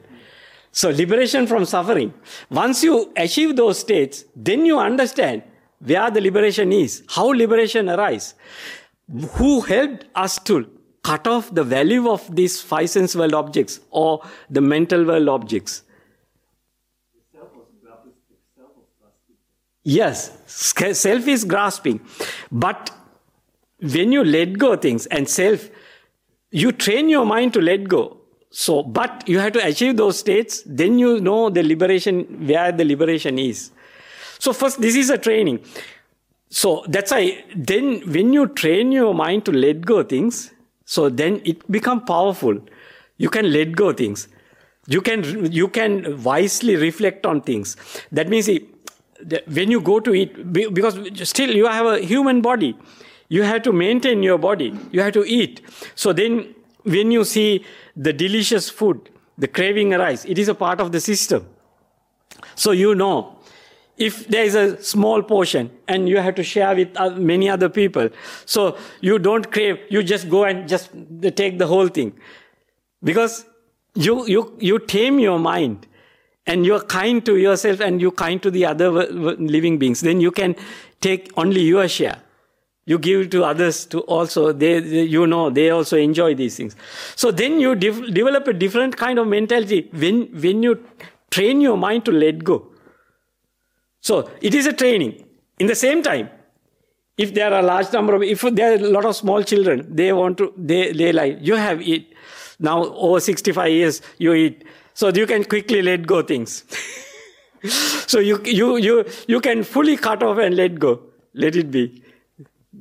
So, 0.72 0.90
liberation 0.90 1.48
from 1.48 1.66
suffering. 1.66 2.14
Once 2.50 2.84
you 2.84 3.12
achieve 3.18 3.56
those 3.56 3.80
states, 3.80 4.26
then 4.36 4.66
you 4.66 4.80
understand 4.80 5.44
where 5.80 6.12
the 6.12 6.22
liberation 6.22 6.72
is, 6.72 7.04
how 7.10 7.28
liberation 7.28 7.90
arises, 7.90 8.36
who 9.32 9.62
helped 9.62 10.06
us 10.16 10.38
to 10.40 10.70
cut 11.04 11.26
off 11.26 11.54
the 11.54 11.64
value 11.64 12.10
of 12.10 12.36
these 12.36 12.62
five 12.62 12.90
sense 12.90 13.16
world 13.16 13.34
objects 13.34 13.80
or 13.90 14.22
the 14.50 14.62
mental 14.62 15.06
world 15.06 15.30
objects. 15.30 15.84
Yes, 19.84 20.38
self 20.46 21.28
is 21.28 21.46
grasping. 21.46 22.02
But 22.52 22.92
when 23.82 24.12
you 24.12 24.24
let 24.24 24.58
go 24.60 24.76
things 24.76 25.06
and 25.08 25.28
self, 25.28 25.70
you 26.52 26.72
train 26.72 27.10
your 27.10 27.26
mind 27.26 27.54
to 27.54 27.62
let 27.62 27.88
go. 27.88 28.19
So, 28.52 28.82
but 28.82 29.28
you 29.28 29.38
have 29.40 29.54
to 29.54 29.66
achieve 29.66 29.98
those 29.98 30.18
states, 30.18 30.64
then 30.66 30.98
you 30.98 31.20
know 31.22 31.50
the 31.50 31.62
liberation, 31.62 32.48
where 32.48 32.72
the 32.72 32.84
liberation 32.84 33.38
is. 33.38 33.72
So, 34.40 34.54
first, 34.54 34.82
this 34.82 34.96
is 34.96 35.10
a 35.10 35.18
training. 35.18 35.60
So, 36.50 36.84
that's 36.88 37.12
why 37.12 37.44
then 37.56 38.02
when 38.12 38.34
you 38.34 38.48
train 38.48 38.92
your 38.92 39.14
mind 39.14 39.46
to 39.46 39.52
let 39.52 39.86
go 39.86 40.02
things, 40.02 40.52
so 40.86 41.10
then 41.10 41.42
it 41.46 41.72
become 41.72 42.04
powerful. 42.06 42.60
You 43.18 43.30
can 43.30 43.54
let 43.54 43.76
go 43.76 43.94
things. 43.94 44.28
You 44.88 45.02
can, 45.02 45.52
you 45.52 45.68
can 45.68 46.24
wisely 46.24 46.76
reflect 46.76 47.28
on 47.28 47.42
things. 47.42 47.78
That 48.12 48.30
means 48.30 48.50
when 49.48 49.70
you 49.70 49.82
go 49.82 50.00
to 50.00 50.14
eat, 50.16 50.52
because 50.52 50.98
still 51.30 51.56
you 51.56 51.68
have 51.68 51.86
a 51.86 52.00
human 52.00 52.42
body, 52.42 52.76
you 53.28 53.44
have 53.44 53.62
to 53.64 53.72
maintain 53.72 54.24
your 54.24 54.40
body, 54.40 54.74
you 54.92 55.02
have 55.02 55.14
to 55.14 55.24
eat. 55.24 55.62
So 55.94 56.14
then, 56.14 56.56
when 56.90 57.12
you 57.12 57.24
see 57.24 57.66
the 57.96 58.12
delicious 58.12 58.70
food, 58.70 59.10
the 59.38 59.48
craving 59.48 59.94
arise, 59.94 60.26
it 60.26 60.38
is 60.38 60.50
a 60.50 60.56
part 60.56 60.82
of 60.82 60.92
the 60.92 61.00
system. 61.00 61.48
So 62.56 62.72
you 62.72 62.96
know, 62.96 63.38
if 63.98 64.28
there 64.28 64.44
is 64.44 64.56
a 64.56 64.82
small 64.82 65.22
portion 65.22 65.70
and 65.88 66.08
you 66.08 66.18
have 66.18 66.36
to 66.36 66.44
share 66.44 66.76
with 66.76 66.98
many 67.18 67.50
other 67.50 67.70
people, 67.70 68.10
so 68.46 68.78
you 69.02 69.20
don't 69.20 69.52
crave, 69.52 69.80
you 69.90 70.04
just 70.04 70.30
go 70.30 70.46
and 70.46 70.68
just 70.68 70.90
take 71.36 71.60
the 71.60 71.68
whole 71.68 71.88
thing. 71.88 72.14
Because 73.04 73.46
you, 73.96 74.26
you, 74.28 74.58
you 74.60 74.80
tame 74.80 75.20
your 75.20 75.38
mind 75.38 75.86
and 76.48 76.66
you're 76.66 76.82
kind 76.82 77.26
to 77.26 77.36
yourself 77.38 77.82
and 77.82 78.02
you're 78.02 78.12
kind 78.12 78.42
to 78.42 78.50
the 78.50 78.66
other 78.66 78.90
living 78.90 79.78
beings. 79.78 80.02
Then 80.02 80.22
you 80.22 80.32
can 80.32 80.56
take 81.02 81.32
only 81.38 81.62
your 81.62 81.88
share. 81.88 82.22
You 82.90 82.98
give 82.98 83.30
to 83.30 83.44
others 83.44 83.86
to 83.86 84.00
also, 84.14 84.52
they, 84.52 84.80
they 84.80 85.04
you 85.04 85.28
know, 85.28 85.52
they 85.52 85.70
also 85.70 85.96
enjoy 85.96 86.34
these 86.34 86.58
things. 86.58 86.76
So 87.16 87.30
then 87.30 87.60
you 87.60 87.76
de- 87.76 88.10
develop 88.10 88.48
a 88.48 88.54
different 88.54 88.98
kind 88.98 89.20
of 89.20 89.28
mentality 89.28 89.88
when, 89.94 90.24
when 90.42 90.64
you 90.64 90.84
train 91.30 91.62
your 91.62 91.78
mind 91.78 92.06
to 92.06 92.12
let 92.12 92.44
go. 92.44 92.66
So 94.02 94.32
it 94.42 94.56
is 94.56 94.66
a 94.66 94.74
training. 94.74 95.24
In 95.60 95.68
the 95.68 95.76
same 95.76 96.02
time, 96.02 96.32
if 97.16 97.36
there 97.36 97.54
are 97.54 97.60
a 97.60 97.62
large 97.62 97.94
number 97.94 98.16
of, 98.16 98.24
if 98.24 98.42
there 98.42 98.72
are 98.72 98.84
a 98.84 98.90
lot 98.90 99.06
of 99.06 99.16
small 99.16 99.44
children, 99.44 99.86
they 99.96 100.12
want 100.12 100.40
to, 100.40 100.52
they, 100.58 100.92
they 100.92 101.12
like, 101.12 101.38
you 101.42 101.58
have 101.58 101.84
eat. 101.84 102.16
Now 102.60 102.86
over 102.86 103.20
65 103.20 103.72
years, 103.72 104.02
you 104.18 104.34
eat. 104.34 104.64
So 104.96 105.10
you 105.10 105.28
can 105.28 105.44
quickly 105.44 105.84
let 105.84 106.08
go 106.08 106.24
things. 106.24 106.64
so 108.08 108.20
you, 108.20 108.42
you, 108.46 108.78
you, 108.78 109.06
you 109.28 109.42
can 109.42 109.64
fully 109.64 109.96
cut 109.96 110.24
off 110.24 110.40
and 110.40 110.56
let 110.56 110.80
go. 110.80 111.02
Let 111.36 111.56
it 111.56 111.70
be. 111.70 112.02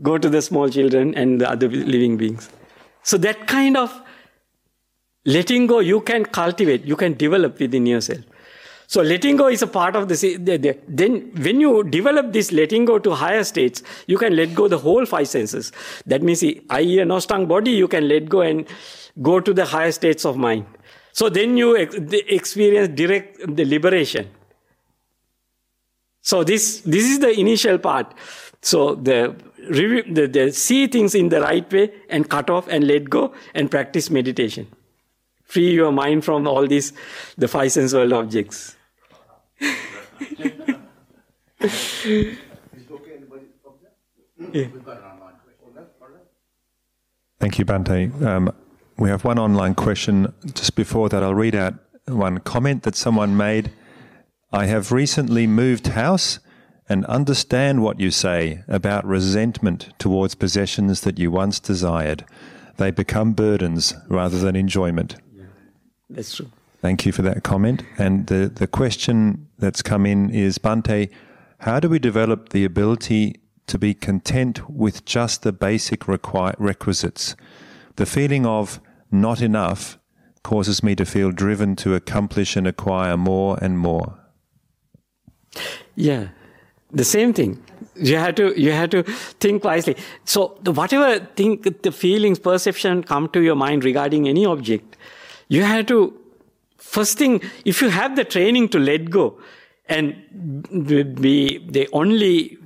Go 0.03 0.19
to 0.19 0.29
the 0.29 0.43
small 0.43 0.69
children 0.69 1.15
and 1.15 1.41
the 1.41 1.51
other 1.51 1.69
living 1.69 2.17
beings. 2.17 2.51
So 3.03 3.17
that 3.19 3.47
kind 3.47 3.77
of 3.77 4.03
letting 5.25 5.67
go 5.67 5.79
you 5.81 6.01
can 6.01 6.25
cultivate, 6.25 6.85
you 6.85 6.97
can 6.97 7.15
develop 7.15 7.59
within 7.59 7.87
yourself. 7.87 8.21
So 8.87 9.03
letting 9.03 9.37
go 9.37 9.49
is 9.49 9.61
a 9.61 9.67
part 9.67 9.97
of 9.97 10.09
this. 10.09 10.23
Then 10.23 11.31
when 11.37 11.61
you 11.61 11.85
develop 11.85 12.33
this 12.33 12.53
letting 12.53 12.87
go 12.87 12.99
to 12.99 13.15
higher 13.15 13.45
states, 13.45 13.83
you 14.07 14.17
can 14.17 14.35
let 14.35 14.55
go 14.55 14.67
the 14.67 14.79
whole 14.79 15.05
five 15.05 15.29
senses. 15.29 15.73
That 16.07 16.23
means 16.23 16.43
eye, 16.71 16.81
ear, 16.81 17.05
nose, 17.05 17.27
tongue, 17.27 17.47
body, 17.47 17.71
you 17.71 17.87
can 17.87 18.09
let 18.09 18.31
go 18.31 18.41
and 18.41 18.67
go 19.21 19.41
to 19.41 19.53
the 19.53 19.67
higher 19.67 19.93
states 19.93 20.25
of 20.25 20.39
mind. 20.39 20.65
So 21.13 21.29
then 21.29 21.59
you 21.59 21.75
experience 21.75 22.89
direct 22.95 23.57
the 23.57 23.67
liberation. 23.67 24.31
So 26.23 26.43
this, 26.43 26.81
this 26.81 27.05
is 27.05 27.19
the 27.19 27.39
initial 27.39 27.77
part. 27.77 28.15
So 28.63 28.95
the, 28.95 29.37
the, 29.69 30.27
the 30.27 30.53
see 30.53 30.87
things 30.87 31.15
in 31.15 31.29
the 31.29 31.41
right 31.41 31.71
way 31.73 31.91
and 32.09 32.29
cut 32.29 32.51
off 32.51 32.69
and 32.69 32.87
let 32.87 33.09
go 33.11 33.35
and 33.55 33.71
practice 33.71 34.11
meditation. 34.11 34.67
Free 35.45 35.73
your 35.73 35.93
mind 35.93 36.25
from 36.25 36.47
all 36.47 36.67
these, 36.67 36.93
the 37.37 37.49
five 37.49 37.73
sense 37.73 37.95
world 37.95 38.13
objects. 38.13 38.77
Thank 47.41 47.59
you, 47.59 47.65
Bhante. 47.65 48.23
Um, 48.23 48.53
we 48.99 49.09
have 49.09 49.25
one 49.25 49.39
online 49.39 49.75
question. 49.75 50.33
Just 50.55 50.75
before 50.75 51.09
that, 51.09 51.23
I'll 51.23 51.35
read 51.35 51.55
out 51.55 51.75
one 52.07 52.39
comment 52.39 52.83
that 52.83 52.97
someone 52.97 53.37
made. 53.37 53.71
I 54.53 54.67
have 54.67 54.93
recently 54.93 55.47
moved 55.47 55.89
house 55.89 56.41
and 56.89 57.05
understand 57.07 57.83
what 57.83 58.01
you 58.01 58.11
say 58.11 58.63
about 58.67 59.05
resentment 59.05 59.91
towards 59.99 60.35
possessions 60.35 61.03
that 61.03 61.19
you 61.19 61.31
once 61.31 61.61
desired. 61.61 62.25
They 62.77 62.91
become 62.91 63.33
burdens 63.33 63.95
rather 64.09 64.39
than 64.39 64.57
enjoyment. 64.57 65.17
Yeah, 65.37 65.45
that's 66.09 66.37
true. 66.37 66.51
Thank 66.81 67.05
you 67.05 67.13
for 67.13 67.23
that 67.23 67.43
comment. 67.43 67.83
And 67.99 68.29
the, 68.29 68.51
the 68.55 68.67
question 68.67 69.49
that's 69.59 69.83
come 69.83 70.07
in 70.07 70.31
is 70.31 70.59
Bhante, 70.59 71.11
how 71.59 71.81
do 71.81 71.89
we 71.89 71.99
develop 71.99 72.51
the 72.51 72.65
ability 72.65 73.41
to 73.67 73.79
be 73.79 73.95
content 73.95 74.71
with 74.71 75.05
just 75.05 75.43
the 75.43 75.53
basic 75.53 76.07
require, 76.07 76.55
requisites? 76.59 77.35
The 77.97 78.07
feeling 78.07 78.47
of 78.47 78.81
not 79.11 79.43
enough 79.43 79.99
causes 80.45 80.83
me 80.83 80.95
to 80.95 81.05
feel 81.05 81.33
driven 81.33 81.75
to 81.77 81.95
accomplish 81.95 82.57
and 82.57 82.67
acquire 82.67 83.17
more 83.17 83.59
and 83.61 83.77
more. 83.79 84.19
Yeah, 85.97 86.29
the 86.91 87.05
same 87.05 87.33
thing. 87.33 87.63
You 87.95 88.17
have 88.17 88.37
to 88.37 88.61
you 88.61 88.73
have 88.73 88.91
to 88.91 89.03
think 89.41 89.65
wisely. 89.65 89.97
So 90.25 90.59
whatever 90.65 91.25
think 91.37 91.83
the 91.83 91.93
feelings, 91.93 92.39
perception 92.39 93.03
come 93.03 93.29
to 93.31 93.41
your 93.41 93.57
mind 93.57 93.85
regarding 93.85 94.29
any 94.29 94.47
object, 94.47 94.97
you 95.49 95.63
have 95.65 95.87
to 95.87 96.15
first 96.77 97.19
thing, 97.19 97.43
if 97.65 97.83
you 97.83 97.91
have 97.91 98.17
the 98.17 98.25
training 98.25 98.69
to 98.71 98.79
let 98.79 99.11
go 99.11 99.39
and 99.89 100.15
be 101.21 101.59
the 101.59 101.89
only 101.93 102.59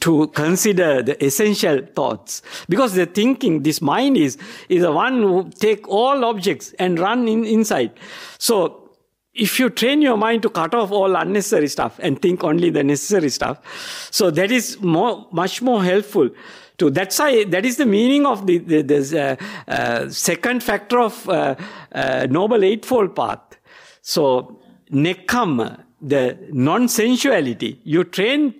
to 0.00 0.26
consider 0.28 1.02
the 1.02 1.24
essential 1.24 1.80
thoughts 1.94 2.42
because 2.68 2.94
the 2.94 3.06
thinking 3.06 3.62
this 3.62 3.80
mind 3.80 4.16
is 4.16 4.36
is 4.68 4.82
the 4.82 4.92
one 4.92 5.22
who 5.22 5.48
take 5.58 5.88
all 5.88 6.24
objects 6.24 6.74
and 6.78 6.98
run 6.98 7.26
in, 7.26 7.46
inside 7.46 7.90
so 8.38 8.79
if 9.32 9.60
you 9.60 9.70
train 9.70 10.02
your 10.02 10.16
mind 10.16 10.42
to 10.42 10.50
cut 10.50 10.74
off 10.74 10.90
all 10.90 11.14
unnecessary 11.14 11.68
stuff 11.68 11.98
and 12.02 12.20
think 12.20 12.42
only 12.42 12.70
the 12.70 12.82
necessary 12.82 13.30
stuff 13.30 13.58
so 14.10 14.30
that 14.30 14.50
is 14.50 14.80
more 14.80 15.26
much 15.30 15.62
more 15.62 15.84
helpful 15.84 16.28
to 16.80 16.90
that's 16.90 17.18
why 17.18 17.44
that 17.44 17.64
is 17.64 17.76
the 17.76 17.86
meaning 17.86 18.26
of 18.26 18.46
the, 18.46 18.58
the 18.58 19.38
uh, 19.70 19.70
uh, 19.70 20.08
second 20.08 20.62
factor 20.62 20.98
of 20.98 21.28
uh, 21.28 21.54
uh 21.92 22.26
noble 22.30 22.64
eightfold 22.64 23.14
path. 23.14 23.58
So 24.02 24.58
nekkhamma 24.90 25.84
the 26.00 26.38
non-sensuality. 26.50 27.78
You 27.84 28.04
train 28.04 28.54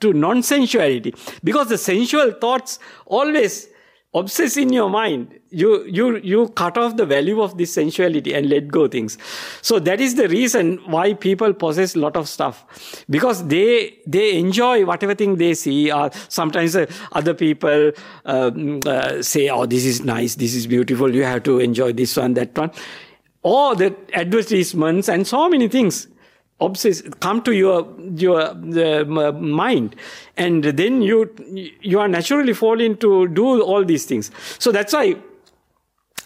to 0.00 0.12
non-sensuality. 0.12 1.14
Because 1.44 1.68
the 1.68 1.78
sensual 1.78 2.32
thoughts 2.32 2.78
always 3.04 3.68
obsess 4.16 4.56
in 4.56 4.72
your 4.72 4.88
mind. 4.90 5.38
You 5.50 5.84
you 5.84 6.16
you 6.16 6.48
cut 6.60 6.78
off 6.78 6.96
the 6.96 7.06
value 7.06 7.42
of 7.42 7.56
this 7.58 7.72
sensuality 7.72 8.34
and 8.34 8.48
let 8.48 8.68
go 8.68 8.88
things. 8.88 9.16
So 9.62 9.78
that 9.88 10.00
is 10.00 10.14
the 10.14 10.28
reason 10.28 10.78
why 10.86 11.14
people 11.14 11.52
possess 11.52 11.94
a 11.94 11.98
lot 11.98 12.16
of 12.16 12.28
stuff. 12.28 12.64
Because 13.10 13.46
they 13.46 13.98
they 14.06 14.38
enjoy 14.38 14.84
whatever 14.84 15.14
thing 15.14 15.36
they 15.36 15.52
see. 15.54 15.92
Or 15.92 16.10
sometimes 16.28 16.76
uh, 16.76 16.86
other 17.12 17.34
people 17.34 17.92
um, 18.24 18.80
uh, 18.86 19.22
say 19.22 19.48
oh 19.50 19.66
this 19.66 19.84
is 19.84 20.04
nice. 20.04 20.34
This 20.34 20.54
is 20.54 20.66
beautiful. 20.66 21.14
You 21.14 21.24
have 21.24 21.42
to 21.44 21.58
enjoy 21.60 21.92
this 21.92 22.16
one 22.16 22.34
that 22.34 22.56
one. 22.58 22.70
Or 23.42 23.76
the 23.76 23.94
advertisements 24.12 25.08
and 25.08 25.26
so 25.26 25.48
many 25.48 25.68
things 25.68 26.08
obsess 26.60 27.02
come 27.20 27.42
to 27.42 27.52
your 27.52 27.86
your 28.14 28.40
uh, 28.40 29.32
mind. 29.32 29.96
And 30.36 30.64
then 30.64 31.02
you 31.02 31.34
you 31.82 32.00
are 32.00 32.08
naturally 32.08 32.54
falling 32.54 32.96
to 32.98 33.28
do 33.28 33.62
all 33.62 33.84
these 33.84 34.04
things. 34.04 34.30
So 34.58 34.72
that's 34.72 34.92
why 34.92 35.16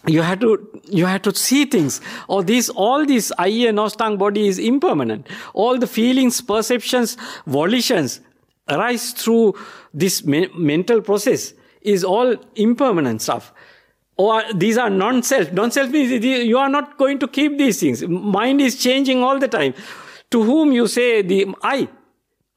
you 0.07 0.23
have 0.23 0.41
to 0.41 0.81
you 0.89 1.07
have 1.07 1.23
to 1.23 1.35
see 1.35 1.65
things. 1.65 2.01
Or 2.29 2.43
these 2.43 2.69
all 2.71 3.05
these 3.05 3.33
nose 3.39 3.97
tongue 3.97 4.19
body 4.19 4.47
is 4.49 4.59
impermanent. 4.59 5.27
All 5.53 5.79
the 5.79 5.87
feelings 5.87 6.41
perceptions 6.41 7.17
volitions 7.47 8.21
arise 8.69 9.13
through 9.13 9.55
this 9.93 10.25
me- 10.25 10.51
mental 10.55 11.01
process 11.01 11.55
is 11.83 12.05
all 12.05 12.37
impermanent 12.55 13.23
stuff. 13.23 13.53
Or 14.17 14.43
these 14.55 14.77
are 14.77 14.91
non-self. 14.91 15.51
Non-self 15.51 15.89
means 15.89 16.23
you 16.23 16.59
are 16.59 16.69
not 16.69 16.99
going 16.99 17.19
to 17.21 17.27
keep 17.27 17.57
these 17.57 17.81
things. 17.81 18.07
Mind 18.07 18.61
is 18.61 18.81
changing 18.81 19.23
all 19.23 19.39
the 19.39 19.49
time 19.49 19.73
to 20.31 20.43
whom 20.43 20.73
you 20.73 20.87
say 20.87 21.23
the 21.23 21.55
I. 21.63 21.89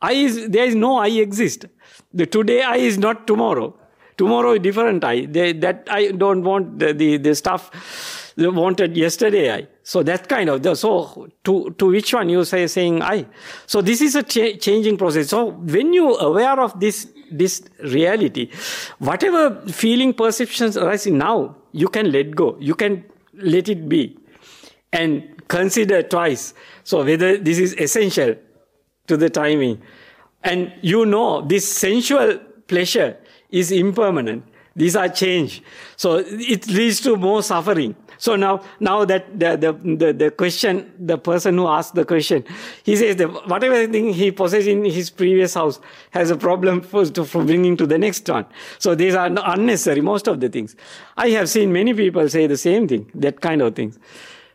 I 0.01 0.13
is, 0.13 0.49
there 0.49 0.65
is 0.65 0.76
no 0.76 0.97
I 0.97 1.07
exist. 1.07 1.65
The 2.13 2.26
today 2.26 2.61
I 2.61 2.76
is 2.76 2.97
not 2.97 3.26
tomorrow. 3.26 3.76
Tomorrow 4.17 4.53
is 4.53 4.59
different 4.59 5.03
I. 5.03 5.26
They, 5.26 5.53
that 5.53 5.88
I 5.89 6.11
don't 6.11 6.43
want 6.43 6.80
the, 6.80 6.93
the, 6.93 7.17
the 7.17 7.36
stuff 7.36 8.34
they 8.36 8.47
wanted 8.47 8.97
yesterday 8.97 9.53
I. 9.53 9.67
So 9.84 10.03
that 10.03 10.28
kind 10.28 10.49
of, 10.49 10.61
the, 10.61 10.76
so 10.76 11.30
to, 11.43 11.71
to 11.78 11.88
which 11.88 12.13
one 12.13 12.30
you 12.30 12.45
say 12.45 12.67
saying 12.67 13.01
I. 13.01 13.26
So 13.65 13.82
this 13.82 14.01
is 14.01 14.15
a 14.15 14.24
cha- 14.24 14.57
changing 14.57 14.97
process. 14.97 15.30
So 15.30 15.51
when 15.51 15.93
you 15.93 16.15
aware 16.15 16.59
of 16.59 16.80
this, 16.80 17.11
this 17.32 17.63
reality, 17.84 18.51
whatever 18.99 19.61
feeling 19.67 20.13
perceptions 20.13 20.78
arising 20.78 21.17
now, 21.17 21.55
you 21.71 21.88
can 21.88 22.11
let 22.11 22.36
go. 22.36 22.57
You 22.59 22.76
can 22.76 23.03
let 23.34 23.69
it 23.69 23.89
be. 23.89 24.17
And 24.91 25.32
consider 25.53 26.01
twice. 26.01 26.53
So 26.83 27.05
whether 27.05 27.37
this 27.37 27.59
is 27.59 27.75
essential 27.77 28.35
to 29.07 29.17
the 29.17 29.29
timing. 29.29 29.81
And 30.43 30.73
you 30.81 31.05
know 31.05 31.41
this 31.41 31.71
sensual 31.71 32.39
pleasure 32.67 33.17
is 33.49 33.71
impermanent. 33.71 34.43
These 34.75 34.95
are 34.95 35.07
change. 35.07 35.61
So 35.95 36.23
it 36.25 36.67
leads 36.67 36.99
to 37.01 37.15
more 37.15 37.43
suffering. 37.43 37.95
So 38.17 38.35
now, 38.35 38.61
now 38.79 39.05
that 39.05 39.39
the, 39.39 39.55
the, 39.57 39.73
the, 39.73 40.13
the, 40.13 40.31
question, 40.31 40.91
the 40.97 41.17
person 41.17 41.57
who 41.57 41.67
asked 41.67 41.93
the 41.93 42.05
question, 42.05 42.43
he 42.83 42.95
says 42.95 43.17
that 43.17 43.47
whatever 43.47 43.85
thing 43.87 44.13
he 44.13 44.31
possessed 44.31 44.67
in 44.67 44.83
his 44.85 45.11
previous 45.11 45.53
house 45.53 45.79
has 46.11 46.31
a 46.31 46.37
problem 46.37 46.81
for, 46.81 47.05
to, 47.05 47.25
for 47.25 47.43
bringing 47.43 47.77
to 47.77 47.85
the 47.85 47.97
next 47.97 48.27
one. 48.27 48.45
So 48.79 48.95
these 48.95 49.13
are 49.13 49.27
unnecessary, 49.27 50.01
most 50.01 50.27
of 50.27 50.39
the 50.39 50.49
things. 50.49 50.75
I 51.17 51.29
have 51.29 51.49
seen 51.49 51.71
many 51.71 51.93
people 51.93 52.27
say 52.29 52.47
the 52.47 52.57
same 52.57 52.87
thing, 52.87 53.11
that 53.13 53.41
kind 53.41 53.61
of 53.61 53.75
things 53.75 53.99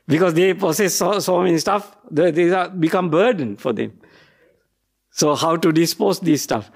because 0.09 0.35
they 0.35 0.55
possess 0.55 0.95
so, 0.95 1.21
so 1.21 1.41
many 1.43 1.59
stuff, 1.59 1.97
they, 2.11 2.33
they 2.33 2.51
are 2.51 2.69
become 2.69 3.11
burden 3.11 3.57
for 3.57 3.73
them. 3.73 3.93
So 5.13 5.37
how 5.37 5.57
to 5.57 5.71
dispose 5.71 6.19
this 6.19 6.43
stuff? 6.43 6.71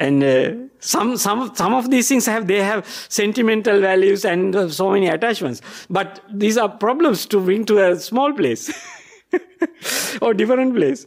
and 0.00 0.24
uh, 0.24 0.52
some 0.80 1.16
some 1.16 1.54
some 1.54 1.72
of 1.72 1.90
these 1.90 2.08
things 2.08 2.26
have 2.26 2.46
they 2.46 2.62
have 2.62 2.86
sentimental 3.08 3.80
values 3.80 4.24
and 4.24 4.54
uh, 4.56 4.68
so 4.68 4.90
many 4.90 5.08
attachments. 5.08 5.62
But 5.88 6.20
these 6.32 6.58
are 6.58 6.68
problems 6.68 7.26
to 7.26 7.40
bring 7.40 7.64
to 7.66 7.78
a 7.78 7.96
small 7.98 8.32
place 8.32 8.72
or 10.20 10.34
different 10.34 10.74
place. 10.74 11.06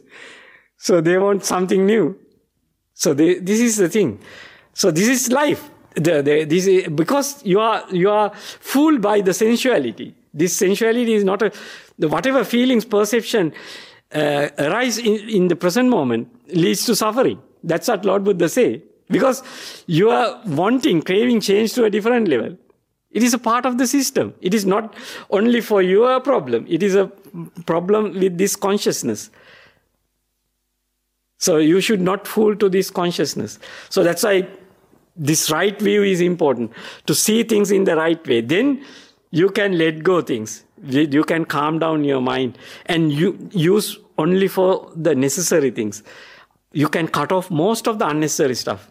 So 0.78 1.00
they 1.00 1.18
want 1.18 1.44
something 1.44 1.84
new. 1.84 2.18
So 2.94 3.14
they, 3.14 3.38
this 3.38 3.60
is 3.60 3.76
the 3.76 3.88
thing. 3.88 4.20
So 4.74 4.90
this 4.90 5.08
is 5.08 5.30
life. 5.30 5.70
The, 5.94 6.22
the, 6.22 6.44
this 6.44 6.66
is, 6.66 6.88
because 6.88 7.44
you 7.44 7.60
are 7.60 7.84
you 7.90 8.10
are 8.10 8.32
fooled 8.34 9.02
by 9.02 9.20
the 9.20 9.34
sensuality 9.34 10.14
this 10.32 10.56
sensuality 10.56 11.14
is 11.14 11.24
not 11.24 11.42
a 11.42 11.52
the 11.98 12.08
whatever 12.08 12.44
feelings 12.44 12.84
perception 12.84 13.52
uh, 14.14 14.48
arise 14.58 14.98
in, 14.98 15.28
in 15.28 15.48
the 15.48 15.56
present 15.56 15.88
moment 15.88 16.28
leads 16.54 16.84
to 16.84 16.94
suffering 16.94 17.40
that's 17.62 17.88
what 17.88 18.04
Lord 18.04 18.24
Buddha 18.24 18.48
say. 18.48 18.82
Because 19.10 19.42
you 19.86 20.10
are 20.10 20.40
wanting, 20.46 21.02
craving 21.02 21.40
change 21.40 21.72
to 21.74 21.84
a 21.84 21.90
different 21.90 22.28
level. 22.28 22.56
It 23.10 23.22
is 23.22 23.32
a 23.32 23.38
part 23.38 23.64
of 23.64 23.78
the 23.78 23.86
system. 23.86 24.34
It 24.42 24.52
is 24.52 24.66
not 24.66 24.94
only 25.30 25.62
for 25.62 25.80
your 25.80 26.20
problem. 26.20 26.66
It 26.68 26.82
is 26.82 26.94
a 26.94 27.10
problem 27.64 28.18
with 28.18 28.36
this 28.36 28.54
consciousness. 28.54 29.30
So 31.38 31.56
you 31.56 31.80
should 31.80 32.02
not 32.02 32.26
fool 32.26 32.54
to 32.56 32.68
this 32.68 32.90
consciousness. 32.90 33.58
So 33.88 34.02
that's 34.02 34.24
why 34.24 34.46
this 35.16 35.50
right 35.50 35.80
view 35.80 36.02
is 36.02 36.20
important 36.20 36.72
to 37.06 37.14
see 37.14 37.44
things 37.44 37.70
in 37.70 37.84
the 37.84 37.96
right 37.96 38.24
way. 38.26 38.42
Then 38.42 38.84
you 39.30 39.50
can 39.50 39.76
let 39.78 40.02
go 40.02 40.20
things. 40.22 40.64
You 40.84 41.24
can 41.24 41.44
calm 41.44 41.78
down 41.78 42.04
your 42.04 42.20
mind 42.20 42.56
and 42.86 43.12
you 43.12 43.36
use 43.52 43.98
only 44.16 44.48
for 44.48 44.90
the 44.94 45.14
necessary 45.14 45.70
things 45.70 46.02
you 46.72 46.88
can 46.88 47.08
cut 47.08 47.32
off 47.32 47.50
most 47.50 47.88
of 47.88 47.98
the 47.98 48.06
unnecessary 48.06 48.54
stuff. 48.54 48.90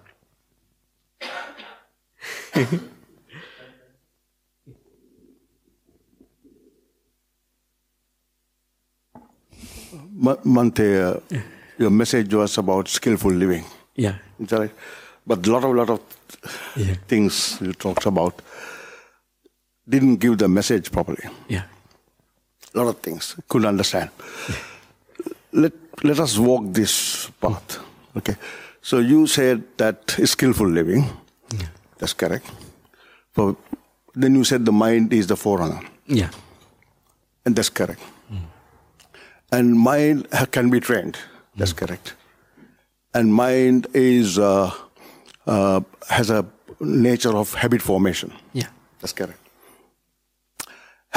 Bhante, 10.20 10.86
uh, 11.00 11.20
your 11.78 11.92
message 11.92 12.34
was 12.34 12.58
about 12.58 12.88
skillful 12.88 13.32
living. 13.32 13.64
Yeah. 13.96 14.16
Right? 14.40 14.72
But 15.26 15.46
a 15.46 15.52
lot 15.52 15.64
of 15.64 15.76
lot 15.76 15.90
of 15.90 16.02
yeah. 16.76 16.96
things 17.08 17.60
you 17.62 17.74
talked 17.74 18.08
about 18.08 18.42
didn't 19.88 20.18
give 20.18 20.38
the 20.38 20.48
message 20.48 20.92
properly. 20.92 21.24
Yeah. 21.48 21.64
A 22.74 22.78
lot 22.78 22.88
of 22.88 23.00
things 23.00 23.36
couldn't 23.48 23.68
understand. 23.68 24.10
Yeah. 24.50 24.56
Let 25.52 25.74
let 26.04 26.20
us 26.20 26.38
walk 26.38 26.64
this 26.74 27.30
path. 27.42 27.80
Okay. 28.16 28.36
So 28.82 29.00
you 29.00 29.28
said 29.28 29.64
that 29.78 30.12
skillful 30.26 30.68
living. 30.68 31.06
Yeah. 31.52 31.68
That's 31.98 32.14
correct. 32.14 32.46
But 33.34 33.56
then 34.14 34.36
you 34.36 34.44
said 34.44 34.66
the 34.66 34.72
mind 34.72 35.14
is 35.14 35.28
the 35.28 35.36
forerunner. 35.36 35.82
Yeah. 36.06 36.30
And 37.46 37.56
that's 37.56 37.70
correct. 37.70 38.02
Mm. 38.32 38.42
And 39.52 39.80
mind 39.80 40.28
can 40.52 40.70
be 40.70 40.80
trained. 40.80 41.18
That's 41.56 41.74
mm. 41.74 41.78
correct. 41.78 42.14
And 43.14 43.34
mind 43.34 43.88
is 43.94 44.38
uh, 44.38 44.72
uh, 45.48 45.82
has 46.10 46.30
a 46.30 46.46
nature 46.80 47.36
of 47.36 47.54
habit 47.54 47.82
formation. 47.82 48.34
Yeah. 48.54 48.68
That's 49.00 49.14
correct. 49.14 49.40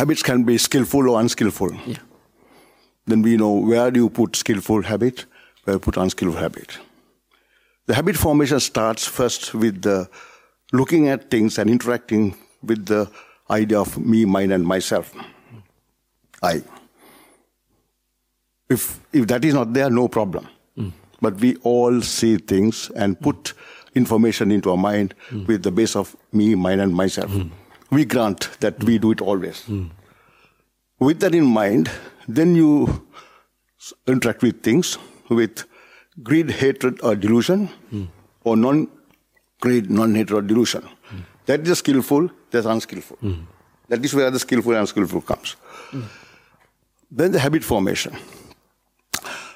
Habits 0.00 0.22
can 0.22 0.44
be 0.44 0.56
skillful 0.58 1.10
or 1.10 1.20
unskillful. 1.20 1.74
Yeah 1.86 2.04
then 3.10 3.22
we 3.22 3.36
know 3.36 3.52
where 3.52 3.90
do 3.90 4.00
you 4.00 4.10
put 4.10 4.36
skillful 4.36 4.82
habit, 4.82 5.26
where 5.64 5.76
you 5.76 5.80
put 5.80 5.96
unskillful 5.96 6.40
habit. 6.40 6.78
The 7.86 7.94
habit 7.94 8.16
formation 8.16 8.60
starts 8.60 9.06
first 9.06 9.54
with 9.54 9.82
the 9.82 10.08
looking 10.72 11.08
at 11.08 11.30
things 11.30 11.58
and 11.58 11.68
interacting 11.68 12.36
with 12.62 12.86
the 12.86 13.10
idea 13.50 13.80
of 13.80 13.98
me, 13.98 14.24
mine, 14.24 14.52
and 14.52 14.64
myself. 14.64 15.12
I. 16.42 16.62
If, 18.68 19.00
if 19.12 19.26
that 19.26 19.44
is 19.44 19.54
not 19.54 19.72
there, 19.72 19.90
no 19.90 20.06
problem. 20.06 20.46
Mm. 20.78 20.92
But 21.20 21.40
we 21.40 21.56
all 21.56 22.00
see 22.02 22.36
things 22.36 22.88
and 22.90 23.20
put 23.20 23.54
information 23.96 24.52
into 24.52 24.70
our 24.70 24.76
mind 24.76 25.14
mm. 25.30 25.44
with 25.48 25.64
the 25.64 25.72
base 25.72 25.96
of 25.96 26.14
me, 26.32 26.54
mine, 26.54 26.78
and 26.78 26.94
myself. 26.94 27.32
Mm. 27.32 27.50
We 27.90 28.04
grant 28.04 28.48
that 28.60 28.82
we 28.84 28.98
do 28.98 29.10
it 29.12 29.20
always. 29.20 29.68
With 30.98 31.20
that 31.20 31.34
in 31.34 31.44
mind, 31.44 31.90
then 32.28 32.54
you 32.54 33.06
interact 34.06 34.42
with 34.42 34.62
things 34.62 34.98
with 35.28 35.64
greed, 36.22 36.50
hatred, 36.50 37.00
or 37.02 37.14
delusion, 37.16 37.68
mm. 37.92 38.08
or 38.44 38.56
non 38.56 38.88
greed, 39.60 39.90
non 39.90 40.14
hatred, 40.14 40.36
or 40.38 40.42
delusion. 40.42 40.82
Mm. 40.82 41.22
That 41.46 41.66
is 41.66 41.78
skillful, 41.78 42.28
that's 42.50 42.66
unskillful. 42.66 43.16
Mm. 43.22 43.46
That 43.88 44.04
is 44.04 44.14
where 44.14 44.30
the 44.30 44.38
skillful 44.38 44.72
and 44.72 44.80
unskillful 44.80 45.22
comes. 45.22 45.56
Then 47.10 47.32
the 47.32 47.40
habit 47.40 47.64
formation. 47.64 48.16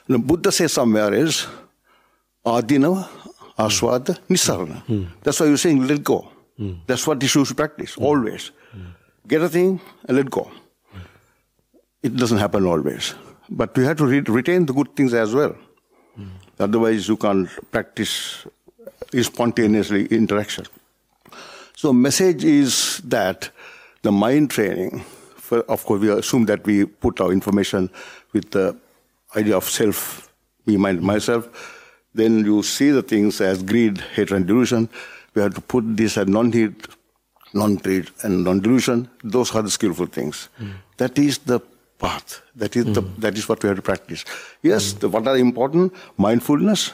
The 0.09 0.19
Buddha 0.19 0.51
says 0.51 0.73
somewhere 0.73 1.15
is 1.15 1.47
Adinava, 2.45 3.09
Aswada, 3.59 4.19
Nisarana. 4.29 5.09
That's 5.23 5.39
why 5.39 5.47
you're 5.47 5.57
saying 5.57 5.87
let 5.87 6.03
go. 6.03 6.29
Mm. 6.59 6.79
That's 6.87 7.07
what 7.07 7.23
you 7.23 7.29
should 7.29 7.57
practice, 7.57 7.97
mm. 7.97 8.03
always. 8.03 8.51
Get 9.27 9.43
a 9.43 9.49
thing 9.49 9.81
and 10.07 10.17
let 10.17 10.31
go. 10.31 10.51
Mm. 10.95 11.01
It 12.03 12.17
doesn't 12.17 12.39
happen 12.39 12.67
always. 12.67 13.15
But 13.49 13.77
you 13.77 13.85
have 13.85 13.97
to 13.99 14.07
re- 14.07 14.21
retain 14.21 14.67
the 14.67 14.73
good 14.73 14.95
things 14.95 15.15
as 15.15 15.35
well. 15.35 15.57
Mm. 16.19 16.29
Otherwise, 16.61 17.09
you 17.09 17.17
can't 17.17 17.49
practice 17.71 18.47
spontaneously 19.23 20.07
interaction. 20.07 20.67
So, 21.77 21.93
message 21.93 22.45
is 22.45 23.01
that 23.05 23.51
the 24.03 24.13
mind 24.13 24.51
training, 24.51 25.01
for, 25.37 25.61
of 25.63 25.85
course, 25.85 26.01
we 26.01 26.11
assume 26.11 26.47
that 26.47 26.65
we 26.65 26.85
put 26.85 27.21
our 27.21 27.33
information 27.33 27.91
with 28.33 28.51
the 28.53 28.77
idea 29.37 29.57
of 29.57 29.65
self, 29.65 30.33
me, 30.67 30.77
mind, 30.77 31.03
myself. 31.03 31.49
Then 32.15 32.45
you 32.45 32.63
see 32.63 32.91
the 32.91 33.03
things 33.03 33.41
as 33.41 33.63
greed, 33.63 33.99
hatred, 33.99 34.39
and 34.39 34.47
delusion. 34.47 34.89
We 35.35 35.43
have 35.43 35.55
to 35.55 35.61
put 35.61 35.97
this 35.97 36.17
as 36.17 36.27
non-hate, 36.29 36.87
non-greed, 37.53 38.11
and 38.23 38.45
non-delusion. 38.45 39.09
Those 39.23 39.55
are 39.55 39.63
the 39.63 39.71
skillful 39.71 40.07
things. 40.07 40.49
Mm. 40.61 40.73
That 40.97 41.19
is 41.19 41.39
the 41.39 41.61
path. 41.99 42.41
That 42.57 42.77
is, 42.77 42.85
mm. 42.85 42.95
the, 42.95 43.01
that 43.21 43.37
is 43.37 43.49
what 43.49 43.63
we 43.63 43.69
have 43.69 43.77
to 43.77 43.83
practice. 43.83 44.25
Yes, 44.63 44.93
the, 44.93 45.09
what 45.09 45.27
are 45.27 45.37
important? 45.37 45.93
Mindfulness, 46.17 46.93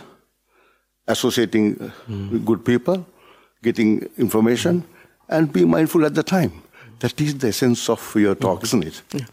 associating 1.06 1.76
mm. 1.76 2.30
with 2.30 2.44
good 2.46 2.64
people, 2.64 3.06
getting 3.62 4.08
information, 4.16 4.84
and 5.28 5.52
be 5.52 5.64
mindful 5.64 6.04
at 6.04 6.14
the 6.14 6.22
time. 6.22 6.52
That 7.00 7.20
is 7.20 7.38
the 7.38 7.48
essence 7.48 7.88
of 7.88 8.14
your 8.14 8.34
talk, 8.34 8.62
isn't 8.64 8.84
it? 8.84 9.02
Yeah. 9.12 9.26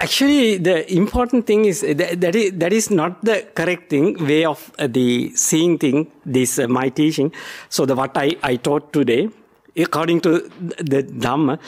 Actually, 0.00 0.58
the 0.58 0.92
important 0.92 1.46
thing 1.46 1.64
is 1.64 1.80
that, 1.80 2.20
that 2.20 2.34
is 2.34 2.52
that 2.52 2.72
is 2.72 2.90
not 2.90 3.24
the 3.24 3.46
correct 3.54 3.90
thing 3.90 4.26
way 4.26 4.44
of 4.44 4.72
uh, 4.78 4.86
the 4.86 5.32
seeing 5.34 5.78
thing. 5.78 6.10
This 6.26 6.58
uh, 6.58 6.68
my 6.68 6.88
teaching. 6.88 7.32
So 7.68 7.86
the 7.86 7.94
what 7.94 8.16
I 8.16 8.36
I 8.42 8.56
taught 8.56 8.92
today, 8.92 9.30
according 9.76 10.20
to 10.22 10.50
the 10.78 11.04
Dhamma. 11.04 11.58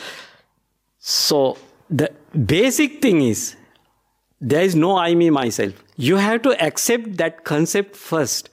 So 0.98 1.56
the 1.88 2.10
basic 2.34 3.00
thing 3.00 3.22
is 3.22 3.56
there 4.40 4.62
is 4.62 4.74
no 4.74 4.96
I, 4.98 5.14
me, 5.14 5.30
myself. 5.30 5.82
You 5.96 6.16
have 6.16 6.42
to 6.42 6.62
accept 6.62 7.16
that 7.16 7.44
concept 7.44 7.96
first. 7.96 8.50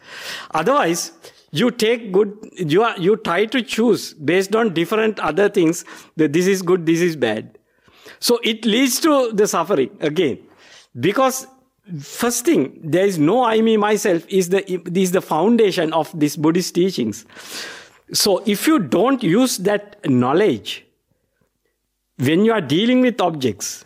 Otherwise, 0.51 1.11
you 1.51 1.71
take 1.71 2.11
good, 2.11 2.37
you 2.55 2.83
are, 2.83 2.97
you 2.97 3.17
try 3.17 3.45
to 3.45 3.61
choose 3.61 4.13
based 4.13 4.55
on 4.55 4.73
different 4.73 5.19
other 5.19 5.49
things 5.49 5.83
that 6.15 6.31
this 6.31 6.47
is 6.47 6.61
good, 6.61 6.85
this 6.85 7.01
is 7.01 7.15
bad. 7.15 7.57
So 8.23 8.39
it 8.41 8.63
leads 8.63 9.01
to 9.01 9.33
the 9.33 9.45
suffering 9.49 9.89
again. 9.99 10.37
Because 10.97 11.45
first 11.99 12.45
thing, 12.45 12.79
there 12.81 13.05
is 13.05 13.19
no 13.19 13.43
I, 13.43 13.59
me, 13.59 13.75
myself 13.75 14.25
is 14.29 14.47
the, 14.47 14.63
is 14.97 15.11
the 15.11 15.19
foundation 15.19 15.91
of 15.91 16.17
these 16.17 16.37
Buddhist 16.37 16.73
teachings. 16.73 17.25
So 18.13 18.41
if 18.45 18.65
you 18.65 18.79
don't 18.79 19.21
use 19.21 19.57
that 19.57 19.97
knowledge, 20.05 20.85
when 22.15 22.45
you 22.45 22.53
are 22.53 22.61
dealing 22.61 23.01
with 23.01 23.19
objects, 23.19 23.83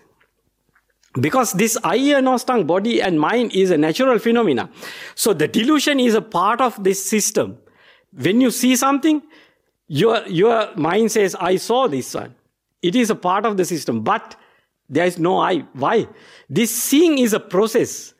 because 1.19 1.53
this 1.53 1.75
eye 1.83 2.13
and 2.13 2.27
ostang 2.27 2.67
body 2.67 3.01
and 3.01 3.19
mind 3.19 3.53
is 3.53 3.71
a 3.71 3.77
natural 3.77 4.19
phenomena. 4.19 4.69
So 5.15 5.33
the 5.33 5.47
delusion 5.47 5.99
is 5.99 6.13
a 6.13 6.21
part 6.21 6.61
of 6.61 6.83
this 6.83 7.03
system. 7.03 7.57
When 8.13 8.39
you 8.39 8.51
see 8.51 8.75
something, 8.75 9.23
your, 9.87 10.27
your 10.27 10.75
mind 10.75 11.11
says, 11.11 11.35
I 11.39 11.55
saw 11.55 11.87
this 11.87 12.13
one. 12.13 12.35
It 12.81 12.95
is 12.95 13.09
a 13.09 13.15
part 13.15 13.45
of 13.45 13.57
the 13.57 13.65
system, 13.65 14.01
but 14.01 14.35
there 14.89 15.05
is 15.05 15.17
no 15.19 15.39
I. 15.39 15.59
Why? 15.73 16.07
This 16.49 16.71
seeing 16.71 17.17
is 17.17 17.33
a 17.33 17.39
process. 17.39 18.13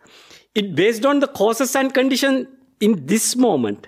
It 0.55 0.75
based 0.75 1.05
on 1.05 1.19
the 1.19 1.27
causes 1.27 1.75
and 1.75 1.93
condition 1.93 2.47
in 2.79 3.05
this 3.05 3.35
moment. 3.35 3.87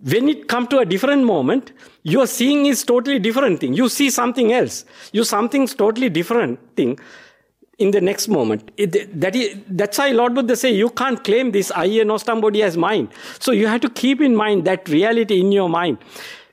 When 0.00 0.28
it 0.28 0.48
come 0.48 0.66
to 0.68 0.78
a 0.78 0.84
different 0.84 1.24
moment, 1.24 1.72
your 2.02 2.26
seeing 2.26 2.66
is 2.66 2.84
totally 2.84 3.18
different 3.18 3.60
thing. 3.60 3.72
You 3.72 3.88
see 3.88 4.10
something 4.10 4.52
else. 4.52 4.84
You 5.12 5.24
something 5.24 5.66
totally 5.66 6.08
different 6.08 6.58
thing 6.76 6.98
in 7.78 7.92
the 7.92 8.00
next 8.00 8.28
moment. 8.28 8.70
It, 8.76 9.20
that 9.20 9.34
is, 9.36 9.56
that's 9.68 9.98
why 9.98 10.10
Lord 10.10 10.34
Buddha 10.34 10.56
say 10.56 10.72
you 10.72 10.90
can't 10.90 11.22
claim 11.22 11.52
this 11.52 11.70
I 11.70 11.84
and 11.84 12.10
Nostam 12.10 12.40
body 12.40 12.62
as 12.62 12.76
mine. 12.76 13.08
So 13.38 13.52
you 13.52 13.66
have 13.66 13.80
to 13.82 13.90
keep 13.90 14.20
in 14.20 14.34
mind 14.36 14.64
that 14.66 14.88
reality 14.88 15.40
in 15.40 15.52
your 15.52 15.68
mind. 15.68 15.98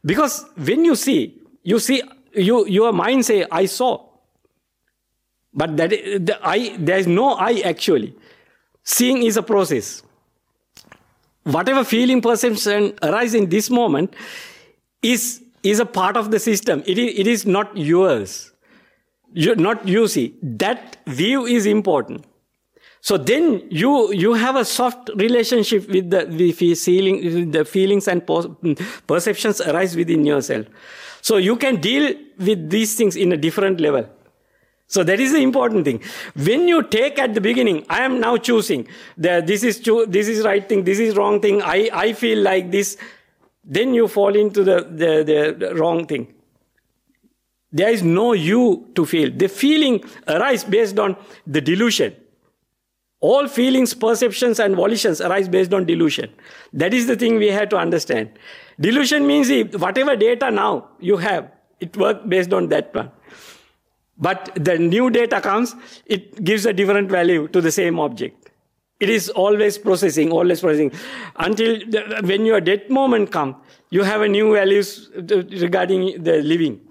Because 0.05 0.45
when 0.55 0.85
you 0.85 0.95
see, 0.95 1.35
you 1.63 1.79
see, 1.79 2.01
you, 2.33 2.67
your 2.67 2.91
mind 2.93 3.25
say, 3.25 3.45
I 3.51 3.65
saw. 3.65 4.05
But 5.53 5.77
that 5.77 5.89
the 5.89 6.39
I, 6.43 6.75
there 6.77 6.97
is 6.97 7.07
no 7.07 7.33
I 7.33 7.61
actually. 7.65 8.15
Seeing 8.83 9.23
is 9.23 9.37
a 9.37 9.43
process. 9.43 10.03
Whatever 11.43 11.83
feeling, 11.83 12.21
perception 12.21 12.93
arise 13.01 13.33
in 13.33 13.49
this 13.49 13.69
moment 13.69 14.13
is, 15.01 15.43
is 15.63 15.79
a 15.79 15.85
part 15.85 16.17
of 16.17 16.31
the 16.31 16.39
system. 16.39 16.83
It 16.85 16.97
is, 16.97 17.19
it 17.19 17.27
is 17.27 17.45
not 17.45 17.75
yours. 17.75 18.51
You, 19.33 19.55
not 19.55 19.87
you 19.87 20.07
see. 20.07 20.35
That 20.41 20.97
view 21.07 21.45
is 21.45 21.65
important. 21.65 22.25
So 23.01 23.17
then 23.17 23.63
you 23.69 24.11
you 24.11 24.33
have 24.33 24.55
a 24.55 24.65
soft 24.65 25.09
relationship 25.15 25.87
with 25.87 26.09
the, 26.09 26.25
the 26.25 26.51
feeling, 26.51 27.51
the 27.51 27.63
feelings 27.63 28.07
and 28.07 28.25
perceptions 29.07 29.61
arise 29.61 29.95
within 29.95 30.25
yourself. 30.25 30.65
So 31.21 31.37
you 31.37 31.55
can 31.55 31.79
deal 31.79 32.13
with 32.37 32.69
these 32.69 32.95
things 32.95 33.15
in 33.15 33.31
a 33.31 33.37
different 33.37 33.79
level. 33.79 34.07
So 34.87 35.03
that 35.03 35.19
is 35.19 35.33
the 35.33 35.39
important 35.39 35.85
thing. 35.85 36.01
When 36.35 36.67
you 36.67 36.81
take 36.83 37.19
at 37.19 37.35
the 37.35 37.41
beginning, 37.41 37.85
I 37.89 38.01
am 38.01 38.19
now 38.19 38.37
choosing 38.37 38.87
that 39.17 39.45
this 39.45 39.63
is 39.63 39.79
true, 39.79 40.05
this 40.07 40.27
is 40.27 40.43
right 40.43 40.67
thing, 40.67 40.83
this 40.83 40.97
is 40.97 41.15
wrong 41.15 41.39
thing. 41.39 41.61
I, 41.61 41.89
I 41.93 42.13
feel 42.13 42.39
like 42.39 42.71
this. 42.71 42.97
Then 43.63 43.93
you 43.93 44.07
fall 44.07 44.35
into 44.35 44.63
the, 44.63 44.81
the, 44.89 45.55
the 45.59 45.75
wrong 45.75 46.07
thing. 46.07 46.33
There 47.71 47.89
is 47.89 48.01
no 48.01 48.33
you 48.33 48.89
to 48.95 49.05
feel. 49.05 49.29
The 49.31 49.47
feeling 49.47 50.03
arises 50.27 50.63
based 50.67 50.97
on 50.97 51.15
the 51.45 51.61
delusion. 51.61 52.15
All 53.21 53.47
feelings, 53.47 53.93
perceptions, 53.93 54.59
and 54.59 54.75
volitions 54.75 55.19
arise 55.19 55.49
based 55.49 55.73
on 55.73 55.85
delusion. 55.85 56.31
That 56.71 56.93
is 56.93 57.07
the 57.07 57.17
thing 57.17 57.35
we 57.37 57.47
have 57.47 57.69
to 57.69 57.77
understand. 57.77 58.31
Delusion 58.79 59.27
means 59.27 59.49
whatever 59.75 60.15
data 60.15 60.49
now 60.49 60.87
you 60.99 61.17
have, 61.17 61.51
it 61.81 61.97
works 61.97 62.21
based 62.27 62.53
on 62.53 62.69
that 62.69 62.93
one. 62.95 63.11
But 64.17 64.51
the 64.55 64.77
new 64.77 65.09
data 65.09 65.41
comes, 65.41 65.75
it 66.05 66.43
gives 66.43 66.65
a 66.65 66.73
different 66.73 67.09
value 67.09 67.47
to 67.49 67.61
the 67.61 67.71
same 67.71 67.99
object. 67.99 68.51
It 68.99 69.09
is 69.09 69.29
always 69.29 69.77
processing, 69.77 70.31
always 70.31 70.59
processing. 70.59 70.91
Until 71.37 71.79
the, 71.79 72.21
when 72.23 72.45
your 72.45 72.59
death 72.59 72.89
moment 72.89 73.31
comes, 73.31 73.55
you 73.89 74.03
have 74.03 74.21
a 74.21 74.27
new 74.27 74.53
values 74.53 75.09
regarding 75.15 76.21
the 76.21 76.41
living. 76.41 76.81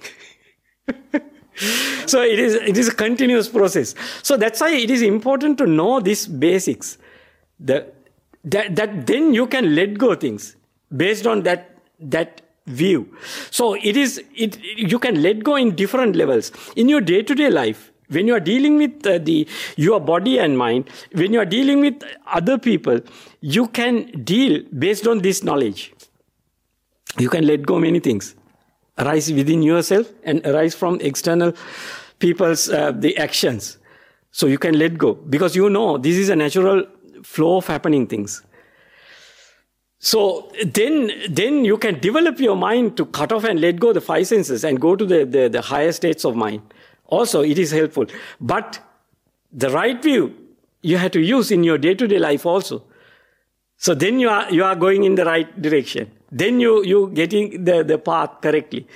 so 2.06 2.22
it 2.22 2.38
is, 2.38 2.54
it 2.54 2.76
is 2.76 2.88
a 2.88 2.94
continuous 2.94 3.48
process. 3.48 3.94
So 4.22 4.36
that's 4.36 4.61
why 4.61 4.70
it 4.70 4.90
is 4.90 5.02
important 5.02 5.59
to 5.59 5.66
know 5.66 6.00
these 6.00 6.26
basics. 6.26 6.98
The, 7.61 7.86
that, 8.44 8.76
that 8.76 9.06
then 9.06 9.34
you 9.34 9.46
can 9.46 9.74
let 9.74 9.98
go 9.98 10.14
things 10.14 10.56
based 10.96 11.26
on 11.26 11.42
that, 11.42 11.70
that 11.98 12.42
view. 12.66 13.16
So 13.50 13.74
it 13.74 13.96
is, 13.96 14.22
it, 14.34 14.59
you 14.62 14.98
can 14.98 15.22
let 15.22 15.42
go 15.42 15.56
in 15.56 15.74
different 15.74 16.16
levels. 16.16 16.52
In 16.76 16.88
your 16.88 17.00
day 17.00 17.22
to 17.22 17.34
day 17.34 17.50
life, 17.50 17.90
when 18.09 18.26
you 18.26 18.34
are 18.34 18.40
dealing 18.40 18.76
with 18.76 19.06
uh, 19.06 19.18
the 19.18 19.46
your 19.76 20.00
body 20.00 20.38
and 20.38 20.56
mind 20.56 20.88
when 21.12 21.32
you 21.32 21.40
are 21.40 21.44
dealing 21.44 21.80
with 21.80 22.02
other 22.26 22.56
people 22.59 23.00
you 23.40 23.66
can 23.68 24.00
deal 24.24 24.62
based 24.78 25.06
on 25.06 25.18
this 25.18 25.42
knowledge 25.44 25.92
you 27.18 27.28
can 27.28 27.46
let 27.46 27.66
go 27.66 27.78
many 27.78 28.00
things 28.00 28.34
arise 28.99 29.32
within 29.32 29.62
yourself 29.62 30.11
and 30.24 30.44
arise 30.46 30.74
from 30.74 31.01
external 31.01 31.53
people's 32.18 32.68
uh, 32.68 32.92
the 32.92 33.16
actions. 33.16 33.78
So 34.30 34.46
you 34.46 34.59
can 34.59 34.78
let 34.78 34.99
go 34.99 35.14
because 35.14 35.57
you 35.57 35.70
know 35.70 35.99
this 35.99 36.16
is 36.16 36.28
a 36.28 36.36
natural 36.36 36.84
flow 37.22 37.57
of 37.59 37.66
happening 37.66 38.07
things. 38.07 38.42
So 40.01 40.51
then 40.64 41.11
then 41.28 41.64
you 41.64 41.76
can 41.76 41.99
develop 41.99 42.38
your 42.38 42.57
mind 42.57 42.96
to 42.99 43.07
cut 43.07 43.32
off 43.32 43.44
and 43.44 43.61
let 43.61 43.80
go 43.80 43.92
the 43.92 44.01
five 44.01 44.26
senses 44.26 44.64
and 44.64 44.80
go 44.80 44.94
to 44.94 45.05
the, 45.05 45.24
the, 45.24 45.49
the 45.49 45.61
higher 45.61 45.92
states 45.92 46.24
of 46.24 46.36
mind. 46.36 46.62
Also 47.07 47.42
it 47.42 47.59
is 47.59 47.70
helpful. 47.70 48.07
But 48.40 48.78
the 49.53 49.70
right 49.70 50.01
view 50.03 50.34
you 50.82 50.99
have 50.99 51.11
to 51.12 51.20
use 51.20 51.51
in 51.51 51.64
your 51.64 51.78
day-to-day 51.78 52.18
life 52.18 52.46
also. 52.46 52.84
So 53.76 53.94
then 53.94 54.20
you 54.20 54.28
are 54.28 54.51
you 54.53 54.64
are 54.64 54.76
going 54.76 55.05
in 55.05 55.14
the 55.14 55.24
right 55.24 55.61
direction 55.61 56.11
then 56.30 56.60
you 56.60 56.84
you 56.84 57.10
getting 57.10 57.64
the, 57.64 57.82
the 57.82 57.98
path 57.98 58.40
correctly. 58.40 58.86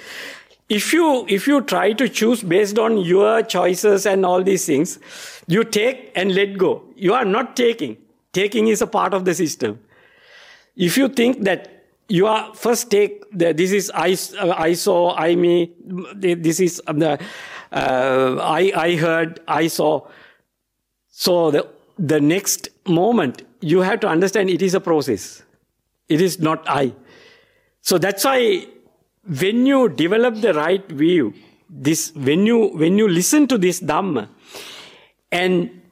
If 0.68 0.92
you 0.92 1.26
if 1.28 1.46
you 1.46 1.60
try 1.60 1.92
to 1.92 2.08
choose 2.08 2.42
based 2.42 2.78
on 2.78 2.98
your 2.98 3.42
choices 3.42 4.06
and 4.06 4.24
all 4.24 4.42
these 4.42 4.64
things 4.64 4.98
you 5.46 5.64
take 5.64 6.12
and 6.14 6.34
let 6.34 6.56
go. 6.56 6.82
You 6.96 7.14
are 7.14 7.24
not 7.24 7.56
taking. 7.56 7.96
Taking 8.32 8.68
is 8.68 8.80
a 8.80 8.86
part 8.86 9.12
of 9.12 9.24
the 9.24 9.34
system. 9.34 9.80
If 10.76 10.96
you 10.96 11.08
think 11.08 11.44
that 11.44 11.84
you 12.08 12.26
are 12.26 12.54
first 12.54 12.90
take 12.90 13.24
the, 13.30 13.52
this 13.52 13.72
is 13.72 13.90
I, 13.94 14.16
I 14.40 14.72
saw 14.74 15.14
I 15.16 15.34
me 15.34 15.72
this 16.14 16.60
is 16.60 16.80
the 16.86 17.18
uh, 17.72 18.36
I 18.40 18.72
I 18.74 18.96
heard 18.96 19.40
I 19.48 19.66
saw. 19.66 20.06
So 21.08 21.50
the 21.50 21.68
the 21.98 22.20
next 22.20 22.68
moment 22.86 23.42
you 23.60 23.80
have 23.80 24.00
to 24.00 24.08
understand 24.08 24.50
it 24.50 24.62
is 24.62 24.74
a 24.74 24.80
process. 24.80 25.42
It 26.08 26.20
is 26.20 26.40
not 26.40 26.64
I 26.68 26.94
so 27.82 27.98
that's 27.98 28.24
why 28.24 28.66
when 29.26 29.66
you 29.66 29.88
develop 29.88 30.36
the 30.40 30.54
right 30.54 30.86
view, 30.88 31.34
this 31.68 32.12
when 32.14 32.46
you 32.46 32.68
when 32.68 32.96
you 32.96 33.08
listen 33.08 33.46
to 33.48 33.58
this 33.58 33.80
Dhamma 33.80 34.28
and 35.30 35.82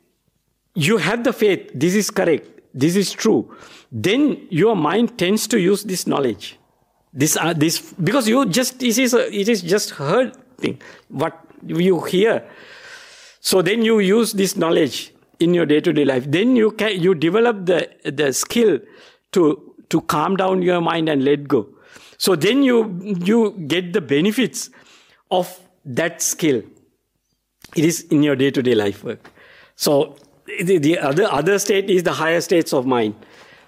you 0.75 0.99
have 0.99 1.25
the 1.25 1.33
faith, 1.33 1.71
this 1.75 1.95
is 1.95 2.11
correct, 2.11 2.47
this 2.73 2.95
is 2.97 3.13
true, 3.13 3.55
then 3.91 4.47
your 4.51 4.77
mind 4.77 5.19
tends 5.19 5.49
to 5.49 5.59
use 5.59 5.83
this 5.83 6.07
knowledge. 6.07 6.59
This 7.13 7.37
uh, 7.37 7.55
this 7.55 7.81
because 7.93 8.29
you 8.29 8.47
just 8.47 8.83
it 8.83 8.97
is 8.97 9.15
a, 9.15 9.35
it 9.35 9.49
is 9.49 9.63
just 9.63 9.91
heard 9.91 10.37
thing 10.59 10.81
what 11.09 11.37
you 11.67 12.01
hear. 12.03 12.49
So 13.41 13.63
then 13.63 13.83
you 13.83 13.99
use 13.99 14.33
this 14.33 14.57
knowledge 14.57 15.13
in 15.41 15.55
your 15.55 15.67
day-to-day 15.67 16.05
life. 16.05 16.31
Then 16.31 16.55
you 16.55 16.71
can 16.71 17.01
you 17.01 17.17
develop 17.17 17.67
the 17.67 17.91
the 18.05 18.33
skill 18.33 18.79
to 19.33 19.75
to 19.89 20.01
calm 20.03 20.37
down 20.37 20.63
your 20.63 20.81
mind 20.81 21.09
and 21.09 21.25
let 21.25 21.49
go. 21.49 21.69
So 22.21 22.37
then 22.37 22.63
you, 22.63 23.01
you 23.25 23.53
get 23.67 23.95
the 23.95 24.03
benefits 24.03 24.69
of 25.31 25.59
that 25.87 26.21
skill. 26.21 26.63
It 27.75 27.85
is 27.87 28.03
in 28.11 28.23
your 28.23 28.37
day 28.37 28.51
to 28.51 28.63
day 28.63 28.75
life 28.75 29.03
work. 29.03 29.31
So 29.75 30.17
the, 30.63 30.77
the, 30.77 30.99
other, 30.99 31.25
other 31.25 31.59
state 31.59 31.89
is 31.89 32.03
the 32.03 32.13
higher 32.13 32.43
states 32.43 32.75
of 32.75 32.85
mind. 32.85 33.15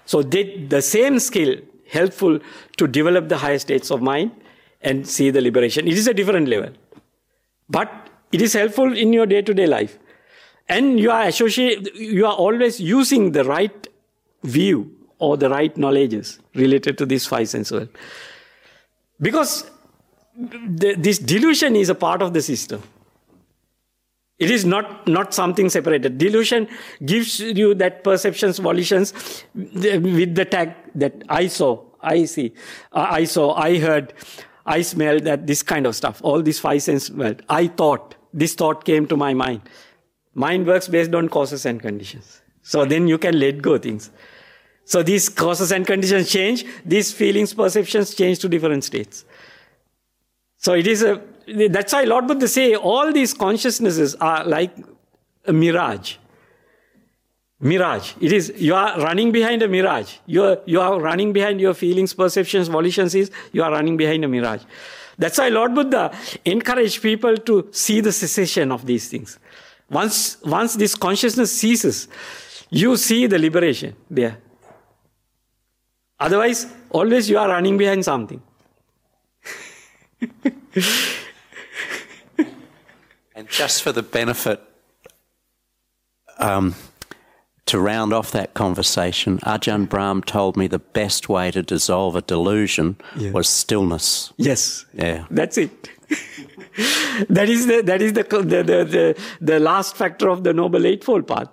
So 0.05 0.21
they, 0.21 0.67
the 0.67 0.83
same 0.83 1.17
skill 1.17 1.55
helpful 1.89 2.39
to 2.77 2.87
develop 2.87 3.27
the 3.27 3.37
higher 3.37 3.57
states 3.57 3.89
of 3.89 4.03
mind 4.03 4.31
and 4.81 5.07
see 5.07 5.31
the 5.31 5.41
liberation. 5.41 5.87
It 5.87 5.95
is 5.95 6.07
a 6.07 6.13
different 6.13 6.47
level. 6.47 6.73
But 7.71 7.89
it 8.31 8.39
is 8.39 8.53
helpful 8.53 8.95
in 8.95 9.13
your 9.13 9.25
day 9.25 9.41
to 9.41 9.53
day 9.55 9.65
life. 9.65 9.97
And 10.69 10.99
you 10.99 11.09
are 11.09 11.23
associate, 11.23 11.95
you 11.95 12.27
are 12.27 12.35
always 12.35 12.79
using 12.79 13.31
the 13.31 13.45
right 13.45 13.87
view 14.43 14.95
or 15.17 15.37
the 15.37 15.49
right 15.49 15.75
knowledges 15.75 16.37
related 16.53 16.99
to 16.99 17.07
these 17.07 17.25
five 17.25 17.49
sense 17.49 17.71
world. 17.71 17.89
Because 19.19 19.69
the, 20.35 20.95
this 20.97 21.19
delusion 21.19 21.75
is 21.75 21.89
a 21.89 21.95
part 21.95 22.21
of 22.21 22.33
the 22.33 22.41
system. 22.41 22.81
It 24.39 24.49
is 24.49 24.65
not, 24.65 25.07
not 25.07 25.33
something 25.33 25.69
separated. 25.69 26.17
Delusion 26.17 26.67
gives 27.05 27.39
you 27.39 27.75
that 27.75 28.03
perceptions, 28.03 28.59
volitions 28.59 29.13
with 29.53 30.35
the 30.35 30.45
tag 30.45 30.75
that 30.95 31.23
I 31.29 31.47
saw, 31.47 31.83
I 32.01 32.25
see, 32.25 32.53
uh, 32.91 33.07
I 33.09 33.23
saw, 33.23 33.53
I 33.53 33.77
heard, 33.79 34.13
I 34.65 34.81
smelled, 34.81 35.23
that 35.23 35.47
this 35.47 35.63
kind 35.63 35.85
of 35.85 35.95
stuff. 35.95 36.19
All 36.23 36.41
these 36.41 36.59
five 36.59 36.81
sense 36.81 37.09
world. 37.09 37.41
I 37.47 37.67
thought, 37.67 38.15
this 38.33 38.55
thought 38.55 38.83
came 38.83 39.07
to 39.07 39.15
my 39.15 39.33
mind. 39.33 39.61
Mind 40.33 40.65
works 40.65 40.87
based 40.87 41.13
on 41.13 41.29
causes 41.29 41.65
and 41.65 41.79
conditions. 41.79 42.41
So 42.63 42.85
then 42.85 43.07
you 43.07 43.17
can 43.17 43.39
let 43.39 43.61
go 43.61 43.77
things. 43.77 44.09
So 44.85 45.01
these 45.01 45.29
causes 45.29 45.71
and 45.71 45.87
conditions 45.87 46.29
change, 46.29 46.65
these 46.85 47.11
feelings, 47.11 47.53
perceptions 47.53 48.13
change 48.13 48.39
to 48.39 48.49
different 48.49 48.83
states. 48.83 49.25
So 50.57 50.73
it 50.73 50.87
is 50.87 51.03
a, 51.03 51.21
that's 51.69 51.93
why 51.93 52.03
Lord 52.03 52.27
Buddha 52.27 52.47
say 52.47 52.75
all 52.75 53.11
these 53.11 53.33
consciousnesses 53.33 54.15
are 54.15 54.45
like 54.45 54.75
a 55.45 55.53
mirage. 55.53 56.15
Mirage. 57.59 58.13
It 58.19 58.33
is, 58.33 58.53
you 58.57 58.75
are 58.75 58.99
running 58.99 59.31
behind 59.31 59.61
a 59.61 59.67
mirage. 59.67 60.15
You 60.25 60.43
are, 60.43 60.57
you 60.65 60.81
are 60.81 60.99
running 60.99 61.31
behind 61.31 61.61
your 61.61 61.73
feelings, 61.73 62.13
perceptions, 62.13 62.67
volitions 62.67 63.15
is, 63.15 63.31
you 63.53 63.63
are 63.63 63.71
running 63.71 63.95
behind 63.95 64.25
a 64.25 64.27
mirage. 64.27 64.63
That's 65.17 65.37
why 65.37 65.49
Lord 65.49 65.75
Buddha 65.75 66.15
encouraged 66.43 67.01
people 67.01 67.37
to 67.37 67.69
see 67.71 68.01
the 68.01 68.11
cessation 68.11 68.71
of 68.71 68.85
these 68.85 69.07
things. 69.07 69.39
Once, 69.89 70.41
once 70.43 70.75
this 70.75 70.95
consciousness 70.95 71.51
ceases, 71.51 72.07
you 72.69 72.97
see 72.97 73.27
the 73.27 73.37
liberation 73.39 73.95
there. 74.09 74.37
Otherwise, 76.23 76.67
always 76.89 77.29
you 77.29 77.37
are 77.37 77.49
running 77.49 77.77
behind 77.77 78.05
something. 78.05 78.41
and 83.35 83.49
just 83.49 83.83
for 83.83 83.91
the 83.91 84.01
benefit 84.03 84.61
um, 86.39 86.75
to 87.65 87.79
round 87.79 88.13
off 88.13 88.31
that 88.31 88.53
conversation, 88.53 89.39
Ajahn 89.39 89.87
Brahm 89.89 90.21
told 90.23 90.55
me 90.55 90.67
the 90.67 90.79
best 90.79 91.27
way 91.27 91.51
to 91.51 91.61
dissolve 91.61 92.15
a 92.15 92.21
delusion 92.21 92.95
Yeah. 93.17 93.31
was 93.31 93.49
stillness. 93.49 94.31
Yes. 94.37 94.85
Yeah. 94.93 95.25
That's 95.29 95.57
it. 95.57 95.89
that 97.29 97.49
is 97.49 97.67
the 97.67 97.81
that 97.83 98.01
is 98.01 98.13
the, 98.13 98.23
the 98.23 98.63
the, 98.63 98.83
the 98.95 99.05
the 99.41 99.59
last 99.59 99.95
factor 99.97 100.29
of 100.29 100.43
the 100.43 100.53
noble 100.53 100.85
eightfold 100.85 101.27
path. 101.27 101.49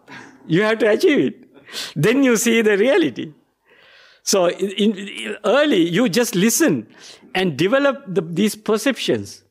You 0.47 0.63
have 0.63 0.79
to 0.79 0.91
achieve 0.91 1.19
it. 1.19 1.37
Then 1.97 2.23
you 2.23 2.37
see 2.37 2.63
the 2.63 2.77
reality. 2.77 3.33
So 4.23 4.49
in, 4.49 4.97
in- 4.97 5.37
early 5.45 5.89
you 5.89 6.09
just 6.09 6.35
listen 6.35 6.87
and 7.35 7.57
develop 7.57 8.05
the, 8.07 8.23
these 8.23 8.55
perceptions, 8.55 9.43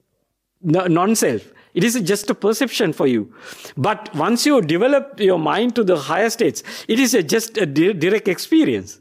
no, 0.61 0.85
non-self. 0.87 1.51
It 1.73 1.83
is 1.83 1.99
just 2.01 2.29
a 2.29 2.35
perception 2.35 2.93
for 2.93 3.05
you. 3.07 3.33
But 3.77 4.13
once 4.15 4.45
you 4.45 4.61
develop 4.61 5.19
your 5.19 5.37
mind 5.37 5.75
to 5.75 5.83
the 5.83 5.97
higher 5.97 6.29
states, 6.29 6.63
it 6.87 6.99
is 6.99 7.13
a, 7.13 7.21
just 7.23 7.57
a 7.57 7.65
di- 7.65 7.93
direct 7.93 8.27
experience. 8.27 8.99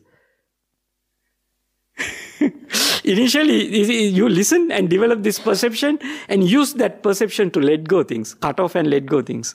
Initially, 3.04 4.08
you 4.08 4.28
listen 4.28 4.70
and 4.70 4.90
develop 4.90 5.22
this 5.22 5.38
perception 5.38 5.98
and 6.28 6.44
use 6.48 6.74
that 6.74 7.02
perception 7.02 7.50
to 7.52 7.60
let 7.60 7.88
go 7.88 8.02
things, 8.02 8.34
cut 8.34 8.60
off 8.60 8.74
and 8.74 8.90
let 8.90 9.06
go 9.06 9.22
things. 9.22 9.54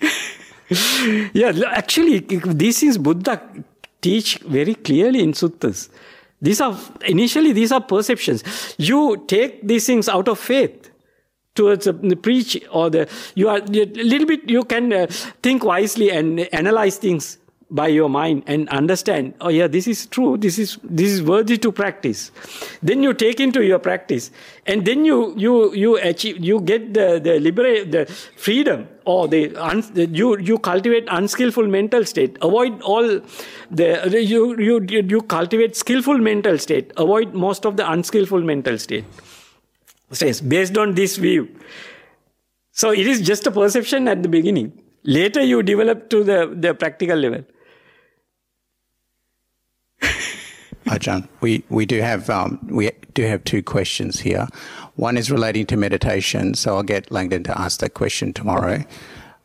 yeah, 1.32 1.52
actually, 1.68 2.18
these 2.20 2.80
things 2.80 2.98
Buddha 2.98 3.40
teach 4.00 4.38
very 4.38 4.74
clearly 4.74 5.22
in 5.22 5.32
suttas. 5.32 5.88
These 6.40 6.60
are 6.60 6.78
initially 7.06 7.52
these 7.52 7.72
are 7.72 7.80
perceptions. 7.80 8.44
You 8.78 9.24
take 9.26 9.66
these 9.66 9.86
things 9.86 10.08
out 10.08 10.28
of 10.28 10.38
faith 10.38 10.90
towards 11.54 11.86
the 11.86 12.16
preach 12.16 12.62
or 12.70 12.88
the 12.88 13.08
you 13.34 13.48
are 13.48 13.58
a 13.58 13.84
little 14.12 14.26
bit 14.26 14.48
you 14.48 14.62
can 14.64 14.92
uh, 14.92 15.06
think 15.42 15.64
wisely 15.64 16.10
and 16.10 16.40
analyze 16.54 16.98
things 16.98 17.38
by 17.70 17.86
your 17.86 18.08
mind 18.08 18.42
and 18.46 18.66
understand 18.70 19.34
oh 19.42 19.50
yeah 19.50 19.66
this 19.66 19.86
is 19.86 20.06
true 20.06 20.38
this 20.38 20.58
is 20.58 20.78
this 20.82 21.10
is 21.10 21.22
worthy 21.22 21.58
to 21.58 21.70
practice. 21.70 22.30
Then 22.82 23.02
you 23.02 23.12
take 23.12 23.40
into 23.40 23.62
your 23.62 23.78
practice 23.78 24.30
and 24.66 24.86
then 24.86 25.04
you 25.04 25.34
you 25.36 25.74
you 25.74 25.96
achieve 25.98 26.42
you 26.42 26.60
get 26.60 26.94
the 26.94 27.20
the 27.22 27.38
liberate 27.38 27.92
the 27.92 28.06
freedom 28.36 28.88
or 29.04 29.28
the, 29.28 29.54
un, 29.56 29.82
you 29.94 30.38
you 30.38 30.58
cultivate 30.58 31.06
unskillful 31.10 31.66
mental 31.66 32.04
state. 32.04 32.38
Avoid 32.40 32.80
all 32.82 33.20
the 33.70 34.22
you 34.22 34.58
you 34.58 34.80
you 34.88 35.20
cultivate 35.22 35.76
skillful 35.76 36.16
mental 36.16 36.58
state. 36.58 36.92
Avoid 36.96 37.34
most 37.34 37.66
of 37.66 37.76
the 37.76 37.90
unskillful 37.90 38.40
mental 38.40 38.78
state. 38.78 39.04
Says 40.10 40.40
based 40.40 40.78
on 40.78 40.94
this 40.94 41.16
view. 41.18 41.48
So 42.72 42.92
it 42.92 43.06
is 43.06 43.20
just 43.20 43.46
a 43.46 43.50
perception 43.50 44.08
at 44.08 44.22
the 44.22 44.28
beginning. 44.28 44.72
Later 45.04 45.42
you 45.42 45.62
develop 45.62 46.08
to 46.10 46.24
the 46.24 46.54
the 46.54 46.74
practical 46.74 47.18
level 47.18 47.44
Ajahn, 50.88 51.28
we, 51.40 51.64
we 51.68 51.86
do 51.86 52.00
have 52.00 52.30
um, 52.30 52.58
we 52.70 52.90
do 53.14 53.22
have 53.24 53.44
two 53.44 53.62
questions 53.62 54.20
here. 54.20 54.48
One 54.96 55.16
is 55.16 55.30
relating 55.30 55.66
to 55.66 55.76
meditation, 55.76 56.54
so 56.54 56.76
I'll 56.76 56.82
get 56.82 57.10
Langdon 57.10 57.44
to 57.44 57.60
ask 57.60 57.80
that 57.80 57.94
question 57.94 58.32
tomorrow. 58.32 58.84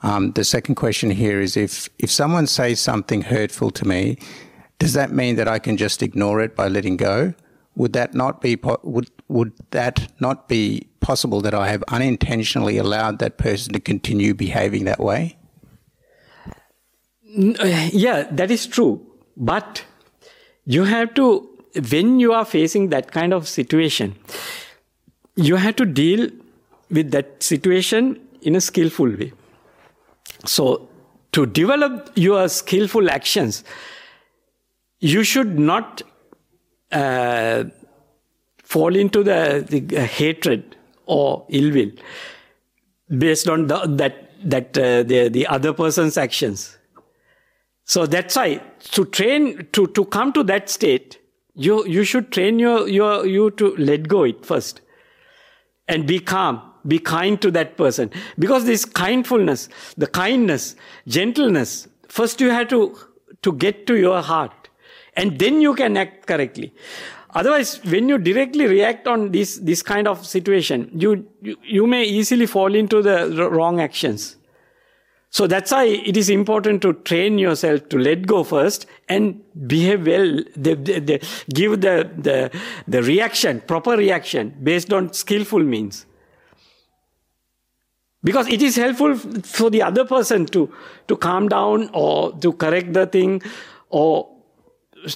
Um, 0.01 0.31
the 0.33 0.43
second 0.43 0.75
question 0.75 1.11
here 1.11 1.39
is 1.39 1.55
if 1.57 1.89
if 1.99 2.09
someone 2.11 2.47
says 2.47 2.79
something 2.79 3.21
hurtful 3.23 3.71
to 3.71 3.87
me, 3.87 4.17
does 4.79 4.93
that 4.93 5.11
mean 5.11 5.35
that 5.35 5.47
I 5.47 5.59
can 5.59 5.77
just 5.77 6.01
ignore 6.01 6.41
it 6.41 6.55
by 6.55 6.67
letting 6.67 6.97
go? 6.97 7.33
Would 7.75 7.93
that 7.93 8.13
not 8.13 8.41
be 8.41 8.55
po- 8.57 8.79
would 8.83 9.09
would 9.27 9.53
that 9.71 10.11
not 10.19 10.47
be 10.47 10.87
possible 10.99 11.41
that 11.41 11.53
I 11.53 11.67
have 11.69 11.83
unintentionally 11.89 12.77
allowed 12.77 13.19
that 13.19 13.37
person 13.37 13.73
to 13.73 13.79
continue 13.79 14.33
behaving 14.33 14.85
that 14.85 14.99
way? 14.99 15.37
yeah 17.35 18.27
that 18.31 18.51
is 18.51 18.67
true 18.67 19.01
but 19.35 19.83
you 20.65 20.83
have 20.83 21.13
to 21.13 21.49
when 21.89 22.19
you 22.19 22.33
are 22.33 22.45
facing 22.45 22.89
that 22.89 23.11
kind 23.11 23.33
of 23.33 23.47
situation 23.47 24.15
you 25.35 25.55
have 25.55 25.75
to 25.75 25.85
deal 25.85 26.29
with 26.89 27.11
that 27.11 27.41
situation 27.41 28.19
in 28.43 28.55
a 28.55 28.61
skillful 28.61 29.09
way. 29.09 29.33
So 30.45 30.87
to 31.31 31.45
develop 31.47 32.11
your 32.15 32.47
skillful 32.49 33.09
actions 33.09 33.63
you 34.99 35.23
should 35.23 35.59
not 35.59 36.01
uh, 36.91 37.65
fall 38.63 38.95
into 38.95 39.23
the, 39.23 39.65
the 39.67 39.97
uh, 39.97 40.05
hatred 40.05 40.75
or 41.05 41.45
ill 41.49 41.71
will 41.73 41.91
based 43.17 43.47
on 43.47 43.67
the, 43.67 43.79
that 43.87 44.29
that 44.43 44.77
uh, 44.77 45.03
the 45.03 45.29
the 45.29 45.47
other 45.47 45.73
person's 45.73 46.17
actions. 46.17 46.77
So 47.85 48.05
that's 48.05 48.35
why 48.35 48.61
to 48.91 49.05
train 49.05 49.67
to 49.71 49.87
to 49.87 50.05
come 50.05 50.33
to 50.33 50.43
that 50.43 50.69
state 50.69 51.19
you 51.55 51.85
you 51.85 52.03
should 52.03 52.31
train 52.31 52.59
your 52.59 52.87
your 52.87 53.25
you 53.25 53.51
to 53.51 53.75
let 53.77 54.07
go 54.07 54.23
it 54.23 54.45
first. 54.45 54.81
And 55.87 56.07
be 56.07 56.19
calm 56.19 56.61
be 56.85 56.99
kind 56.99 57.41
to 57.41 57.49
that 57.51 57.77
person. 57.77 58.11
Because 58.37 58.65
this 58.65 58.85
kindfulness 58.85 59.69
the 59.97 60.07
kindness 60.07 60.75
gentleness 61.07 61.87
first 62.07 62.41
you 62.41 62.49
have 62.49 62.67
to 62.69 62.97
to 63.41 63.53
get 63.53 63.87
to 63.87 63.95
your 63.95 64.21
heart. 64.21 64.69
And 65.15 65.37
then 65.37 65.61
you 65.61 65.75
can 65.75 65.95
act 65.95 66.25
correctly. 66.25 66.73
Otherwise 67.35 67.83
when 67.85 68.09
you 68.09 68.17
directly 68.17 68.65
react 68.65 69.07
on 69.07 69.31
this 69.31 69.57
this 69.59 69.81
kind 69.81 70.07
of 70.07 70.25
situation 70.25 70.89
you 70.93 71.27
you, 71.41 71.57
you 71.63 71.87
may 71.87 72.03
easily 72.03 72.45
fall 72.45 72.73
into 72.75 73.01
the 73.01 73.49
wrong 73.49 73.79
actions 73.79 74.37
so 75.33 75.47
that's 75.47 75.71
why 75.71 75.85
it 75.85 76.15
is 76.15 76.29
important 76.29 76.83
to 76.83 76.93
train 76.93 77.39
yourself 77.39 77.89
to 77.89 77.97
let 77.97 78.27
go 78.27 78.43
first 78.43 78.85
and 79.09 79.41
behave 79.65 80.05
well. 80.05 80.43
Give 80.55 81.81
the, 81.81 82.07
the, 82.15 82.51
the 82.87 83.01
reaction, 83.01 83.61
proper 83.61 83.97
reaction 83.97 84.55
based 84.61 84.93
on 84.93 85.11
skillful 85.11 85.63
means. 85.63 86.05
Because 88.23 88.47
it 88.47 88.61
is 88.61 88.75
helpful 88.75 89.15
for 89.15 89.71
the 89.71 89.81
other 89.81 90.05
person 90.05 90.45
to, 90.45 90.71
to 91.07 91.17
calm 91.17 91.49
down 91.49 91.89
or 91.93 92.37
to 92.37 92.53
correct 92.53 92.93
the 92.93 93.07
thing 93.07 93.41
or 93.89 94.29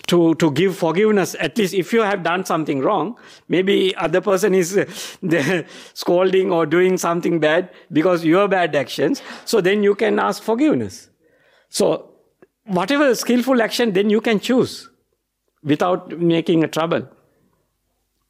to 0.08 0.36
to 0.36 0.52
give 0.52 0.76
forgiveness. 0.76 1.36
At 1.40 1.58
least 1.58 1.74
if 1.74 1.94
you 1.94 2.02
have 2.02 2.24
done 2.24 2.46
something 2.46 2.82
wrong 2.82 3.18
maybe 3.48 3.96
other 3.96 4.22
person 4.22 4.54
is 4.54 4.78
uh, 4.78 5.64
scolding 5.94 6.52
or 6.52 6.66
doing 6.66 6.98
something 6.98 7.40
bad 7.40 7.70
because 7.92 8.26
your 8.26 8.48
bad 8.48 8.76
actions 8.76 9.22
so 9.46 9.62
then 9.62 9.84
you 9.84 9.96
can 9.96 10.20
ask 10.20 10.44
forgiveness. 10.44 11.10
So 11.70 12.12
whatever 12.66 13.14
skillful 13.16 13.62
action 13.62 13.94
then 13.94 14.10
you 14.10 14.22
can 14.22 14.40
choose 14.40 14.90
without 15.64 16.20
making 16.20 16.64
a 16.64 16.68
trouble. 16.68 17.08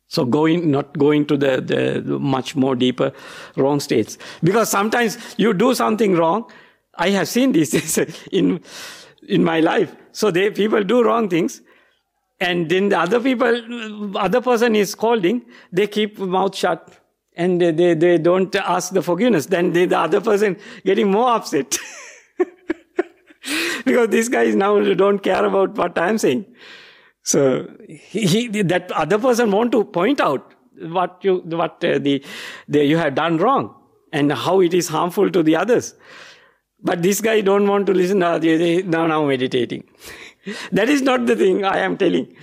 So 0.08 0.24
going 0.24 0.72
not 0.72 0.98
going 0.98 1.26
to 1.28 1.38
the, 1.38 1.62
the 1.62 2.20
much 2.20 2.56
more 2.56 2.76
deeper 2.76 3.12
wrong 3.58 3.80
states. 3.80 4.18
Because 4.42 4.70
sometimes 4.70 5.18
you 5.38 5.54
do 5.54 5.74
something 5.76 6.16
wrong. 6.16 6.50
I 6.96 7.10
have 7.10 7.28
seen 7.28 7.52
this 7.52 7.98
in 8.32 8.62
in 9.28 9.44
my 9.44 9.60
life 9.60 9.96
so 10.18 10.32
they 10.32 10.50
people 10.50 10.84
do 10.84 11.04
wrong 11.04 11.30
things. 11.30 11.62
And 12.40 12.70
then 12.70 12.90
the 12.90 13.00
other 13.00 13.20
people 13.20 14.18
other 14.18 14.42
person 14.42 14.76
is 14.76 14.92
scolding 14.92 15.46
they 15.72 15.86
keep 15.86 16.18
mouth 16.18 16.56
shut. 16.56 17.00
And 17.36 17.62
they, 17.62 17.72
they, 17.72 17.94
they 17.94 18.18
don't 18.18 18.56
ask 18.56 18.94
the 18.94 19.04
forgiveness. 19.04 19.46
Then 19.46 19.74
they, 19.74 19.86
the 19.86 20.00
other 20.00 20.20
person 20.20 20.58
getting 20.84 21.12
more 21.12 21.30
upset. 21.36 21.78
Because 23.86 24.10
this 24.10 24.28
guy 24.28 24.44
is 24.44 24.56
now 24.56 24.78
don't 25.02 25.20
care 25.20 25.46
about 25.46 25.78
what 25.82 26.00
i'm 26.06 26.18
saying. 26.18 26.46
So 27.22 27.42
he, 27.88 28.48
that 28.64 28.92
other 28.92 29.20
person 29.20 29.52
want 29.52 29.72
to 29.74 29.84
point 29.84 30.20
out 30.20 30.56
what 30.98 31.24
you 31.24 31.38
what 31.62 31.84
uh, 31.84 32.00
the, 32.00 32.24
the 32.68 32.84
you 32.84 32.98
have 32.98 33.14
done 33.16 33.38
wrong 33.38 33.74
and 34.12 34.32
how 34.32 34.62
it 34.62 34.74
is 34.74 34.88
harmful 34.88 35.30
to 35.30 35.44
the 35.44 35.56
others 35.56 35.94
but 36.82 37.02
this 37.02 37.22
guy 37.22 37.42
don't 37.42 37.68
want 37.68 37.86
to 37.88 37.94
listen. 37.94 38.20
Now, 38.20 38.38
now 38.38 39.26
meditating. 39.26 39.84
that 40.72 40.90
is 40.90 41.02
not 41.02 41.26
the 41.26 41.36
thing 41.36 41.66
I 41.66 41.80
am 41.80 41.98
telling. 41.98 42.36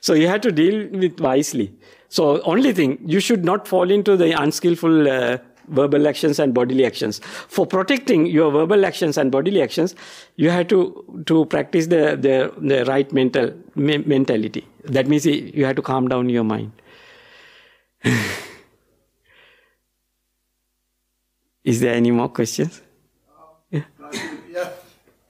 So 0.00 0.14
you 0.14 0.28
have 0.28 0.40
to 0.42 0.52
deal 0.52 0.88
with 0.88 1.20
wisely. 1.20 1.72
So 2.08 2.42
only 2.42 2.72
thing 2.72 2.98
you 3.04 3.20
should 3.20 3.44
not 3.44 3.66
fall 3.66 3.90
into 3.90 4.16
the 4.16 4.32
unskillful 4.40 5.08
uh, 5.08 5.38
verbal 5.68 6.06
actions 6.08 6.38
and 6.38 6.52
bodily 6.52 6.84
actions. 6.84 7.20
For 7.48 7.66
protecting 7.66 8.26
your 8.26 8.50
verbal 8.50 8.84
actions 8.84 9.16
and 9.16 9.30
bodily 9.30 9.62
actions, 9.62 9.94
you 10.36 10.50
have 10.50 10.68
to 10.68 11.22
to 11.26 11.46
practice 11.46 11.86
the 11.86 12.16
the, 12.16 12.52
the 12.58 12.84
right 12.84 13.10
mental 13.12 13.52
me, 13.74 13.98
mentality. 13.98 14.66
That 14.84 15.06
means 15.08 15.24
you 15.26 15.64
have 15.64 15.76
to 15.76 15.82
calm 15.82 16.08
down 16.08 16.28
your 16.28 16.44
mind. 16.44 16.72
Is 21.64 21.80
there 21.80 21.94
any 21.94 22.10
more 22.10 22.28
questions? 22.28 22.82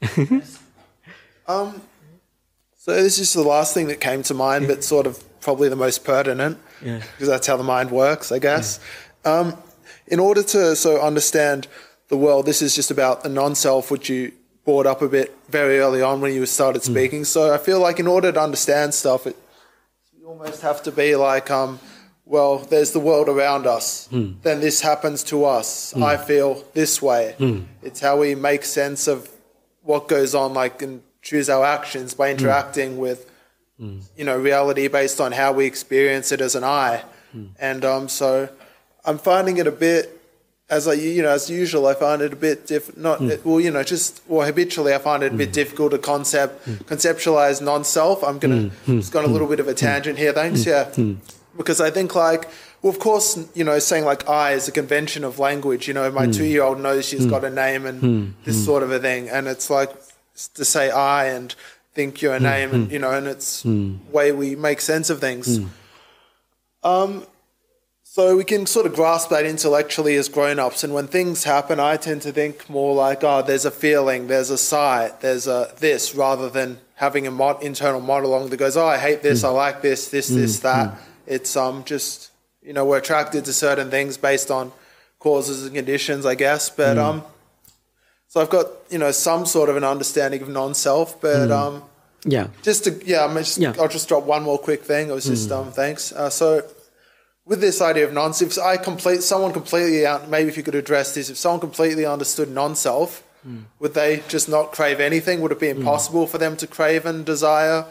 Yeah. 0.03 0.41
um, 1.49 1.83
so 2.77 2.95
this 2.95 3.19
is 3.19 3.33
the 3.33 3.43
last 3.43 3.75
thing 3.75 3.87
that 3.89 4.01
came 4.01 4.23
to 4.25 4.35
mind, 4.35 4.67
but 4.67 4.83
sort 4.85 5.07
of 5.07 5.23
probably 5.41 5.69
the 5.69 5.77
most 5.77 6.05
pertinent, 6.05 6.59
Yeah. 6.85 6.99
because 6.99 7.29
that's 7.29 7.47
how 7.47 7.57
the 7.57 7.65
mind 7.65 7.91
works, 7.91 8.33
I 8.33 8.39
guess. 8.39 8.81
Um, 9.25 9.57
in 10.09 10.19
order 10.19 10.43
to 10.43 10.75
so 10.77 11.01
understand 11.01 11.69
the 12.13 12.17
world. 12.19 12.45
This 12.45 12.61
is 12.61 12.75
just 12.75 12.91
about 12.91 13.23
the 13.23 13.31
non-self, 13.31 13.91
which 13.91 14.11
you 14.11 14.33
brought 14.67 14.87
up 14.87 15.01
a 15.01 15.09
bit 15.09 15.35
very 15.49 15.79
early 15.79 16.03
on 16.03 16.21
when 16.21 16.35
you 16.35 16.45
started 16.45 16.83
speaking. 16.83 17.25
So 17.25 17.55
I 17.55 17.57
feel 17.57 17.81
like 17.81 17.99
in 17.99 18.07
order 18.07 18.31
to 18.31 18.39
understand 18.41 18.93
stuff, 18.93 19.27
it, 19.27 19.35
you 20.19 20.27
almost 20.29 20.61
have 20.61 20.83
to 20.83 20.93
be 20.93 21.17
like, 21.17 21.51
um, 21.51 21.81
well, 22.27 22.59
there's 22.59 22.91
the 22.93 23.01
world 23.01 23.31
around 23.31 23.67
us. 23.67 24.09
Then 24.11 24.61
this 24.61 24.83
happens 24.83 25.25
to 25.25 25.47
us. 25.47 25.97
I 25.97 26.19
feel 26.19 26.63
this 26.75 27.01
way. 27.01 27.35
It's 27.83 28.01
how 28.01 28.19
we 28.19 28.35
make 28.35 28.65
sense 28.65 29.09
of 29.09 29.31
what 29.83 30.09
goes 30.09 30.35
on, 30.35 30.55
like, 30.55 30.83
and 30.83 31.03
choose 31.23 31.49
our 31.49 31.65
actions 31.65 32.15
by 32.15 32.31
interacting 32.31 32.99
with, 32.99 33.31
you 33.79 34.25
know, 34.25 34.39
reality 34.39 34.89
based 34.89 35.21
on 35.21 35.33
how 35.33 35.53
we 35.53 35.67
experience 35.67 36.33
it 36.33 36.41
as 36.41 36.55
an 36.55 36.65
I. 36.65 37.05
And 37.59 37.85
um, 37.85 38.09
so 38.09 38.49
I'm 39.05 39.19
finding 39.19 39.57
it 39.57 39.67
a 39.67 39.73
bit 39.73 40.23
as 40.73 40.89
I, 40.89 40.95
you 40.95 41.23
know, 41.23 41.29
as 41.29 41.51
usual, 41.51 41.87
I 41.87 41.95
find 41.95 42.23
it 42.23 42.33
a 42.33 42.37
bit 42.37 42.67
diff. 42.67 42.97
Not 42.97 43.19
hmm. 43.19 43.31
well, 43.45 43.61
you 43.61 43.71
know, 43.71 43.83
just 43.83 44.23
well, 44.27 44.47
habitually, 44.47 44.95
I 44.95 44.99
find 44.99 45.23
it 45.23 45.33
a 45.35 45.37
bit 45.37 45.49
hmm. 45.49 45.53
difficult 45.53 45.93
to 45.93 45.99
concept 45.99 46.65
hmm. 46.65 46.75
conceptualize 46.93 47.61
non-self. 47.61 48.25
I'm 48.25 48.39
gonna 48.39 48.71
just 48.87 49.13
gone 49.13 49.25
a 49.25 49.29
little 49.29 49.47
bit 49.47 49.61
of 49.61 49.69
a 49.69 49.75
tangent 49.75 50.19
here. 50.19 50.33
Thanks, 50.33 50.65
yeah, 50.67 50.91
because 51.57 51.81
I 51.81 51.91
think 51.91 52.15
like. 52.15 52.49
Well, 52.83 52.93
of 52.93 52.99
course, 52.99 53.39
you 53.55 53.63
know, 53.63 53.79
saying 53.79 54.05
like 54.05 54.29
I 54.29 54.53
is 54.53 54.67
a 54.67 54.73
convention 54.73 55.23
of 55.23 55.39
language. 55.39 55.87
You 55.87 55.95
know, 55.95 56.11
my 56.11 56.27
hmm. 56.27 56.33
two-year-old 56.33 56.81
knows 56.81 57.07
she's 57.07 57.25
hmm. 57.25 57.31
got 57.31 57.45
a 57.45 57.51
name 57.51 57.87
and 57.87 58.01
hmm. 58.01 58.31
this 58.45 58.65
sort 58.65 58.83
of 58.83 58.91
a 58.91 58.99
thing, 58.99 59.29
and 59.29 59.47
it's 59.47 59.71
like 59.71 59.91
to 60.55 60.65
say 60.65 60.91
I 60.91 61.27
and 61.27 61.55
think 61.95 62.23
your 62.23 62.41
name, 62.41 62.73
and 62.73 62.91
you 62.91 62.99
know, 62.99 63.13
and 63.13 63.27
it's 63.27 63.65
way 63.65 64.33
we 64.33 64.57
make 64.57 64.81
sense 64.81 65.11
of 65.11 65.21
things. 65.21 65.61
Um, 66.83 67.27
so 68.03 68.37
we 68.37 68.45
can 68.45 68.67
sort 68.67 68.85
of 68.85 68.95
grasp 68.95 69.31
that 69.31 69.47
intellectually 69.47 70.17
as 70.17 70.29
grown-ups, 70.29 70.83
and 70.83 70.93
when 70.93 71.07
things 71.07 71.45
happen, 71.45 71.79
I 71.79 71.97
tend 71.97 72.23
to 72.23 72.33
think 72.33 72.69
more 72.69 72.95
like, 72.95 73.23
oh, 73.23 73.43
there's 73.43 73.65
a 73.65 73.71
feeling, 73.71 74.27
there's 74.27 74.51
a 74.51 74.59
sight, 74.59 75.21
there's 75.21 75.47
a 75.47 75.73
this, 75.79 76.15
rather 76.17 76.51
than 76.51 76.79
having 76.97 77.29
a 77.29 77.31
mod- 77.31 77.63
internal 77.63 78.01
monologue 78.01 78.51
that 78.51 78.57
goes, 78.57 78.77
oh, 78.77 78.87
I 78.87 78.99
hate 78.99 79.23
this, 79.23 79.45
I 79.45 79.51
like 79.51 79.83
this, 79.83 80.09
this, 80.09 80.29
this, 80.29 80.61
that. 80.61 80.99
It's 81.27 81.57
um 81.57 81.85
just 81.85 82.32
you 82.63 82.73
know 82.73 82.85
we're 82.85 82.99
attracted 82.99 83.45
to 83.47 83.53
certain 83.53 83.91
things 83.91 84.17
based 84.17 84.51
on 84.51 84.73
causes 85.19 85.65
and 85.65 85.75
conditions, 85.75 86.27
I 86.27 86.35
guess. 86.35 86.71
But 86.71 86.99
um, 86.99 87.23
so 88.29 88.41
I've 88.41 88.51
got 88.51 88.67
you 88.91 88.99
know 88.99 89.11
some 89.13 89.47
sort 89.47 89.69
of 89.69 89.77
an 89.77 89.85
understanding 89.85 90.43
of 90.43 90.49
non-self, 90.49 91.21
but 91.21 91.51
um 91.51 91.83
Yeah. 92.25 92.49
just 92.63 92.85
to 92.85 92.91
yeah, 93.05 93.25
I'm 93.25 93.37
just, 93.37 93.59
Yeah. 93.59 93.75
I'll 93.81 93.89
just 93.89 94.09
drop 94.09 94.25
one 94.25 94.43
more 94.43 94.59
quick 94.59 94.83
thing. 94.85 95.09
It 95.11 95.13
was 95.15 95.27
just 95.27 95.51
um, 95.51 95.73
thanks. 95.73 96.13
Uh, 96.13 96.31
so 96.31 96.63
with 97.45 97.61
this 97.61 97.81
idea 97.81 98.05
of 98.07 98.13
non-self, 98.13 98.59
I 98.59 98.77
complete 98.77 99.23
someone 99.23 99.53
completely 99.53 100.07
out. 100.07 100.29
Maybe 100.29 100.49
if 100.49 100.57
you 100.57 100.63
could 100.63 100.77
address 100.77 101.15
this, 101.15 101.29
if 101.31 101.37
someone 101.37 101.61
completely 101.61 102.07
understood 102.07 102.49
non-self, 102.51 103.23
would 103.81 103.95
they 103.95 104.23
just 104.29 104.49
not 104.49 104.71
crave 104.71 105.01
anything? 105.01 105.41
Would 105.41 105.51
it 105.51 105.59
be 105.59 105.69
impossible 105.69 106.29
for 106.29 106.39
them 106.39 106.57
to 106.59 106.67
crave 106.69 107.05
and 107.05 107.25
desire 107.27 107.87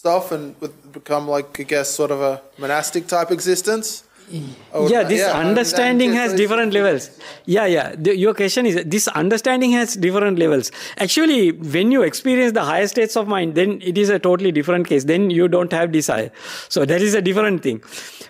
stuff, 0.00 0.32
and 0.32 0.54
would 0.60 0.76
become 0.92 1.28
like 1.28 1.60
I 1.60 1.64
guess 1.72 1.90
sort 2.02 2.10
of 2.10 2.20
a 2.22 2.40
monastic 2.58 3.06
type 3.06 3.30
existence? 3.30 4.04
Yeah 4.32 5.02
this 5.02 5.22
mean, 5.26 5.36
understanding 5.44 6.12
has 6.14 6.34
different 6.34 6.72
levels. 6.72 7.10
Yeah 7.46 7.66
yeah. 7.66 7.94
The, 7.96 8.16
your 8.16 8.32
question 8.32 8.66
is 8.70 8.76
this 8.94 9.08
understanding 9.08 9.72
has 9.72 9.96
different 10.04 10.38
levels. 10.38 10.70
Actually 11.06 11.50
when 11.76 11.90
you 11.94 12.02
experience 12.02 12.52
the 12.58 12.64
higher 12.68 12.86
states 12.92 13.16
of 13.16 13.26
mind 13.32 13.56
then 13.56 13.74
it 13.82 13.98
is 13.98 14.12
a 14.18 14.20
totally 14.28 14.52
different 14.52 14.86
case. 14.92 15.04
Then 15.04 15.30
you 15.30 15.48
don't 15.48 15.72
have 15.72 15.90
desire. 15.90 16.30
So 16.68 16.84
that 16.84 17.02
is 17.08 17.14
a 17.14 17.22
different 17.30 17.64
thing. 17.64 17.82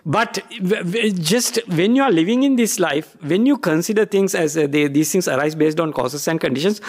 But 0.06 0.42
just 1.34 1.60
when 1.68 1.94
you 2.00 2.02
are 2.08 2.10
living 2.10 2.42
in 2.48 2.56
this 2.56 2.80
life 2.80 3.14
when 3.34 3.44
you 3.44 3.58
consider 3.58 4.06
things 4.06 4.34
as 4.34 4.56
uh, 4.56 4.66
they, 4.66 4.88
these 4.88 5.12
things 5.12 5.28
arise 5.28 5.54
based 5.54 5.78
on 5.78 5.92
causes 5.92 6.26
and 6.26 6.40
conditions 6.40 6.80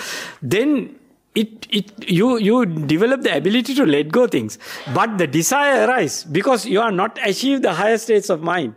then 0.41 0.95
it, 1.36 1.67
it 1.69 2.09
you 2.09 2.38
you 2.38 2.65
develop 2.65 3.21
the 3.21 3.36
ability 3.36 3.73
to 3.75 3.86
let 3.86 4.11
go 4.11 4.27
things. 4.27 4.59
But 4.93 5.17
the 5.17 5.27
desire 5.27 5.88
arises 5.88 6.23
because 6.25 6.65
you 6.65 6.82
are 6.82 6.91
not 6.91 7.19
achieved 7.23 7.63
the 7.63 7.73
higher 7.73 7.97
states 7.97 8.29
of 8.29 8.41
mind. 8.41 8.75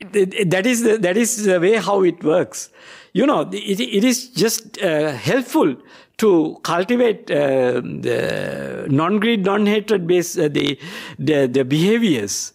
That 0.00 0.64
is 0.64 0.84
the, 0.84 0.96
that 0.98 1.16
is 1.16 1.44
the 1.44 1.58
way 1.58 1.74
how 1.76 2.04
it 2.04 2.22
works. 2.22 2.70
You 3.12 3.26
know 3.26 3.48
it, 3.52 3.80
it 3.80 4.04
is 4.04 4.28
just 4.28 4.80
uh, 4.80 5.12
helpful 5.12 5.76
to 6.18 6.58
cultivate 6.62 7.30
uh, 7.30 7.80
the 7.80 8.86
non-greed 8.88 9.44
non-hatred 9.44 10.06
based 10.06 10.38
uh, 10.38 10.48
the, 10.48 10.78
the 11.18 11.46
the 11.46 11.64
behaviors. 11.64 12.52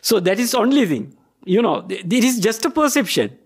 So 0.00 0.20
that 0.20 0.38
is 0.38 0.54
only 0.54 0.86
thing. 0.86 1.16
You 1.44 1.62
know 1.62 1.86
it 1.88 2.12
is 2.12 2.38
just 2.38 2.64
a 2.64 2.70
perception 2.70 3.36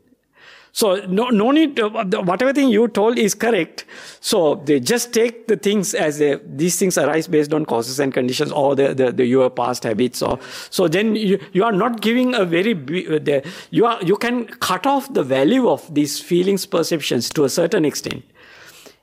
so 0.73 1.05
no, 1.07 1.29
no 1.31 1.51
need. 1.51 1.77
To, 1.77 1.89
whatever 1.89 2.53
thing 2.53 2.69
you 2.69 2.89
told 2.89 3.19
is 3.19 3.35
correct. 3.35 3.85
So 4.21 4.57
they 4.57 4.81
just 4.81 5.13
take 5.13 5.47
the 5.49 5.57
things 5.57 5.95
as 5.95 6.19
they, 6.19 6.39
these 6.45 6.79
things 6.79 6.97
arise 6.99 7.27
based 7.27 7.53
on 7.53 7.65
causes 7.67 7.99
and 8.01 8.13
conditions, 8.15 8.53
or 8.53 8.77
the, 8.77 8.95
the, 8.95 9.13
the 9.13 9.25
your 9.27 9.51
past 9.51 9.85
habits. 9.85 10.23
Or 10.23 10.39
so 10.71 10.89
then 10.89 11.17
you, 11.17 11.39
you 11.53 11.65
are 11.65 11.73
not 11.73 12.01
giving 12.01 12.35
a 12.35 12.45
very 12.45 12.73
uh, 12.75 13.19
the, 13.19 13.45
you 13.71 13.87
are 13.87 14.03
you 14.03 14.17
can 14.17 14.47
cut 14.47 14.87
off 14.87 15.13
the 15.13 15.23
value 15.23 15.69
of 15.69 15.93
these 15.95 16.21
feelings 16.21 16.67
perceptions 16.67 17.31
to 17.31 17.45
a 17.45 17.49
certain 17.49 17.85
extent, 17.85 18.23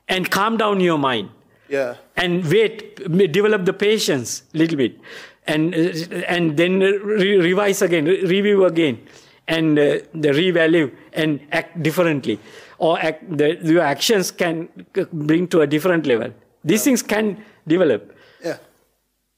and 0.08 0.30
calm 0.30 0.56
down 0.56 0.80
your 0.80 0.98
mind 0.98 1.30
Yeah. 1.68 1.96
and 2.16 2.44
wait, 2.50 2.96
develop 3.32 3.64
the 3.64 3.72
patience 3.72 4.42
a 4.54 4.58
little 4.58 4.76
bit, 4.76 4.98
and 5.46 5.74
uh, 5.74 6.16
and 6.28 6.56
then 6.56 6.78
re- 6.80 7.38
revise 7.38 7.82
again, 7.82 8.04
re- 8.04 8.22
review 8.24 8.64
again, 8.64 8.98
and 9.48 9.78
uh, 9.78 9.82
the 10.14 10.30
revalue 10.30 10.90
and 11.12 11.40
act 11.52 11.82
differently, 11.82 12.38
or 12.78 12.98
act, 13.00 13.24
the, 13.36 13.56
your 13.62 13.82
actions 13.82 14.30
can 14.30 14.68
bring 15.12 15.46
to 15.48 15.60
a 15.60 15.66
different 15.66 16.06
level. 16.06 16.32
These 16.64 16.84
things 16.84 17.02
can 17.02 17.44
develop. 17.66 18.12
Yeah. 18.42 18.56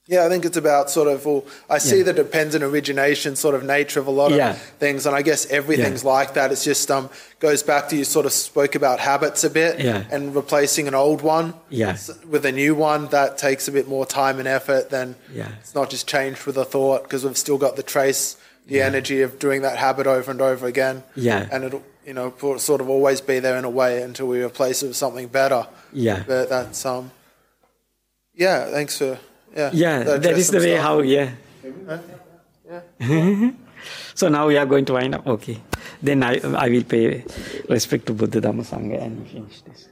Yeah, 0.06 0.24
I 0.24 0.30
think 0.30 0.46
it's 0.46 0.56
about 0.56 0.88
sort 0.90 1.08
of, 1.08 1.26
well, 1.26 1.44
I 1.68 1.76
see 1.76 1.98
Yeah. 1.98 2.04
the 2.04 2.12
dependent 2.14 2.64
origination 2.64 3.36
sort 3.36 3.54
of 3.54 3.62
nature 3.62 4.00
of 4.00 4.06
a 4.06 4.10
lot 4.10 4.30
of 4.32 4.38
Yeah. 4.38 4.54
things, 4.54 5.04
and 5.04 5.14
I 5.14 5.20
guess 5.20 5.44
everything's 5.50 6.02
like 6.02 6.32
that. 6.32 6.50
It's 6.50 6.64
just 6.64 6.90
um 6.90 7.10
goes 7.40 7.62
back 7.62 7.90
to 7.90 7.96
you 7.96 8.04
sort 8.04 8.24
of 8.24 8.32
spoke 8.32 8.74
about 8.74 9.00
habits 9.00 9.44
a 9.44 9.50
bit, 9.50 9.78
Yeah. 9.78 10.04
and 10.10 10.34
replacing 10.34 10.88
an 10.88 10.94
old 10.94 11.20
one 11.20 11.52
Yeah. 11.68 11.98
with 12.26 12.46
a 12.46 12.52
new 12.52 12.74
one 12.74 13.08
that 13.08 13.36
takes 13.36 13.68
a 13.68 13.72
bit 13.72 13.86
more 13.86 14.06
time 14.06 14.38
and 14.38 14.48
effort 14.48 14.88
than 14.88 15.14
Yeah. 15.34 15.48
it's 15.60 15.74
not 15.74 15.90
just 15.90 16.08
changed 16.08 16.46
with 16.46 16.56
a 16.56 16.64
thought 16.64 17.02
because 17.02 17.22
we've 17.26 17.36
still 17.36 17.58
got 17.58 17.76
the 17.76 17.82
trace, 17.82 18.38
the 18.68 18.80
energy 18.82 19.22
of 19.22 19.38
doing 19.38 19.62
that 19.62 19.76
habit 19.78 20.06
over 20.06 20.30
and 20.30 20.40
over 20.40 20.66
again. 20.66 21.02
Yeah. 21.16 21.48
and 21.50 21.64
it'll 21.64 21.82
you 22.06 22.14
know 22.14 22.32
sort 22.58 22.80
of 22.80 22.88
always 22.88 23.20
be 23.20 23.38
there 23.40 23.56
in 23.58 23.64
a 23.64 23.70
way 23.70 24.00
until 24.02 24.28
we 24.28 24.42
replace 24.42 24.82
it 24.82 24.88
with 24.88 24.96
something 24.96 25.28
better. 25.28 25.66
Yeah. 25.92 26.22
but 26.26 26.48
that's 26.48 26.84
um 26.86 27.10
yeah. 28.34 28.70
Thanks 28.70 28.98
for 28.98 29.18
yeah 29.56 29.70
Yeah, 29.72 30.02
that 30.04 30.16
addressed 30.24 30.52
the 30.52 30.58
way 30.58 30.74
stuff. 30.76 30.82
how. 30.86 31.00
Yeah. 31.00 31.30
so 34.14 34.28
now 34.28 34.46
we 34.46 34.56
are 34.56 34.66
going 34.66 34.84
to 34.84 34.92
wind 34.94 35.14
up. 35.14 35.26
Okay. 35.26 35.58
Then 36.02 36.22
I 36.22 36.38
I 36.64 36.68
will 36.68 36.84
pay 36.84 37.24
respect 37.68 38.06
to 38.06 38.12
Buddha 38.12 38.40
Dhamma 38.40 38.64
Sangha 38.64 39.02
and 39.02 39.26
finish 39.28 39.60
this. 39.62 39.88